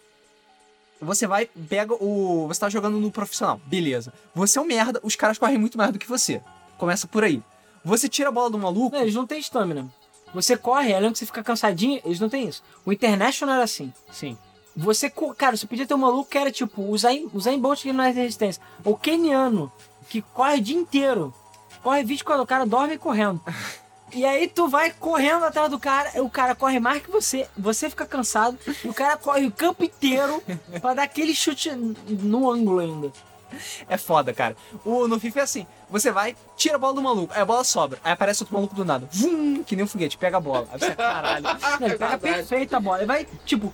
[1.00, 2.46] Você vai, pega o.
[2.46, 4.12] Você tá jogando no profissional, beleza.
[4.34, 6.40] Você é um merda, os caras correm muito mais do que você.
[6.78, 7.42] Começa por aí.
[7.84, 8.94] Você tira a bola do maluco.
[8.94, 9.88] Não, eles não têm estamina.
[10.32, 12.62] Você corre, além de você ficar cansadinho, eles não têm isso.
[12.84, 13.92] O International era assim.
[14.10, 14.36] Sim.
[14.76, 17.28] Você, cara, você podia ter um maluco que era tipo, o Zayn
[17.58, 18.62] Bolt que não é resistência.
[18.84, 19.72] O keniano,
[20.08, 21.32] que corre o dia inteiro.
[21.82, 23.40] Corre 24 o cara dorme correndo.
[24.12, 27.90] E aí tu vai correndo atrás do cara, o cara corre mais que você, você
[27.90, 30.42] fica cansado, e o cara corre o campo inteiro
[30.80, 33.12] pra dar aquele chute no ângulo ainda.
[33.88, 34.56] É foda, cara.
[34.84, 37.64] O, no FIFA é assim: você vai, tira a bola do maluco, aí a bola
[37.64, 37.98] sobra.
[38.04, 39.08] Aí aparece outro maluco do nada.
[39.12, 40.66] Vum, que nem um foguete, pega a bola.
[40.72, 41.44] Aí você, caralho.
[41.80, 42.98] Não, ele pega perfeito a bola.
[42.98, 43.72] Ele vai, tipo,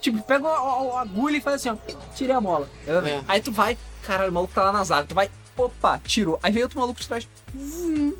[0.00, 1.76] tipo, pega a, a- a agulha e faz assim, ó,
[2.14, 2.68] tirei a bola.
[2.86, 3.20] É.
[3.28, 5.06] Aí tu vai, caralho, o maluco tá lá na zaga.
[5.06, 6.38] Tu vai, opa, tirou.
[6.42, 7.28] Aí vem outro maluco de trás.
[7.54, 8.12] Vum.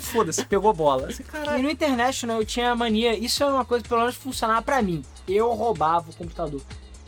[0.00, 1.06] Foda-se, pegou a bola.
[1.12, 1.62] Você, E caralho.
[1.62, 4.82] no International eu tinha a mania, isso era uma coisa que pelo menos funcionava pra
[4.82, 5.04] mim.
[5.28, 6.60] Eu roubava o computador.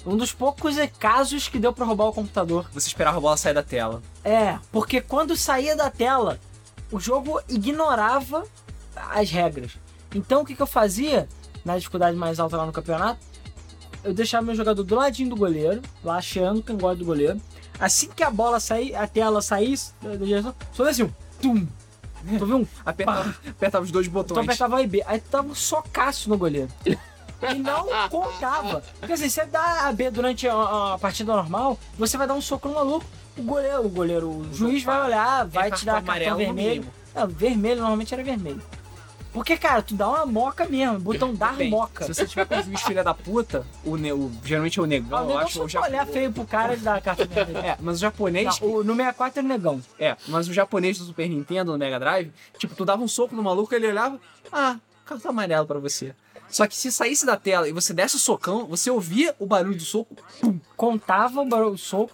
[0.07, 2.67] Um dos poucos casos que deu pra roubar o computador.
[2.73, 4.03] Você esperava a bola sair da tela.
[4.23, 6.39] É, porque quando saía da tela,
[6.93, 8.45] o jogo ignorava
[8.95, 9.73] as regras.
[10.15, 11.29] Então o que, que eu fazia,
[11.65, 13.19] na dificuldade mais alta lá no campeonato?
[14.05, 17.41] eu deixava meu jogador do ladinho do goleiro, lá achando quem gosta do goleiro.
[17.81, 21.11] Assim que a bola sair, a tela saísse da da direção, só assim, um
[21.41, 21.67] tum.
[22.39, 22.67] Tu viu um?
[22.87, 24.45] Apertava, apertava os dois Tu botões.
[24.45, 25.03] apertava A e B.
[25.07, 26.69] Aí tu dava um socaço no goleiro.
[27.53, 28.83] E não contava.
[28.99, 32.41] Porque assim, você dá a B durante a, a partida normal, você vai dar um
[32.41, 33.05] soco no maluco.
[33.37, 36.87] O goleiro, o goleiro, o juiz vai olhar, vai te dar cartão vermelho.
[37.15, 38.63] Não, vermelho normalmente era vermelho.
[39.33, 42.05] Porque, cara, tu dá uma moca mesmo, botão dar Bem, moca.
[42.05, 44.87] Se você tiver com o juiz filha da puta, o, ne- o- geralmente é o
[44.87, 45.53] negão, Ah, o eu acho.
[45.55, 47.59] só tu já- olhar feio pro cara e dar cartão vermelho.
[47.59, 48.61] É, mas o japonês.
[48.61, 49.83] Não, o, no 64 era o negão.
[49.99, 53.35] É, mas o japonês do Super Nintendo, no Mega Drive, tipo, tu dava um soco
[53.35, 54.21] no maluco, ele olhava,
[54.53, 56.15] ah, cartão amarelo pra você.
[56.55, 59.77] Só que se saísse da tela e você desse o socão, você ouvia o barulho
[59.77, 60.15] do soco,
[60.77, 62.13] Contava o barulho, o soco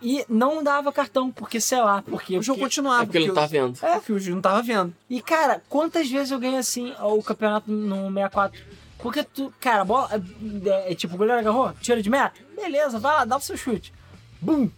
[0.00, 3.02] e não dava cartão, porque sei lá, porque o jogo porque- continuava.
[3.02, 3.78] É porque ele não tá vendo.
[3.82, 4.94] É, porque o juiz não tava vendo.
[5.10, 8.62] E, cara, quantas vezes eu ganhei assim o campeonato no 64?
[8.98, 10.08] Porque tu, cara, a bola.
[10.64, 12.32] É, é, tipo, o goleiro agarrou, tira de meta.
[12.56, 13.92] Beleza, vai lá, dá o seu chute.
[14.40, 14.70] Bum!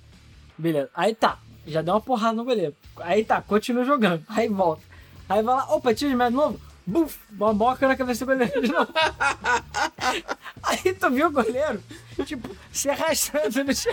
[0.59, 0.91] Beleza.
[0.93, 2.75] Aí tá, já deu uma porrada no goleiro.
[2.97, 4.25] Aí tá, continua jogando.
[4.29, 4.83] Aí volta.
[5.29, 6.61] Aí vai lá, opa, tira de meta de novo.
[6.87, 7.19] Buf!
[7.33, 8.93] Uma boca na cabeça do goleiro de novo.
[10.63, 11.83] Aí tu viu o goleiro,
[12.27, 13.93] tipo, se arrastando no chão.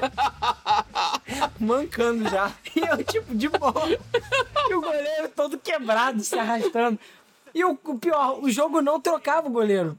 [1.59, 2.51] Mancando já.
[2.75, 3.73] E eu, tipo, de boa.
[4.69, 6.99] E o goleiro todo quebrado, se arrastando.
[7.53, 9.97] E o, o pior, o jogo não trocava o goleiro.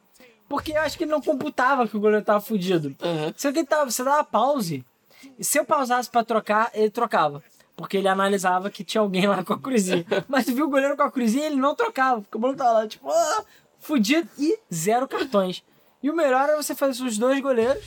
[0.48, 2.94] Porque eu acho que ele não computava que o goleiro tava fudido.
[3.02, 3.32] Aham.
[3.34, 4.84] Você, tentava, você dava pause.
[5.38, 7.42] E se eu pausasse pra trocar, ele trocava.
[7.82, 10.06] Porque ele analisava que tinha alguém lá com a cruzinha.
[10.28, 12.20] Mas tu viu o goleiro com a cruzinha, ele não trocava.
[12.22, 13.44] Porque o goleiro tava lá, tipo, ah,
[13.80, 15.64] fudido e zero cartões.
[16.00, 17.84] E o melhor era você fazer os dois goleiros.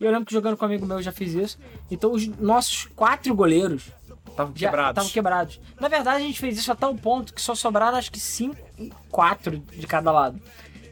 [0.00, 1.58] E eu lembro que jogando com um amigo meu eu já fiz isso.
[1.90, 3.92] Então os nossos quatro goleiros
[4.34, 4.90] Tava já quebrados.
[4.90, 5.60] estavam quebrados.
[5.78, 8.56] Na verdade, a gente fez isso a tal ponto que só sobraram acho que 5
[8.78, 10.40] e 4 de cada lado.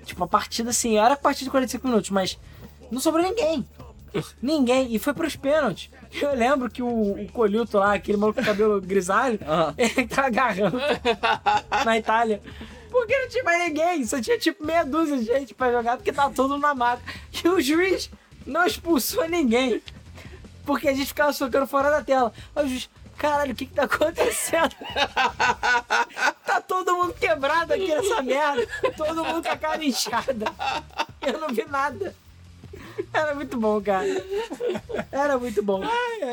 [0.05, 2.39] Tipo, a partida assim, era a partida de 45 minutos, mas
[2.91, 3.67] não sobrou ninguém.
[4.41, 4.95] Ninguém.
[4.95, 5.91] E foi pros pênaltis.
[6.13, 9.75] Eu lembro que o, o Colhuto lá, aquele maluco com cabelo grisalho, Aham.
[9.79, 10.79] ele tá agarrando
[11.85, 12.43] na Itália.
[12.91, 16.13] Porque não tinha mais ninguém, só tinha tipo meia dúzia de gente pra jogar, porque
[16.13, 17.03] tava todo na maca.
[17.43, 18.11] E o juiz
[18.47, 19.83] não expulsou ninguém.
[20.65, 22.33] Porque a gente ficava socando fora da tela.
[22.55, 24.77] Aí o juiz, caralho, o que que tá acontecendo?
[26.45, 28.67] tá todo mundo quebrado aqui nessa merda.
[28.97, 30.45] Todo mundo com a cara inchada.
[31.23, 32.15] Eu não vi nada.
[33.13, 34.07] Era muito bom, cara.
[35.11, 35.83] Era muito bom.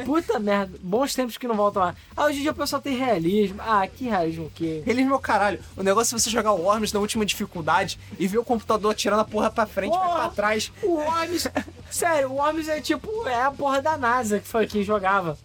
[0.05, 0.77] Puta merda.
[0.81, 1.95] Bons tempos que não voltam lá.
[2.15, 3.57] Ah, hoje em dia o pessoal tem realismo.
[3.59, 4.83] Ah, que realismo o quê?
[4.85, 8.37] Eles, meu caralho, o negócio é você jogar o Worms na última dificuldade e ver
[8.37, 10.15] o computador tirando a porra pra frente, Porra!
[10.15, 10.71] pra trás.
[10.83, 11.47] O Worms.
[11.89, 13.27] Sério, o Worms é tipo.
[13.27, 15.37] É a porra da NASA que foi quem jogava.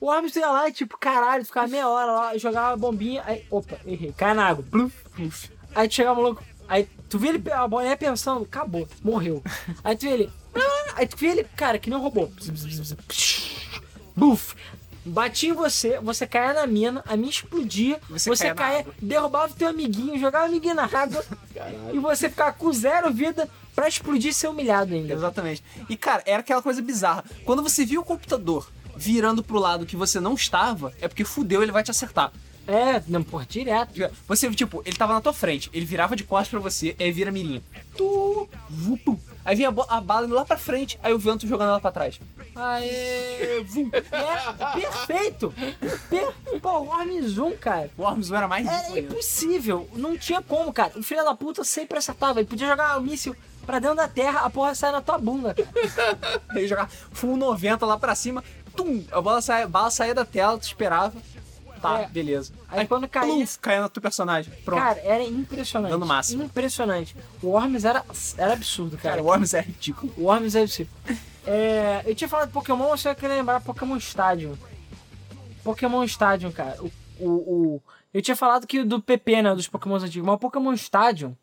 [0.00, 3.22] O Worms ia lá e tipo, caralho, ficava meia hora lá, jogava a bombinha.
[3.24, 4.12] Aí, opa, errei.
[4.16, 4.64] Cai na água.
[4.70, 5.50] Pluf, pluf.
[5.74, 6.42] Aí tu chegava o maluco.
[6.68, 9.42] Aí tu vê ele, a bolinha pensando, acabou, morreu.
[9.84, 10.32] Aí tu vê ele.
[10.62, 12.28] Ah, Aí tu vê ele, cara, que nem um robô.
[14.14, 14.54] Buf!
[15.04, 18.92] Batia em você, você caía na mina, a mina explodia, Você você, caía, água.
[19.00, 21.24] derrubava o teu amiguinho, jogava o amiguinho na água
[21.92, 25.14] e você ficava com zero vida pra explodir e ser humilhado ainda.
[25.14, 25.62] Exatamente.
[25.88, 27.24] E, cara, era aquela coisa bizarra.
[27.44, 31.62] Quando você viu o computador virando pro lado que você não estava, é porque fudeu,
[31.62, 32.32] ele vai te acertar.
[32.66, 33.92] É, não, porra, direto.
[34.26, 37.30] Você, tipo, ele tava na tua frente, ele virava de costas pra você, aí vira
[37.30, 37.62] a mirinha.
[37.96, 39.18] Tu, vupu.
[39.44, 42.20] Aí vinha a, bala indo lá pra frente, aí o vento jogando ela pra trás.
[42.56, 43.88] Aê, vum.
[43.92, 45.54] É, perfeito.
[46.10, 46.60] Per...
[46.60, 47.88] Pô, o Worms 1, cara.
[47.96, 49.88] O Worms não era mais Era impossível.
[49.94, 50.98] Não tinha como, cara.
[50.98, 52.40] O filho da puta sempre acertava.
[52.40, 55.54] Ele podia jogar o míssil pra dentro da terra, a porra sai na tua bunda,
[55.54, 56.40] cara.
[56.50, 58.42] Aí jogar full 90 lá pra cima,
[58.74, 61.12] tum, a bola saia, a bala saía da tela, tu esperava.
[61.80, 62.06] Tá, É.
[62.08, 62.52] beleza.
[62.68, 64.52] Aí quando caía- pluf, caía no teu personagem.
[64.64, 64.80] Pronto.
[64.80, 65.90] Cara, era impressionante.
[65.92, 66.42] Dando máximo.
[66.44, 67.14] Impressionante.
[67.42, 68.04] O Worms era,
[68.38, 69.16] era absurdo, cara.
[69.16, 70.12] Cara, o Worms é ridículo.
[70.16, 70.90] O Worms é absurdo.
[71.46, 74.56] É, eu tinha falado de Pokémon, você vai querer lembrar Pokémon Stadium.
[75.62, 76.76] Pokémon Stadium, cara.
[76.82, 76.90] O,
[77.20, 77.28] o,
[77.76, 77.82] o-
[78.12, 81.36] eu tinha falado que do PP, né, dos Pokémons antigos, mas o Pokémon Stadium,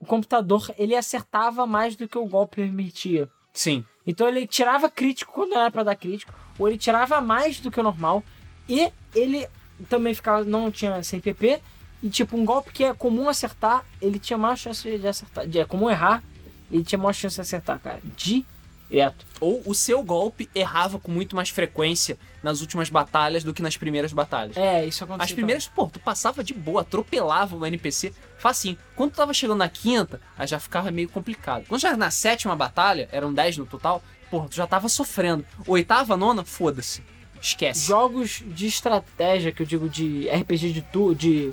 [0.00, 3.28] o computador, ele acertava mais do que o golpe permitia.
[3.52, 3.84] Sim.
[4.06, 7.78] Então ele tirava crítico quando era pra dar crítico, ou ele tirava mais do que
[7.80, 8.22] o normal,
[8.68, 9.46] e ele
[9.84, 11.60] também ficava, não tinha sem PP,
[12.02, 15.58] e tipo, um golpe que é comum acertar, ele tinha mais chance de acertar, de,
[15.58, 16.22] é comum errar,
[16.70, 19.26] ele tinha mais chance de acertar, cara, direto.
[19.40, 23.76] Ou o seu golpe errava com muito mais frequência nas últimas batalhas do que nas
[23.76, 24.56] primeiras batalhas.
[24.56, 25.24] É, isso aconteceu.
[25.24, 28.78] As primeiras, pô, tu passava de boa, atropelava o NPC, facinho.
[28.94, 31.64] Quando tu tava chegando na quinta, aí já ficava meio complicado.
[31.68, 35.44] Quando já era na sétima batalha, eram 10 no total, porra, tu já tava sofrendo.
[35.66, 37.02] Oitava, nona, foda-se.
[37.40, 37.86] Esquece.
[37.86, 41.52] Jogos de estratégia, que eu digo de RPG de tu, de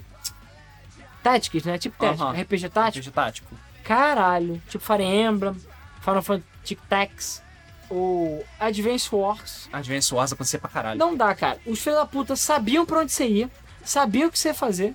[1.23, 1.77] Tactics, né?
[1.77, 2.41] Tipo Tactics, Aham.
[2.41, 2.99] RPG tático.
[3.01, 3.55] RPG tático.
[3.83, 4.61] Caralho.
[4.67, 5.55] Tipo Fire Emblem,
[6.01, 7.41] Final Fantasy Tic Tacs,
[7.89, 9.69] o Advance Wars.
[9.71, 10.97] Advance Wars acontecia pra caralho.
[10.99, 11.59] Não dá, cara.
[11.65, 13.51] Os filhos da puta sabiam pra onde você ia,
[13.83, 14.93] sabiam o que você ia fazer.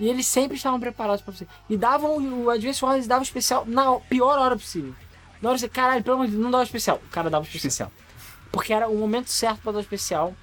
[0.00, 1.46] E eles sempre estavam preparados pra você.
[1.70, 4.92] E davam o Advance Wars, eles davam especial na pior hora possível.
[5.40, 7.00] Na hora você, caralho, pelo amor de Deus, não dava especial.
[7.04, 7.68] O cara dava especial.
[7.68, 7.92] Especial.
[8.54, 10.34] Porque era o momento certo pra dar o especial.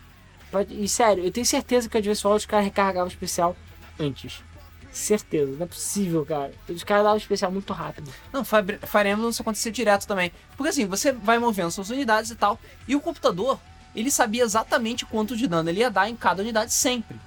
[0.70, 3.56] E sério, eu tenho certeza que o Wars os caras recarregavam o especial
[4.00, 4.44] antes.
[4.92, 6.54] Certeza, não é possível, cara.
[6.68, 8.12] Os caras davam o especial muito rápido.
[8.34, 10.34] Não, Fire Emblem isso acontecia direto também.
[10.58, 13.58] Porque assim, você vai movendo suas unidades e tal, e o computador,
[13.96, 17.18] ele sabia exatamente quanto de dano ele ia dar em cada unidade sempre.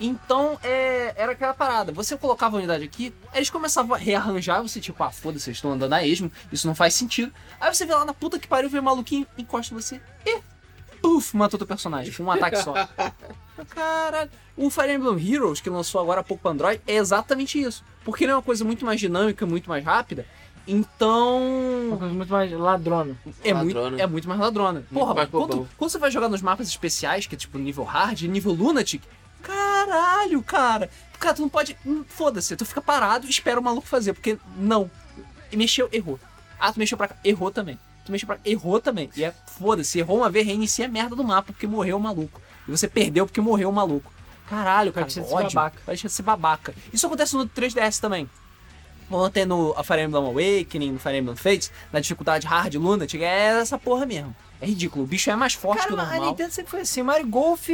[0.00, 1.92] Então, é, era aquela parada.
[1.92, 5.56] Você colocava a unidade aqui, aí eles começavam a rearranjar, você tipo, ah, foda-se, vocês
[5.58, 7.32] estão andando a esmo, isso não faz sentido.
[7.60, 10.40] Aí você vê lá na puta que pariu, vê um maluquinho, encosta em você e,
[11.00, 12.74] puf, matou teu personagem com um ataque só.
[13.70, 14.30] Caralho.
[14.56, 17.84] O Fire Emblem Heroes, que lançou agora há pouco pra Android, é exatamente isso.
[18.04, 20.26] Porque ele é uma coisa muito mais dinâmica, muito mais rápida.
[20.66, 21.96] Uma Então.
[21.98, 23.16] coisa muito mais ladrona.
[23.42, 24.82] É muito, é muito mais ladrona.
[24.92, 28.22] Porra, mais quando, quando você vai jogar nos mapas especiais, que é tipo nível hard,
[28.22, 29.02] nível lunatic,
[29.44, 30.90] caralho, cara.
[31.18, 31.76] Cara, tu não pode.
[31.86, 34.90] hum, Foda-se, tu fica parado e espera o maluco fazer, porque não.
[35.52, 36.18] E mexeu, errou.
[36.58, 37.78] Ah, tu mexeu pra cá, errou também.
[38.04, 39.10] Tu mexeu pra cá, errou também.
[39.16, 42.40] E é foda-se, errou uma vez, reinicia a merda do mapa porque morreu o maluco.
[42.66, 44.12] E você perdeu porque morreu o maluco.
[44.48, 45.76] Caralho, cara, deixa de ser babaca.
[45.86, 46.74] Vai deixar de ser babaca.
[46.92, 48.28] Isso acontece no 3DS também.
[49.32, 53.78] Ter no Fire Emblem Awakening, no Fire Emblem Fates, na dificuldade hard lunatic, é essa
[53.78, 54.34] porra mesmo.
[54.60, 56.30] É ridículo, o bicho é mais forte Cara, que o mas a normal.
[56.30, 57.02] Nintendo sempre foi assim.
[57.02, 57.68] Mario Golf,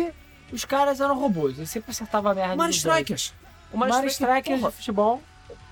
[0.52, 1.56] os caras eram robôs.
[1.56, 2.56] Eles sempre acertavam a merda.
[2.56, 2.74] Mario.
[2.74, 3.34] Strikers.
[3.72, 5.22] O Mario, Strikers porra, de futebol.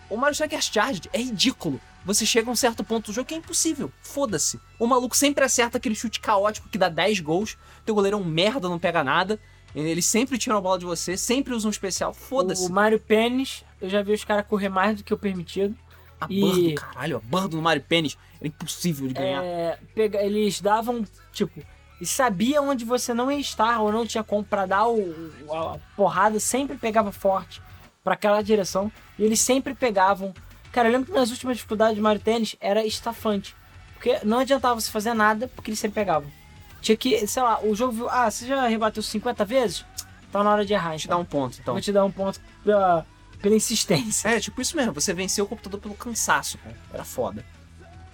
[0.08, 1.80] o Mario Strikers Charged é ridículo.
[2.04, 3.92] Você chega a um certo ponto do jogo que é impossível.
[4.02, 4.58] Foda-se.
[4.78, 7.58] O maluco sempre acerta aquele chute caótico que dá 10 gols.
[7.84, 9.38] Teu goleiro é um merda, não pega nada.
[9.74, 12.12] Eles sempre tiram a bola de você, sempre usam um especial.
[12.12, 12.70] O Foda-se.
[12.72, 15.76] Mario Pênis, eu já vi os caras correr mais do que o permitido.
[16.20, 19.42] A e- burra do caralho, a burra do Mario Pênis era impossível de ganhar.
[19.44, 21.62] É, pega, eles davam, tipo,
[22.00, 24.98] e sabia onde você não ia estar ou não tinha como pra dar o,
[25.46, 27.60] o- a porrada, sempre pegava forte
[28.04, 28.90] pra aquela direção.
[29.18, 30.32] E eles sempre pegavam.
[30.72, 33.56] Cara, eu lembro que nas últimas dificuldades de Mario Tennis era estafante.
[33.94, 36.30] Porque não adiantava você fazer nada, porque eles sempre pegavam.
[36.80, 39.84] Tinha que, sei lá, o jogo viu, ah, você já rebateu 50 vezes?
[40.30, 41.16] Tá na hora de errar, Te então.
[41.16, 41.74] dá um ponto, então.
[41.74, 43.04] Vou te dar um ponto pela,
[43.42, 44.28] pela insistência.
[44.28, 44.92] É, tipo isso mesmo.
[44.92, 46.76] Você venceu o computador pelo cansaço, cara.
[46.94, 47.44] Era foda.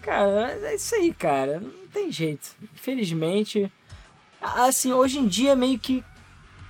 [0.01, 1.63] Cara, é isso aí, cara.
[1.95, 2.51] Não tem jeito.
[2.75, 3.71] Infelizmente.
[4.43, 6.03] Assim, hoje em dia meio que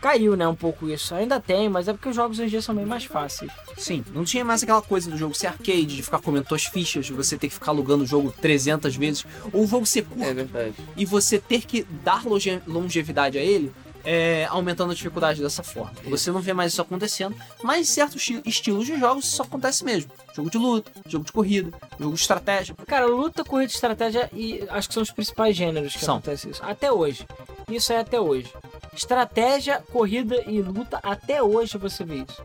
[0.01, 1.14] caiu, né, um pouco isso.
[1.14, 3.51] Ainda tem, mas é porque os jogos hoje em dia são bem mais fáceis.
[3.78, 7.06] Sim, não tinha mais aquela coisa do jogo ser arcade, de ficar comendo suas fichas,
[7.06, 10.22] de você ter que ficar alugando o jogo 300 vezes, ou o jogo ser curto
[10.22, 10.74] É verdade.
[10.94, 13.72] e você ter que dar longe- longevidade a ele,
[14.05, 15.93] é, aumentando a dificuldade dessa forma.
[16.05, 19.85] Você não vê mais isso acontecendo, mas em certos esti- estilos de jogos isso acontece
[19.85, 20.10] mesmo.
[20.35, 22.74] Jogo de luta, jogo de corrida, jogo de estratégia.
[22.86, 26.16] Cara, luta, corrida e estratégia e acho que são os principais gêneros que São.
[26.16, 26.62] acontece isso.
[26.64, 27.26] Até hoje.
[27.70, 28.52] Isso é até hoje.
[28.94, 32.43] Estratégia, corrida e luta, até hoje você vê isso.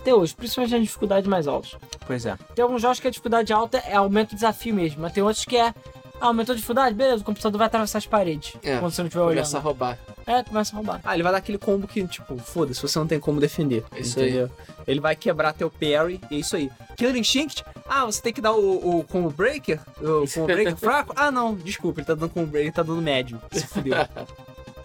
[0.00, 1.74] Até hoje, principalmente nas dificuldades mais altas.
[2.06, 2.36] Pois é.
[2.54, 5.44] Tem alguns jogos que a dificuldade alta é aumento do desafio mesmo, mas tem outros
[5.44, 5.74] que é.
[6.20, 6.94] Ah, aumentou a dificuldade?
[6.94, 8.54] Beleza, o computador vai atravessar as paredes.
[8.62, 9.34] É, quando você não estiver olhando.
[9.36, 9.98] Começa a roubar.
[10.28, 11.00] É, começa a roubar.
[11.02, 13.82] Ah, ele vai dar aquele combo que, tipo, foda-se, você não tem como defender.
[13.96, 14.26] Isso aí.
[14.28, 14.50] entendeu?
[14.86, 16.70] Ele vai quebrar teu parry e é isso aí.
[16.98, 21.14] Killer Instinct, ah, você tem que dar o, o combo breaker, o combo breaker fraco.
[21.16, 23.40] Ah, não, desculpa, ele tá dando combo breaker, ele tá dando médio.
[23.50, 23.94] Se fudeu.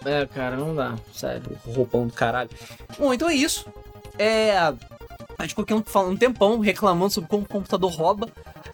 [0.05, 1.57] É, cara, não dá, sério.
[1.65, 2.49] roupão do caralho.
[2.99, 3.65] Bom, então é isso.
[4.19, 4.57] É.
[4.57, 4.73] A
[5.41, 8.27] gente ficou aqui um, falando um tempão reclamando sobre como o computador rouba.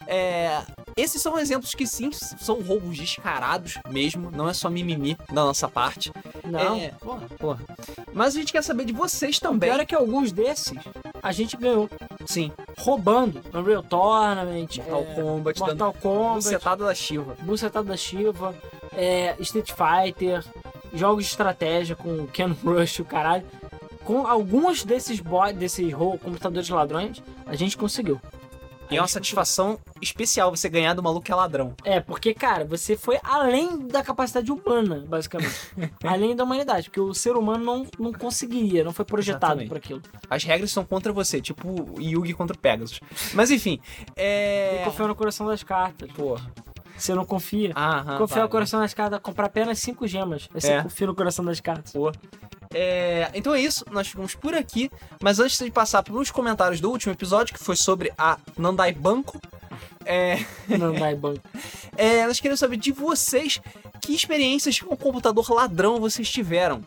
[0.08, 0.60] É,
[1.00, 5.68] esses são exemplos que sim, são roubos descarados mesmo, não é só mimimi da nossa
[5.68, 6.12] parte.
[6.44, 6.76] Não.
[6.76, 7.60] É, porra, porra.
[8.14, 9.70] Mas a gente quer saber de vocês O também.
[9.70, 10.78] pior é que alguns desses
[11.22, 11.90] a gente ganhou
[12.26, 13.42] Sim, roubando.
[13.54, 17.36] Unreal Tournament, Mortal é, Kombat, Mortal Kombat, bucetada da Shiva.
[17.42, 18.56] Bucetada da Shiva,
[18.94, 20.44] é, Street Fighter,
[20.94, 23.46] jogos de estratégia com Ken Rush, o caralho.
[24.04, 28.20] Com alguns desses bo- desses computadores ladrões, a gente conseguiu.
[28.90, 31.76] E é uma satisfação especial você ganhar do maluco que é ladrão.
[31.84, 35.56] É, porque, cara, você foi além da capacidade humana, basicamente.
[36.03, 40.02] além da humanidade, porque o ser humano não, não conseguiria, não foi projetado para aquilo.
[40.30, 42.99] As regras são contra você, tipo Yugi contra o Pegasus.
[43.34, 43.80] Mas enfim,
[44.16, 44.76] é.
[44.76, 46.11] Ele confiou no coração das cartas.
[46.11, 46.52] Porra.
[47.00, 47.72] Você não confia?
[47.76, 50.48] Aham, confia vai, no coração das cartas, comprar apenas cinco gemas.
[50.54, 50.84] Aí você É.
[50.84, 51.92] confia no coração das cartas.
[51.94, 52.12] Pô.
[52.72, 54.92] É, então é isso, nós ficamos por aqui.
[55.22, 58.92] Mas antes de passar para os comentários do último episódio, que foi sobre a Nandai
[58.92, 59.40] Banco,
[60.06, 61.42] é, Não dá banco.
[61.98, 63.60] é, nós queremos saber de vocês
[64.02, 66.84] que experiências com computador ladrão vocês tiveram.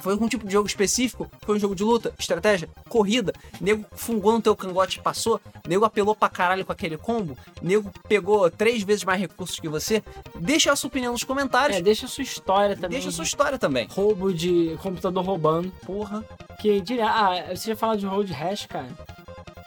[0.00, 1.30] Foi algum tipo de jogo específico?
[1.42, 3.32] Foi um jogo de luta, estratégia, corrida?
[3.60, 5.40] Nego fungou no teu cangote e passou?
[5.66, 7.36] Nego apelou pra caralho com aquele combo?
[7.62, 10.02] Nego pegou três vezes mais recursos que você?
[10.36, 11.78] Deixa a sua opinião nos comentários.
[11.78, 12.90] É, deixa a sua história também.
[12.90, 13.86] Deixa a sua história também.
[13.90, 15.70] Roubo de computador roubando.
[15.84, 16.24] Porra.
[16.60, 17.06] Que diria.
[17.06, 18.88] Ah, você já fala de road hash, cara.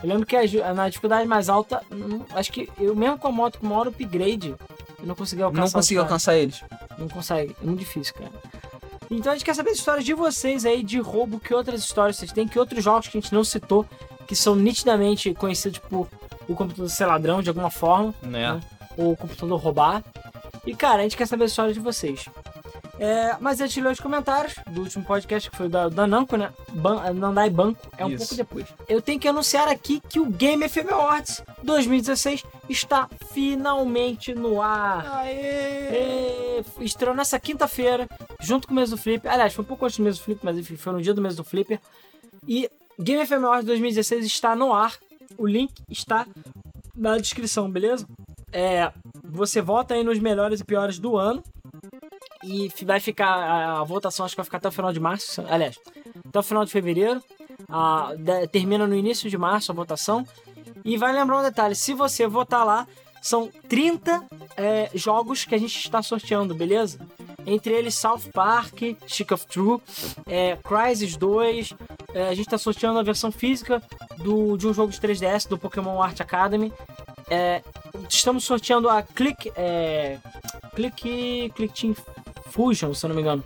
[0.03, 0.35] Eu lembro que
[0.73, 4.55] na dificuldade mais alta, hum, acho que eu mesmo com a moto com maior upgrade,
[4.99, 5.77] eu não consegui alcançar.
[5.77, 5.97] Não caras.
[5.97, 6.63] alcançar eles.
[6.97, 7.55] Não consegue.
[7.61, 8.31] É muito difícil, cara.
[9.11, 12.15] Então a gente quer saber as histórias de vocês aí, de roubo, que outras histórias
[12.15, 13.85] vocês têm, que outros jogos que a gente não citou,
[14.25, 16.07] que são nitidamente conhecidos por
[16.47, 18.59] o computador ser ladrão de alguma forma, Né?
[18.97, 20.03] ou o computador roubar.
[20.65, 22.25] E cara, a gente quer saber a história de vocês.
[22.99, 26.05] É, mas antes de ler os comentários do último podcast, que foi o da, da
[26.05, 26.51] Namco, né?
[26.71, 28.19] Ban Nandai Banco, é um Isso.
[28.19, 28.67] pouco depois.
[28.87, 35.23] Eu tenho que anunciar aqui que o Game FM Awards 2016 está finalmente no ar.
[35.25, 38.07] É, estreou nessa quinta-feira,
[38.41, 39.31] junto com o mês do Flipper.
[39.31, 41.21] Aliás, foi um pouco antes do mês do Flipper, mas enfim, foi no dia do
[41.21, 41.79] mês do Flipper.
[42.47, 42.69] E
[42.99, 44.95] Game FM Awards 2016 está no ar.
[45.37, 46.25] O link está
[46.95, 48.05] na descrição, beleza?
[48.51, 48.91] É,
[49.23, 51.41] você vota aí nos melhores e piores do ano.
[52.43, 53.27] E vai ficar.
[53.27, 55.41] A, a votação acho que vai ficar até o final de março.
[55.47, 55.77] Aliás,
[56.27, 57.21] até o final de fevereiro.
[57.69, 60.27] Ah, de- termina no início de março a votação.
[60.83, 62.87] E vai lembrar um detalhe: se você votar lá,
[63.21, 64.23] são 30
[64.57, 66.99] é, jogos que a gente está sorteando, beleza?
[67.45, 69.81] Entre eles South Park, Stick of True,
[70.27, 71.73] é, Crysis 2.
[72.13, 73.81] é, a gente está sorteando a versão física
[74.17, 76.71] do, de um jogo de 3DS do Pokémon Art Academy.
[77.29, 77.61] É,
[78.09, 79.51] estamos sorteando a Click.
[79.55, 80.17] É,
[80.75, 81.51] Click.
[81.55, 81.95] Click Team
[82.51, 83.43] Fusion, se eu não me engano.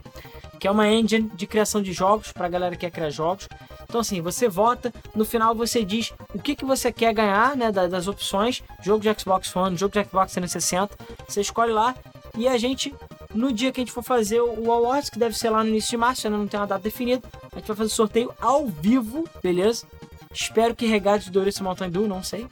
[0.60, 3.48] Que é uma engine de criação de jogos pra galera que quer criar jogos.
[3.88, 7.72] Então assim, você vota, no final você diz o que, que você quer ganhar, né,
[7.72, 10.98] da- das opções, jogo de Xbox One, jogo de Xbox 360,
[11.28, 11.96] você escolhe lá
[12.36, 12.94] e a gente,
[13.36, 15.70] no dia que a gente for fazer o o Awards, que deve ser lá no
[15.70, 18.66] início de março, ainda não tem uma data definida, a gente vai fazer sorteio ao
[18.68, 19.86] vivo, beleza?
[20.34, 22.48] Espero que regate do Ouriço Mountain Dew, não sei.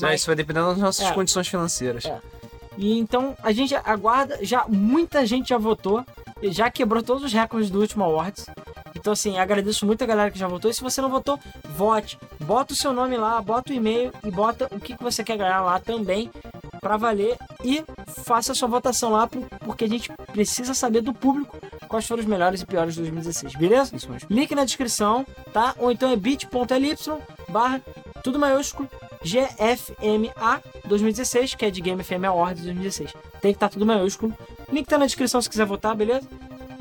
[0.00, 1.12] Mas isso vai depender das nossas É.
[1.12, 2.04] condições financeiras.
[2.04, 2.20] É.
[2.76, 6.04] E então a gente aguarda, já muita gente já votou,
[6.42, 8.46] já quebrou todos os recordes do último Awards.
[8.94, 10.70] Então assim, agradeço muito a galera que já votou.
[10.70, 11.38] E se você não votou,
[11.70, 12.18] vote.
[12.40, 15.36] Bota o seu nome lá, bota o e-mail e bota o que, que você quer
[15.36, 16.30] ganhar lá também
[16.80, 17.82] pra valer e
[18.24, 22.26] faça sua votação lá por- porque a gente precisa saber do público quais foram os
[22.28, 23.94] melhores e piores de 2016, beleza?
[23.96, 24.28] Isso mesmo.
[24.30, 25.74] Link na descrição, tá?
[25.78, 26.96] Ou então é bit.ly
[27.48, 27.80] barra
[28.22, 28.88] tudo maiúsculo
[29.24, 33.12] GFMA 2016, que é de Game FM Awards 2016.
[33.40, 34.32] Tem que estar tudo maiúsculo.
[34.72, 36.26] Link tá na descrição se quiser votar, beleza?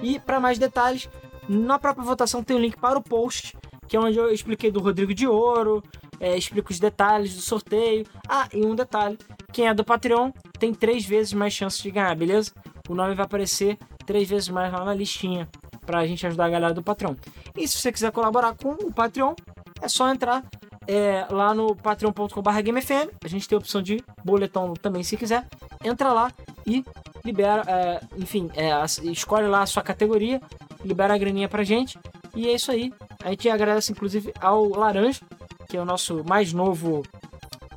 [0.01, 1.09] E para mais detalhes,
[1.47, 3.57] na própria votação tem o link para o post,
[3.87, 5.83] que é onde eu expliquei do Rodrigo de Ouro,
[6.19, 8.05] é, explico os detalhes do sorteio.
[8.27, 9.17] Ah, e um detalhe:
[9.51, 12.51] quem é do Patreon tem três vezes mais chances de ganhar, beleza?
[12.89, 15.47] O nome vai aparecer três vezes mais lá na listinha
[15.85, 17.15] pra gente ajudar a galera do Patreon.
[17.55, 19.33] E se você quiser colaborar com o Patreon,
[19.81, 20.43] é só entrar
[20.87, 23.09] é, lá no patreon.com.br GameFM.
[23.23, 25.45] A gente tem a opção de boletom também se quiser.
[25.83, 26.31] Entra lá
[26.65, 26.83] e
[27.23, 28.71] libera, é, enfim, é,
[29.09, 30.41] escolhe lá a sua categoria,
[30.83, 31.99] libera a graninha pra gente.
[32.35, 32.93] E é isso aí.
[33.23, 35.21] A gente agradece inclusive ao Laranja,
[35.67, 37.03] que é o nosso mais novo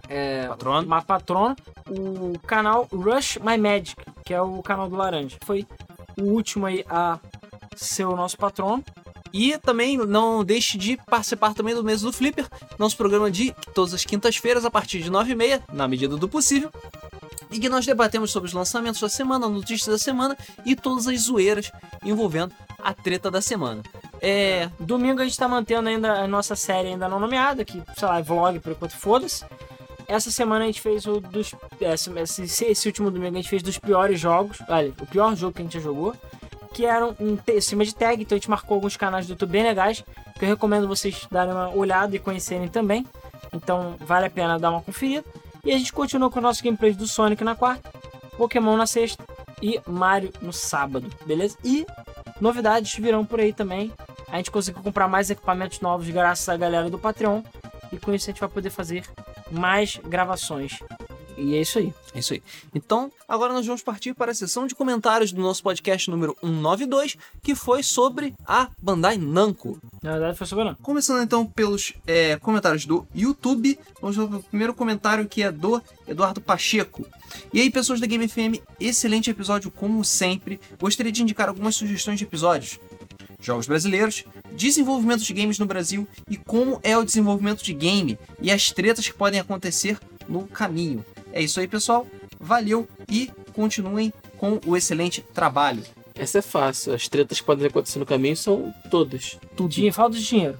[0.08, 0.86] é, Patrono.
[0.86, 1.56] uma patrona,
[1.88, 5.36] o canal Rush My Magic, que é o canal do Laranja.
[5.44, 5.66] Foi
[6.18, 7.18] o último aí a
[7.76, 8.84] ser o nosso patrono.
[9.32, 13.94] E também não deixe de participar também do mês do Flipper, nosso programa de todas
[13.94, 16.70] as quintas-feiras, a partir de 9h30, na medida do possível.
[17.48, 21.20] E que nós debatemos sobre os lançamentos da semana, notícias da semana e todas as
[21.22, 21.70] zoeiras
[22.04, 22.52] envolvendo
[22.82, 23.82] a treta da semana.
[24.20, 24.68] É.
[24.78, 28.18] Domingo a gente tá mantendo ainda a nossa série ainda não nomeada, que, sei lá,
[28.18, 29.44] é vlog por enquanto, foda-se.
[30.06, 31.54] Essa semana a gente fez o dos.
[31.80, 32.10] Esse,
[32.42, 34.58] esse, esse último domingo a gente fez dos piores jogos.
[34.68, 36.14] Olha, o pior jogo que a gente já jogou.
[36.72, 39.50] Que eram um te- cima de tag, então a gente marcou alguns canais do YouTube
[39.50, 40.04] bem legais.
[40.38, 43.06] Que eu recomendo vocês darem uma olhada e conhecerem também.
[43.52, 45.24] Então vale a pena dar uma conferida.
[45.64, 47.90] E a gente continua com o nosso gameplay do Sonic na quarta,
[48.36, 49.22] Pokémon na sexta
[49.62, 51.56] e Mario no sábado, beleza?
[51.62, 51.86] E
[52.40, 53.92] novidades virão por aí também.
[54.30, 57.42] A gente conseguiu comprar mais equipamentos novos graças à galera do Patreon.
[57.92, 59.04] E com isso a gente vai poder fazer
[59.50, 60.78] mais gravações.
[61.36, 61.92] E é isso aí.
[62.14, 62.42] É isso aí.
[62.74, 67.16] Então, agora nós vamos partir para a sessão de comentários do nosso podcast número 192,
[67.42, 69.80] que foi sobre a Bandai Namco.
[70.02, 70.76] Na verdade foi soberano.
[70.82, 75.80] Começando então pelos é, comentários do YouTube, vamos para o primeiro comentário que é do
[76.06, 77.06] Eduardo Pacheco.
[77.52, 80.60] E aí, pessoas da Game FM, excelente episódio como sempre.
[80.78, 82.78] Gostaria de indicar algumas sugestões de episódios.
[83.40, 88.50] Jogos brasileiros, desenvolvimento de games no Brasil e como é o desenvolvimento de game e
[88.50, 89.98] as tretas que podem acontecer
[90.28, 91.04] no caminho.
[91.32, 92.06] É isso aí, pessoal.
[92.38, 95.82] Valeu e continuem com o excelente trabalho.
[96.14, 96.94] Essa é fácil.
[96.94, 99.38] As tretas que podem acontecer no caminho são todas.
[99.56, 99.70] Tudo.
[99.70, 100.58] Dinheiro, falta de dinheiro.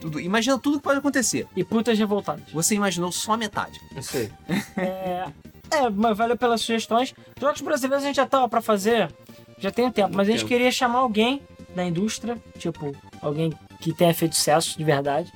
[0.00, 0.18] tudo.
[0.20, 1.46] Imagina tudo que pode acontecer.
[1.56, 2.44] E putas revoltadas.
[2.52, 3.78] Você imaginou só metade.
[3.96, 4.30] Isso aí.
[4.76, 5.26] É,
[5.70, 7.14] é, mas valeu pelas sugestões.
[7.40, 9.10] Jogos brasileiros a gente já tava pra fazer,
[9.58, 11.40] já tem um tempo, mas a gente queria chamar alguém
[11.74, 15.32] da indústria, tipo, alguém que tenha feito sucesso de verdade.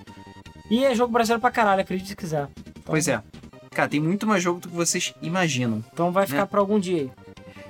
[0.71, 2.49] E é jogo brasileiro pra caralho, acredite se quiser.
[2.85, 3.23] Pois é.
[3.71, 5.85] Cara, tem muito mais jogo do que vocês imaginam.
[5.93, 6.47] Então vai ficar Né?
[6.47, 7.11] pra algum dia aí.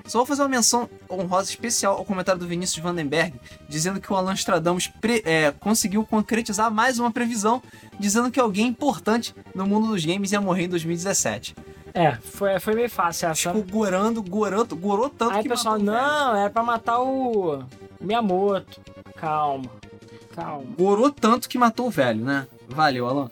[0.07, 3.35] Só vou fazer uma menção honrosa especial ao comentário do Vinícius Vandenberg,
[3.69, 4.89] dizendo que o Alan Stradamus
[5.25, 7.61] é, conseguiu concretizar mais uma previsão,
[7.99, 11.57] dizendo que alguém importante no mundo dos games ia morrer em 2017.
[11.93, 13.35] É, foi, foi meio fácil.
[13.35, 17.65] Ficou gorando, gorando, gorou tanto Aí que pessoal, não, era pra matar o
[18.01, 18.81] Miyamoto.
[19.17, 19.71] Calma,
[20.35, 20.67] calma.
[20.79, 22.47] Gorou tanto que matou o velho, né?
[22.69, 23.31] Valeu, Alan.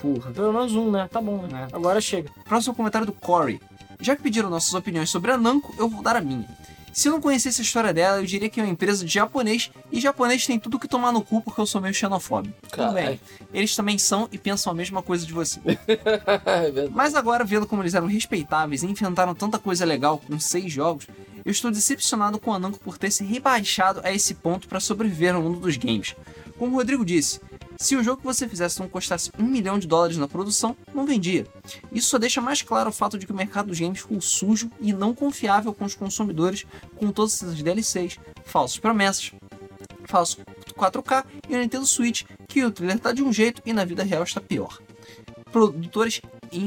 [0.00, 0.30] Porra.
[0.30, 1.08] Pelo menos um, né?
[1.10, 1.68] Tá bom, né?
[1.70, 1.76] É.
[1.76, 2.30] Agora chega.
[2.44, 3.60] Próximo comentário do Corey.
[4.00, 6.48] Já que pediram nossas opiniões sobre a Namco, eu vou dar a minha.
[6.98, 9.70] Se eu não conhecesse a história dela, eu diria que é uma empresa de japonês,
[9.92, 12.56] e japonês tem tudo que tomar no cu porque eu sou meio xenofóbico.
[12.68, 13.20] Tudo bem.
[13.54, 15.60] Eles também são e pensam a mesma coisa de você.
[15.86, 16.88] é.
[16.90, 21.06] Mas agora, vendo como eles eram respeitáveis e inventaram tanta coisa legal com seis jogos,
[21.44, 25.32] eu estou decepcionado com a Namco por ter se rebaixado a esse ponto para sobreviver
[25.32, 26.16] no mundo dos games.
[26.58, 27.40] Como o Rodrigo disse,
[27.80, 31.06] se o jogo que você fizesse não custasse um milhão de dólares na produção, não
[31.06, 31.46] vendia.
[31.92, 34.68] Isso só deixa mais claro o fato de que o mercado dos games ficou sujo
[34.80, 39.32] e não confiável com os consumidores, com todas essas DLCs, falsas promessas,
[40.06, 40.38] falso
[40.74, 44.02] 4K e o Nintendo Switch, que o trailer tá de um jeito e na vida
[44.02, 44.80] real está pior.
[45.52, 46.20] Produtores,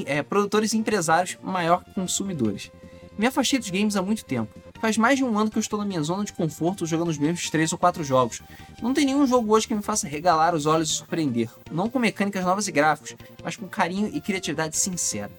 [0.06, 2.72] é, produtores e empresários maior que consumidores.
[3.18, 4.61] Me afastei dos games há muito tempo.
[4.82, 7.18] Faz mais de um ano que eu estou na minha zona de conforto jogando os
[7.20, 8.42] mesmos 3 ou 4 jogos.
[8.82, 11.50] Não tem nenhum jogo hoje que me faça regalar os olhos e surpreender.
[11.70, 15.32] Não com mecânicas novas e gráficos, mas com carinho e criatividade sincera.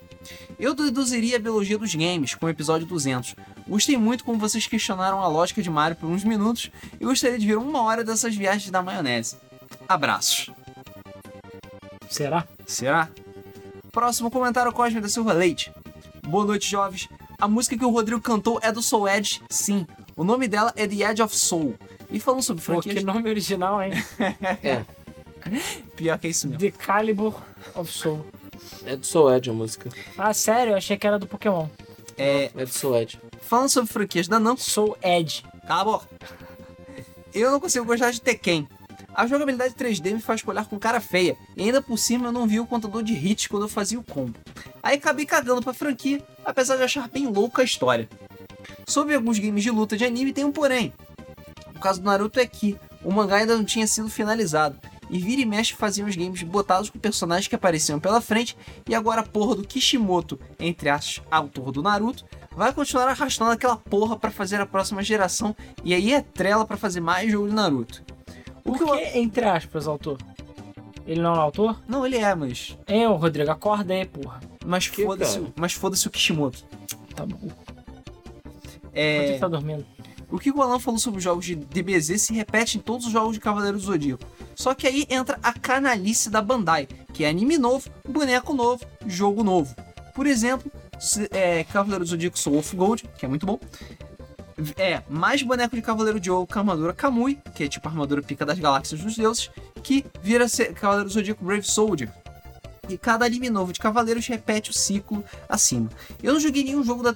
[0.61, 3.35] Eu deduziria a biologia dos games com o episódio 200.
[3.67, 6.71] Gostei muito como vocês questionaram a lógica de Mario por uns minutos
[7.01, 9.37] e gostaria de ver uma hora dessas viagens da maionese.
[9.89, 10.51] Abraços.
[12.09, 12.47] Será?
[12.65, 13.09] Será?
[13.91, 15.73] Próximo comentário Cosme da Silva Leite.
[16.29, 17.09] Boa noite, jovens.
[17.43, 19.85] A música que o Rodrigo cantou é do Soul Edge, sim.
[20.17, 21.75] O nome dela é The Edge of Soul.
[22.09, 22.99] E falando sobre Pô, franquias...
[23.01, 23.91] que nome original, hein?
[24.63, 24.85] É.
[25.97, 26.61] Pior que é isso mesmo.
[26.61, 27.35] The Calibur
[27.75, 28.25] of Soul.
[28.87, 29.91] É do Soul Edge a música.
[30.17, 30.75] Ah, sério?
[30.75, 31.67] Eu achei que era do Pokémon.
[32.17, 33.19] É, É do Soul Edge.
[33.41, 34.63] falando sobre franquias da Namco...
[34.63, 35.43] Soul Edge.
[35.67, 36.07] Cala a boca.
[37.35, 38.69] Eu não consigo gostar de Tekken.
[39.13, 42.47] A jogabilidade 3D me faz olhar com cara feia, e ainda por cima eu não
[42.47, 44.39] vi o contador de hits quando eu fazia o combo.
[44.83, 48.09] Aí acabei cagando pra franquia, apesar de achar bem louca a história.
[48.87, 50.93] Sobre alguns games de luta de anime tem um porém.
[51.75, 54.79] O caso do Naruto é que o mangá ainda não tinha sido finalizado,
[55.11, 58.57] e vira e mexe faziam os games botados com personagens que apareciam pela frente,
[58.89, 62.25] e agora a porra do Kishimoto, entre aspas, autor do Naruto,
[62.55, 66.77] vai continuar arrastando aquela porra pra fazer a próxima geração, e aí é trela pra
[66.77, 68.03] fazer mais jogo de Naruto.
[68.65, 68.95] O O que eu...
[69.21, 70.19] entre aspas, autor?
[71.05, 71.83] Ele não é o autor?
[71.89, 72.79] Não, ele é, mas.
[72.87, 74.41] É, ô Rodrigo, acorda aí, porra.
[74.65, 76.65] Mas Que, foda-se, mas foda-se o Kishimoto.
[77.15, 77.39] Tá bom.
[78.93, 79.85] É, tá dormindo.
[80.31, 83.13] o que o Alan falou sobre os jogos de DBZ se repete em todos os
[83.13, 84.25] jogos de Cavaleiro do Zodíaco.
[84.55, 89.43] Só que aí entra a canalice da Bandai, que é anime novo, boneco novo, jogo
[89.43, 89.75] novo.
[90.15, 90.71] Por exemplo,
[91.01, 93.59] se- é, Cavaleiro do Zodíaco Soul of Gold, que é muito bom.
[94.77, 97.91] É, mais boneco de Cavaleiro de Ouro com a armadura Kamui, que é tipo a
[97.91, 99.51] armadura pica das galáxias dos deuses,
[99.83, 102.13] que vira ser Cavaleiro do Zodíaco Brave Soldier.
[102.89, 105.89] E cada anime novo de Cavaleiros repete o ciclo acima.
[106.21, 107.15] Eu não joguei nenhum jogo da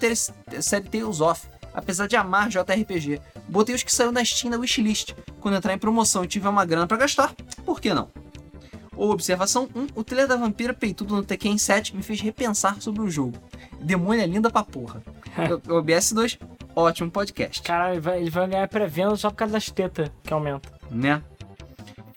[0.62, 1.44] série Tales of,
[1.74, 3.20] apesar de amar JRPG.
[3.48, 5.12] Botei os que saiu na Steam na wishlist.
[5.40, 7.34] Quando entrar em promoção e tiver uma grana pra gastar,
[7.64, 8.08] por que não?
[8.94, 13.02] Ou observação 1, o trailer da Vampira Peitudo no Tekken 7 me fez repensar sobre
[13.02, 13.36] o jogo.
[13.80, 15.02] Demônio é linda pra porra.
[15.68, 16.38] O- OBS 2,
[16.74, 17.60] ótimo podcast.
[17.60, 20.72] Caralho, ele vai ganhar pré-venda só por causa das tetas que aumenta.
[20.90, 21.22] né?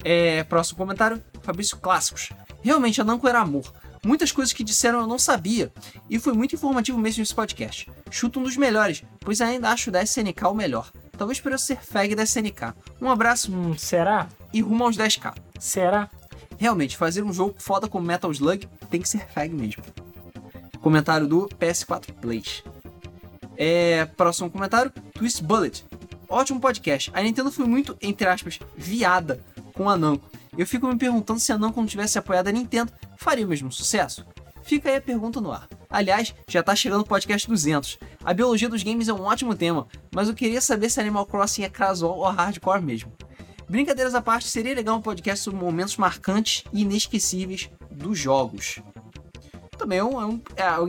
[0.06, 2.30] É, próximo comentário, Fabrício Clássicos.
[2.62, 3.72] Realmente, a Namco era amor.
[4.06, 5.72] Muitas coisas que disseram eu não sabia,
[6.10, 7.90] e foi muito informativo mesmo esse podcast.
[8.10, 10.90] Chuto um dos melhores, pois ainda acho da SNK o melhor.
[11.18, 12.74] Talvez por eu ser fag da SNK.
[13.02, 14.30] Um abraço Hum, será?
[14.54, 15.36] e rumo aos 10k.
[15.60, 16.10] Será?
[16.58, 19.84] Realmente, fazer um jogo foda como Metal Slug tem que ser fag mesmo.
[20.82, 22.64] Comentário do PS4 Plays.
[23.58, 25.84] É, próximo comentário, Twist Bullet.
[26.30, 27.12] Ótimo podcast.
[27.14, 30.30] A Nintendo foi muito, entre aspas, viada com a Namco.
[30.58, 33.72] Eu fico me perguntando se a Namco não tivesse apoiado a Nintendo, faria o mesmo
[33.72, 34.26] sucesso?
[34.64, 35.68] Fica aí a pergunta no ar.
[35.90, 37.98] Aliás, já tá chegando o podcast 200.
[38.24, 41.64] A biologia dos games é um ótimo tema, mas eu queria saber se Animal Crossing
[41.64, 43.12] é casual ou hardcore mesmo.
[43.68, 48.80] Brincadeiras à parte, seria legal um podcast sobre momentos marcantes e inesquecíveis dos jogos.
[49.78, 50.42] Também é um, é um-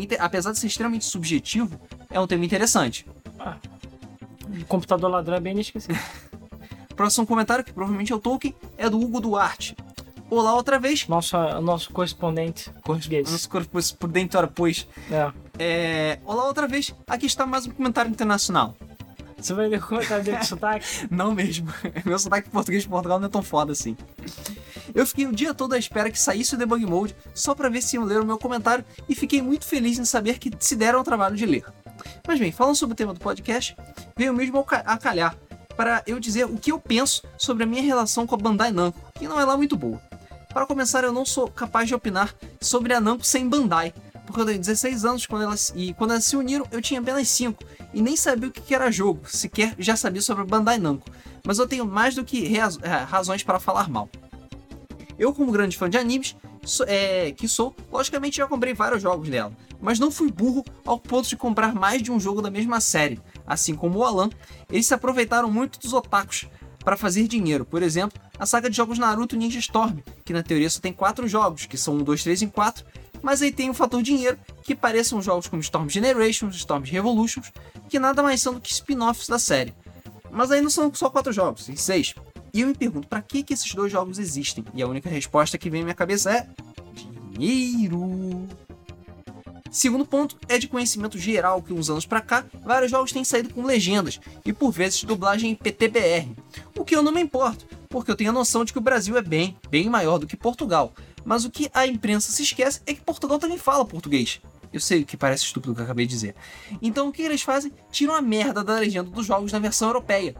[0.02, 1.80] é, te- apesar de ser extremamente subjetivo,
[2.10, 3.06] é um tema interessante.
[4.66, 5.96] computador ladrão é bem inesquecível.
[7.01, 9.74] Próximo comentário, que provavelmente é o Tolkien, é do Hugo Duarte.
[10.28, 11.09] Olá outra vez.
[11.09, 13.32] Nosso, nosso correspondente português.
[13.32, 14.86] Nosso correspondente, ora, pois.
[15.10, 15.32] É.
[15.59, 16.94] É, Olá outra vez.
[17.06, 18.77] Aqui está mais um comentário internacional.
[19.35, 20.85] Você vai ler o comentário dele com sotaque?
[21.10, 21.72] Não mesmo.
[22.05, 23.97] Meu sotaque português de Portugal não é tão foda assim.
[24.94, 27.81] Eu fiquei o dia todo à espera que saísse o debug mode só para ver
[27.81, 30.98] se iam ler o meu comentário e fiquei muito feliz em saber que se deram
[30.98, 31.64] ao trabalho de ler.
[32.28, 33.74] Mas bem, falando sobre o tema do podcast,
[34.18, 35.35] veio mesmo a calhar
[35.81, 39.01] para eu dizer o que eu penso sobre a minha relação com a Bandai Namco,
[39.19, 39.98] que não é lá muito boa.
[40.52, 43.94] Para começar, eu não sou capaz de opinar sobre a Namco sem Bandai,
[44.27, 47.27] porque eu tenho 16 anos quando elas, e quando elas se uniram eu tinha apenas
[47.28, 51.11] 5 e nem sabia o que era jogo, sequer já sabia sobre a Bandai Namco,
[51.47, 54.07] mas eu tenho mais do que é, razões para falar mal.
[55.19, 56.36] Eu, como grande fã de animes,
[56.86, 61.27] é, que sou, logicamente já comprei vários jogos dela, mas não fui burro ao ponto
[61.27, 63.19] de comprar mais de um jogo da mesma série.
[63.51, 64.31] Assim como o Alan,
[64.70, 66.47] eles se aproveitaram muito dos otakus
[66.85, 67.64] para fazer dinheiro.
[67.64, 71.27] Por exemplo, a saga de jogos Naruto Ninja Storm, que na teoria só tem 4
[71.27, 72.86] jogos, que são 1, 2, 3 e 4,
[73.20, 77.51] mas aí tem o fator dinheiro, que parecem jogos como Storm Generations, Storm Revolutions,
[77.89, 79.74] que nada mais são do que spin-offs da série.
[80.31, 82.14] Mas aí não são só 4 jogos, tem 6.
[82.55, 84.64] E eu me pergunto, para que, que esses dois jogos existem?
[84.72, 86.48] E a única resposta que vem à minha cabeça é...
[87.35, 88.47] Dinheiro!
[89.70, 93.55] Segundo ponto é de conhecimento geral que uns anos para cá, vários jogos têm saído
[93.55, 96.28] com legendas e por vezes dublagem em PTBR.
[96.76, 99.16] O que eu não me importo, porque eu tenho a noção de que o Brasil
[99.16, 100.92] é bem, bem maior do que Portugal.
[101.24, 104.40] Mas o que a imprensa se esquece é que Portugal também fala português.
[104.72, 106.34] Eu sei que parece estúpido o que eu acabei de dizer.
[106.82, 107.72] Então o que eles fazem?
[107.92, 110.34] Tiram a merda da legenda dos jogos na versão europeia.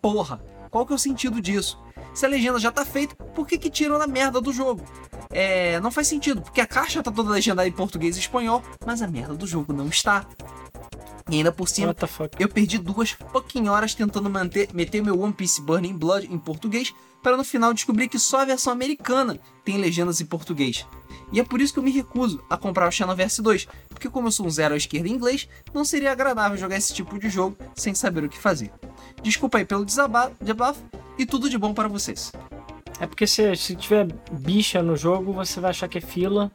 [0.00, 0.40] Porra,
[0.70, 1.80] qual que é o sentido disso?
[2.14, 4.82] Se a legenda já tá feita, por que que tiram a merda do jogo?
[5.30, 9.02] É, não faz sentido, porque a caixa tá toda legendada em português e espanhol, mas
[9.02, 10.26] a merda do jogo não está.
[11.28, 11.94] E ainda por cima,
[12.38, 16.94] eu perdi duas fucking horas tentando manter, meter meu One Piece Burning Blood em português,
[17.20, 20.86] para no final descobrir que só a versão americana tem legendas em português.
[21.32, 24.28] E é por isso que eu me recuso a comprar o Xenoverse 2, porque como
[24.28, 27.28] eu sou um zero à esquerda em inglês, não seria agradável jogar esse tipo de
[27.28, 28.72] jogo sem saber o que fazer.
[29.20, 30.36] Desculpa aí pelo desabafo
[31.18, 32.30] e tudo de bom para vocês.
[33.00, 36.50] É porque se, se tiver bicha no jogo, você vai achar que é fila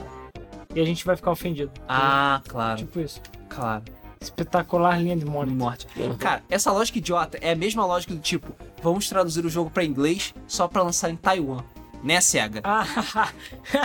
[0.73, 1.71] e a gente vai ficar ofendido.
[1.87, 2.77] Ah, claro.
[2.77, 3.21] Tipo isso.
[3.49, 3.83] Claro.
[4.21, 5.51] Espetacular linha de morte.
[5.51, 5.87] morte.
[6.19, 8.53] Cara, essa lógica idiota é a mesma lógica do tipo,
[8.83, 11.63] vamos traduzir o jogo para inglês só para lançar em Taiwan.
[12.03, 12.61] Né, SEGA?
[12.63, 12.83] Ah,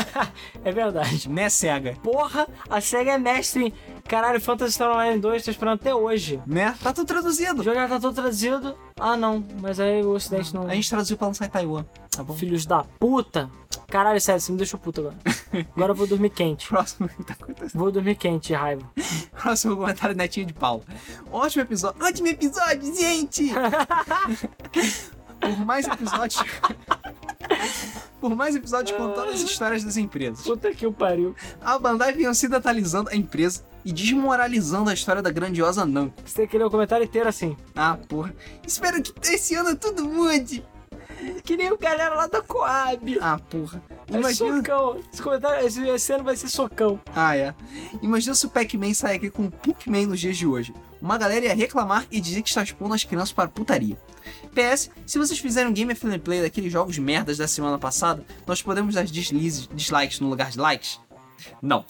[0.65, 1.29] é verdade.
[1.29, 1.97] Né, SEGA?
[2.03, 3.75] Porra, a SEGA é mestre.
[4.09, 6.41] Caralho, Phantasy Star Online 2, tô esperando até hoje.
[6.47, 6.75] Né?
[6.83, 7.61] Tá tudo traduzido.
[7.61, 8.75] O jogo já tá tudo traduzido.
[8.99, 9.45] Ah, não.
[9.61, 10.67] Mas aí o Ocidente não...
[10.67, 12.35] A gente traduziu pra lançar em Taiwan, tá bom?
[12.35, 13.51] Filhos da puta.
[13.97, 15.17] Caralho, sério, você me deixou puta agora.
[15.75, 16.69] Agora eu vou dormir quente.
[16.69, 17.81] Próximo que tá acontecendo.
[17.81, 18.87] Vou dormir quente, de raiva.
[19.33, 20.85] Próximo comentário netinho de Paulo.
[21.33, 22.05] Ótimo episódio.
[22.05, 23.51] Ótimo episódio, gente!
[25.41, 26.45] Por mais episódios.
[28.21, 30.45] Por mais episódios contando as histórias das empresas.
[30.45, 31.35] Puta que o pariu.
[31.63, 36.21] A Bandai vinha ocidentalizando a empresa e desmoralizando a história da grandiosa Namco.
[36.23, 37.57] Você tem que ler o comentário inteiro assim.
[37.75, 38.35] Ah, porra.
[38.67, 40.63] Espero que esse ano tudo mude.
[41.45, 43.19] Que nem o galera lá da Coab.
[43.21, 43.83] Ah, porra.
[44.09, 44.51] Imagina...
[44.51, 45.01] É socão.
[45.13, 47.01] Esse, comentário, esse, esse ano vai ser socão.
[47.15, 47.55] Ah, é.
[48.03, 50.75] Imagina se o Pac-Man sair aqui com o Pikmin nos dias de hoje.
[51.01, 53.97] Uma galera ia reclamar e dizer que está expondo as crianças para putaria.
[54.55, 58.63] PS, se vocês fizerem um Game of Play daqueles jogos merdas da semana passada, nós
[58.63, 61.01] podemos dar dislikes no lugar de likes?
[61.61, 61.85] Não.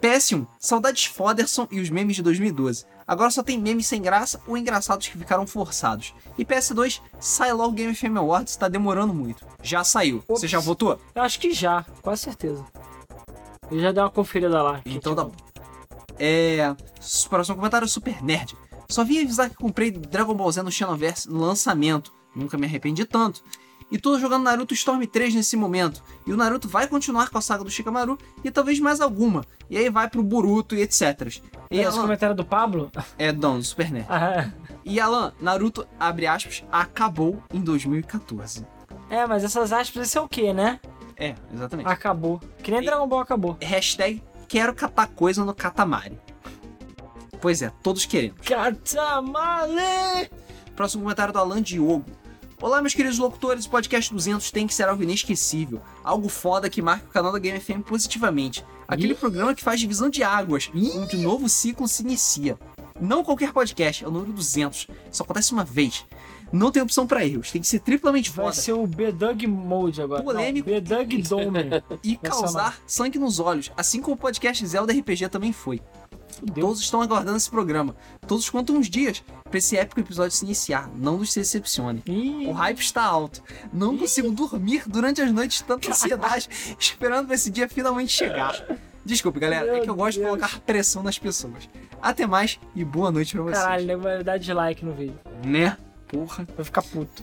[0.00, 2.84] PS1, saudades Foderson e os memes de 2012.
[3.06, 6.12] Agora só tem memes sem graça ou engraçados que ficaram forçados.
[6.36, 9.46] E PS2, sai logo Game FM Awards, tá demorando muito.
[9.62, 10.24] Já saiu.
[10.26, 10.40] Ops.
[10.40, 11.00] Você já votou?
[11.14, 12.64] Eu acho que já, com certeza.
[13.70, 14.80] Eu já dei uma conferida lá.
[14.84, 15.32] Então tá bom.
[16.18, 16.74] É.
[17.28, 18.56] Próximo comentário Super Nerd.
[18.88, 22.12] Só vim avisar que comprei Dragon Ball Z no Xenoverse no lançamento.
[22.34, 23.42] Nunca me arrependi tanto.
[23.90, 26.02] E tô jogando Naruto Storm 3 nesse momento.
[26.26, 29.44] E o Naruto vai continuar com a saga do Shikamaru e talvez mais alguma.
[29.70, 31.40] E aí vai pro Boruto e etc.
[31.70, 31.88] E é, Alan...
[31.88, 32.90] esse comentário do Pablo?
[33.18, 34.06] É, não, do Super Nerd.
[34.10, 34.50] Ah,
[34.84, 38.66] e Alan, Naruto, abre aspas, acabou em 2014.
[39.08, 40.80] É, mas essas aspas, isso é o quê, né?
[41.16, 41.88] É, exatamente.
[41.88, 42.40] Acabou.
[42.62, 42.84] Que nem e...
[42.84, 43.56] Dragon Ball acabou.
[43.60, 46.20] Hashtag quero catar coisa no Katamari.
[47.40, 48.40] Pois é, todos queremos.
[48.46, 50.30] Katamari!
[50.74, 52.04] Próximo comentário do Alan Diogo.
[52.60, 56.80] Olá, meus queridos locutores, o podcast 200 tem que ser algo inesquecível, algo foda que
[56.80, 58.64] marca o canal da Game FM positivamente.
[58.88, 59.16] Aquele Ih.
[59.16, 60.92] programa que faz divisão de águas, Ih.
[60.96, 62.58] onde um novo ciclo se inicia.
[62.98, 66.06] Não qualquer podcast, é o número 200, só acontece uma vez.
[66.50, 68.54] Não tem opção para erros, tem que ser triplamente Vai foda.
[68.54, 70.22] Vai ser o B-Dug Mode agora.
[70.22, 70.70] Polêmico.
[70.70, 71.58] B-Dug Dome.
[72.02, 75.82] e causar sangue nos olhos, assim como o podcast Zelda RPG também foi.
[76.54, 77.94] Todos estão aguardando esse programa.
[78.26, 80.88] Todos contam uns dias pra esse épico episódio se iniciar.
[80.94, 82.02] Não nos decepcione.
[82.06, 83.42] Ih, O hype está alto.
[83.72, 86.48] Não consigo dormir durante as noites de tanta ansiedade,
[86.78, 88.64] esperando pra esse dia finalmente chegar.
[89.04, 90.30] Desculpe, galera, é Meu que eu gosto de Deus.
[90.38, 91.68] colocar pressão nas pessoas.
[92.02, 93.58] Até mais e boa noite pra vocês.
[93.58, 95.18] caralho, nego vai dar dislike no vídeo.
[95.44, 95.76] Né?
[96.08, 96.46] Porra.
[96.54, 97.22] Vai ficar puto.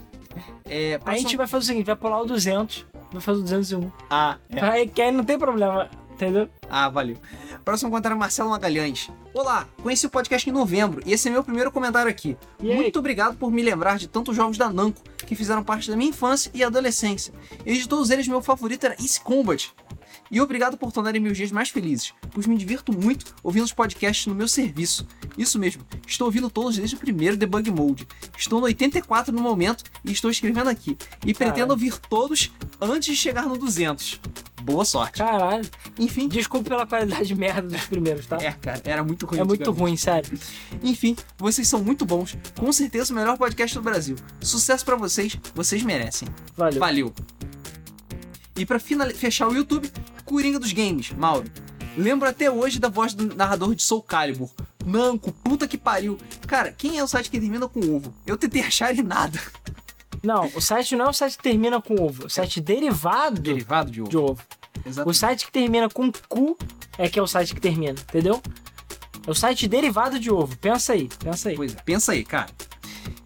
[0.65, 3.91] É, a gente vai fazer o seguinte, vai pular o 200, vai fazer o 201.
[4.09, 4.59] Ah, é.
[4.61, 5.89] Aí, que aí não tem problema,
[6.23, 6.49] entendeu?
[6.69, 7.17] Ah, valeu.
[7.63, 9.09] Próximo comentário é Marcelo Magalhães.
[9.33, 12.37] Olá, conheci o podcast em novembro e esse é meu primeiro comentário aqui.
[12.59, 16.09] Muito obrigado por me lembrar de tantos jogos da Namco que fizeram parte da minha
[16.09, 17.33] infância e adolescência.
[17.65, 19.73] E de todos eles, meu favorito era Ace Combat.
[20.29, 24.25] E obrigado por tornarem meus dias mais felizes, pois me divirto muito ouvindo os podcasts
[24.25, 25.07] no meu serviço.
[25.37, 28.07] Isso mesmo, estou ouvindo todos desde o primeiro Debug Mode.
[28.37, 30.97] Estou no 84 no momento e estou escrevendo aqui.
[31.25, 32.51] E pretendo ouvir todos
[32.81, 34.19] antes de chegar no 200.
[34.63, 35.17] Boa sorte.
[35.19, 35.69] Caralho.
[35.99, 38.37] Enfim, Desculpe pela qualidade merda dos primeiros, tá?
[38.37, 39.39] é, cara, era muito ruim.
[39.39, 40.39] É muito ruim, sério.
[40.81, 42.37] Enfim, vocês são muito bons.
[42.57, 44.15] Com certeza o melhor podcast do Brasil.
[44.39, 46.27] Sucesso pra vocês, vocês merecem.
[46.55, 46.79] Valeu.
[46.79, 47.13] Valeu.
[48.55, 49.91] E pra fechar o YouTube,
[50.25, 51.49] Coringa dos Games, Mauro.
[51.97, 54.49] Lembro até hoje da voz do narrador de Soul Calibur.
[54.85, 56.17] Nanco, puta que pariu.
[56.47, 58.13] Cara, quem é o site que termina com ovo?
[58.25, 59.39] Eu tentei achar e nada.
[60.23, 62.25] Não, o site não é o site que termina com ovo.
[62.27, 64.09] O site derivado Derivado de ovo.
[64.09, 64.41] de ovo.
[65.05, 66.57] O site que termina com cu
[66.97, 68.41] é que é o site que termina, entendeu?
[69.27, 70.57] É o site derivado de ovo.
[70.57, 71.55] Pensa aí, pensa aí.
[71.55, 72.49] Pois é, pensa aí, cara.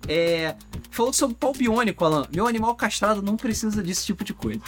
[0.08, 0.56] É.
[0.90, 2.28] Falou sobre pau biônico, Alan.
[2.34, 4.60] Meu animal castrado não precisa desse tipo de coisa.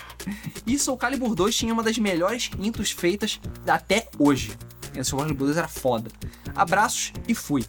[0.67, 4.55] E Soul Calibur 2 tinha uma das melhores intros feitas até hoje.
[4.95, 6.11] Esse Soul Calibur 2 era foda.
[6.55, 7.65] Abraços e fui.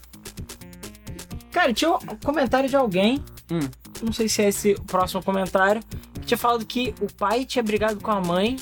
[1.51, 3.61] Cara, tinha um comentário de alguém, Hum.
[4.03, 5.83] não sei se é esse o próximo comentário,
[6.15, 8.57] que tinha falado que o pai tinha brigado com a mãe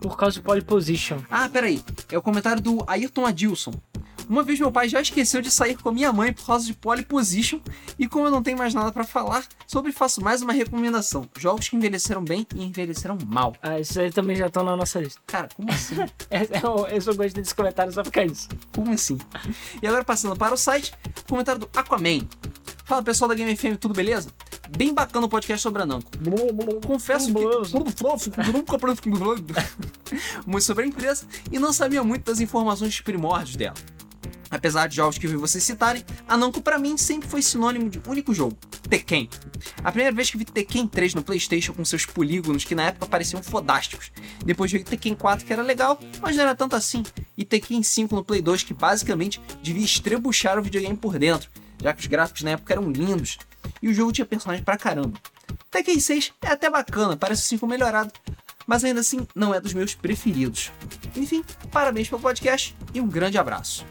[0.00, 1.18] por causa do pole position.
[1.30, 1.82] Ah, peraí.
[2.10, 3.72] É o comentário do Ayrton Adilson.
[4.30, 6.72] Uma vez meu pai já esqueceu de sair com a minha mãe por causa de
[6.72, 7.58] pole position,
[7.98, 11.68] e como eu não tenho mais nada pra falar, sobre faço mais uma recomendação: jogos
[11.68, 13.56] que envelheceram bem e envelheceram mal.
[13.60, 15.20] Ah, esses aí também já estão na nossa lista.
[15.26, 15.96] Cara, como assim?
[16.30, 18.48] É, eu, eu só gostei desse comentário só por causa disso.
[18.72, 19.18] Como assim?
[19.82, 20.94] E agora passando para o site,
[21.28, 22.20] comentário do Aquaman.
[22.90, 24.30] Fala pessoal da Game FM, tudo beleza?
[24.76, 26.10] Bem bacana o podcast sobre a Namco.
[26.84, 27.32] Confesso que
[30.44, 33.76] muito sobre a empresa e não sabia muito das informações primórdios dela.
[34.50, 37.88] Apesar de jogos que eu vi vocês citarem, a Namco pra mim sempre foi sinônimo
[37.88, 38.58] de único jogo,
[38.88, 39.30] Tekken.
[39.84, 43.06] A primeira vez que vi Tekken 3 no Playstation com seus polígonos que na época
[43.06, 44.10] pareciam fodásticos.
[44.44, 47.04] Depois veio Tekken 4 que era legal, mas não era tanto assim.
[47.38, 51.48] E Tekken 5 no Play 2 que basicamente devia estrebuchar o videogame por dentro,
[51.82, 53.38] já que os gráficos na época eram lindos.
[53.82, 55.18] E o jogo tinha personagens pra caramba.
[55.70, 58.12] Tekken 6 é até bacana, parece o 5 melhorado,
[58.66, 60.70] mas ainda assim não é dos meus preferidos.
[61.16, 63.84] Enfim, parabéns pelo podcast e um grande abraço.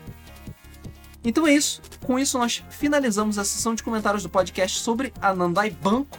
[1.24, 1.82] Então é isso.
[2.02, 6.18] Com isso, nós finalizamos a sessão de comentários do podcast sobre a Nandai Banco.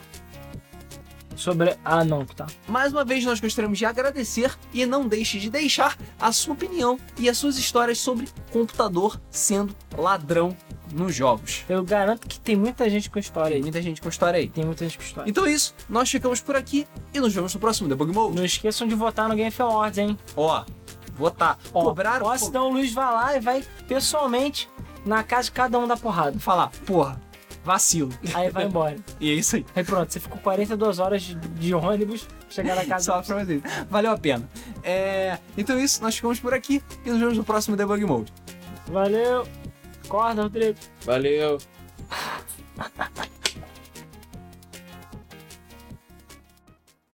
[1.41, 1.75] Sobre.
[2.07, 2.47] Não, tá.
[2.69, 6.99] Mais uma vez, nós gostaríamos de agradecer e não deixe de deixar a sua opinião
[7.19, 10.55] e as suas histórias sobre computador sendo ladrão
[10.93, 11.65] nos jogos.
[11.69, 13.63] Eu garanto que tem muita gente com história Tem aí.
[13.63, 14.49] muita gente com história aí.
[14.51, 15.31] Tem muita gente com história.
[15.31, 18.37] Então é isso, nós ficamos por aqui e nos vemos no próximo Debug Mode.
[18.37, 20.19] Não esqueçam de votar no Game of Awards, hein?
[20.37, 20.65] Ó,
[21.17, 21.59] votar.
[21.73, 22.27] Ó, Cobraram.
[22.27, 24.69] Ó, senão o Luiz vai lá e vai pessoalmente
[25.07, 26.39] na casa de cada um dar porrada.
[26.39, 27.19] falar, porra,
[27.65, 28.11] vacilo.
[28.35, 28.97] Aí vai embora.
[29.21, 29.67] e é isso aí.
[29.75, 33.05] Aí pronto, você ficou 42 horas de, de ônibus, chegar na casa.
[33.05, 34.49] Só pra isso Valeu a pena.
[34.83, 35.39] É...
[35.57, 38.33] Então é isso, nós ficamos por aqui e nos vemos no próximo Debug Mode.
[38.89, 39.47] Valeu.
[40.05, 40.79] Acorda, Rodrigo.
[41.05, 41.59] Valeu.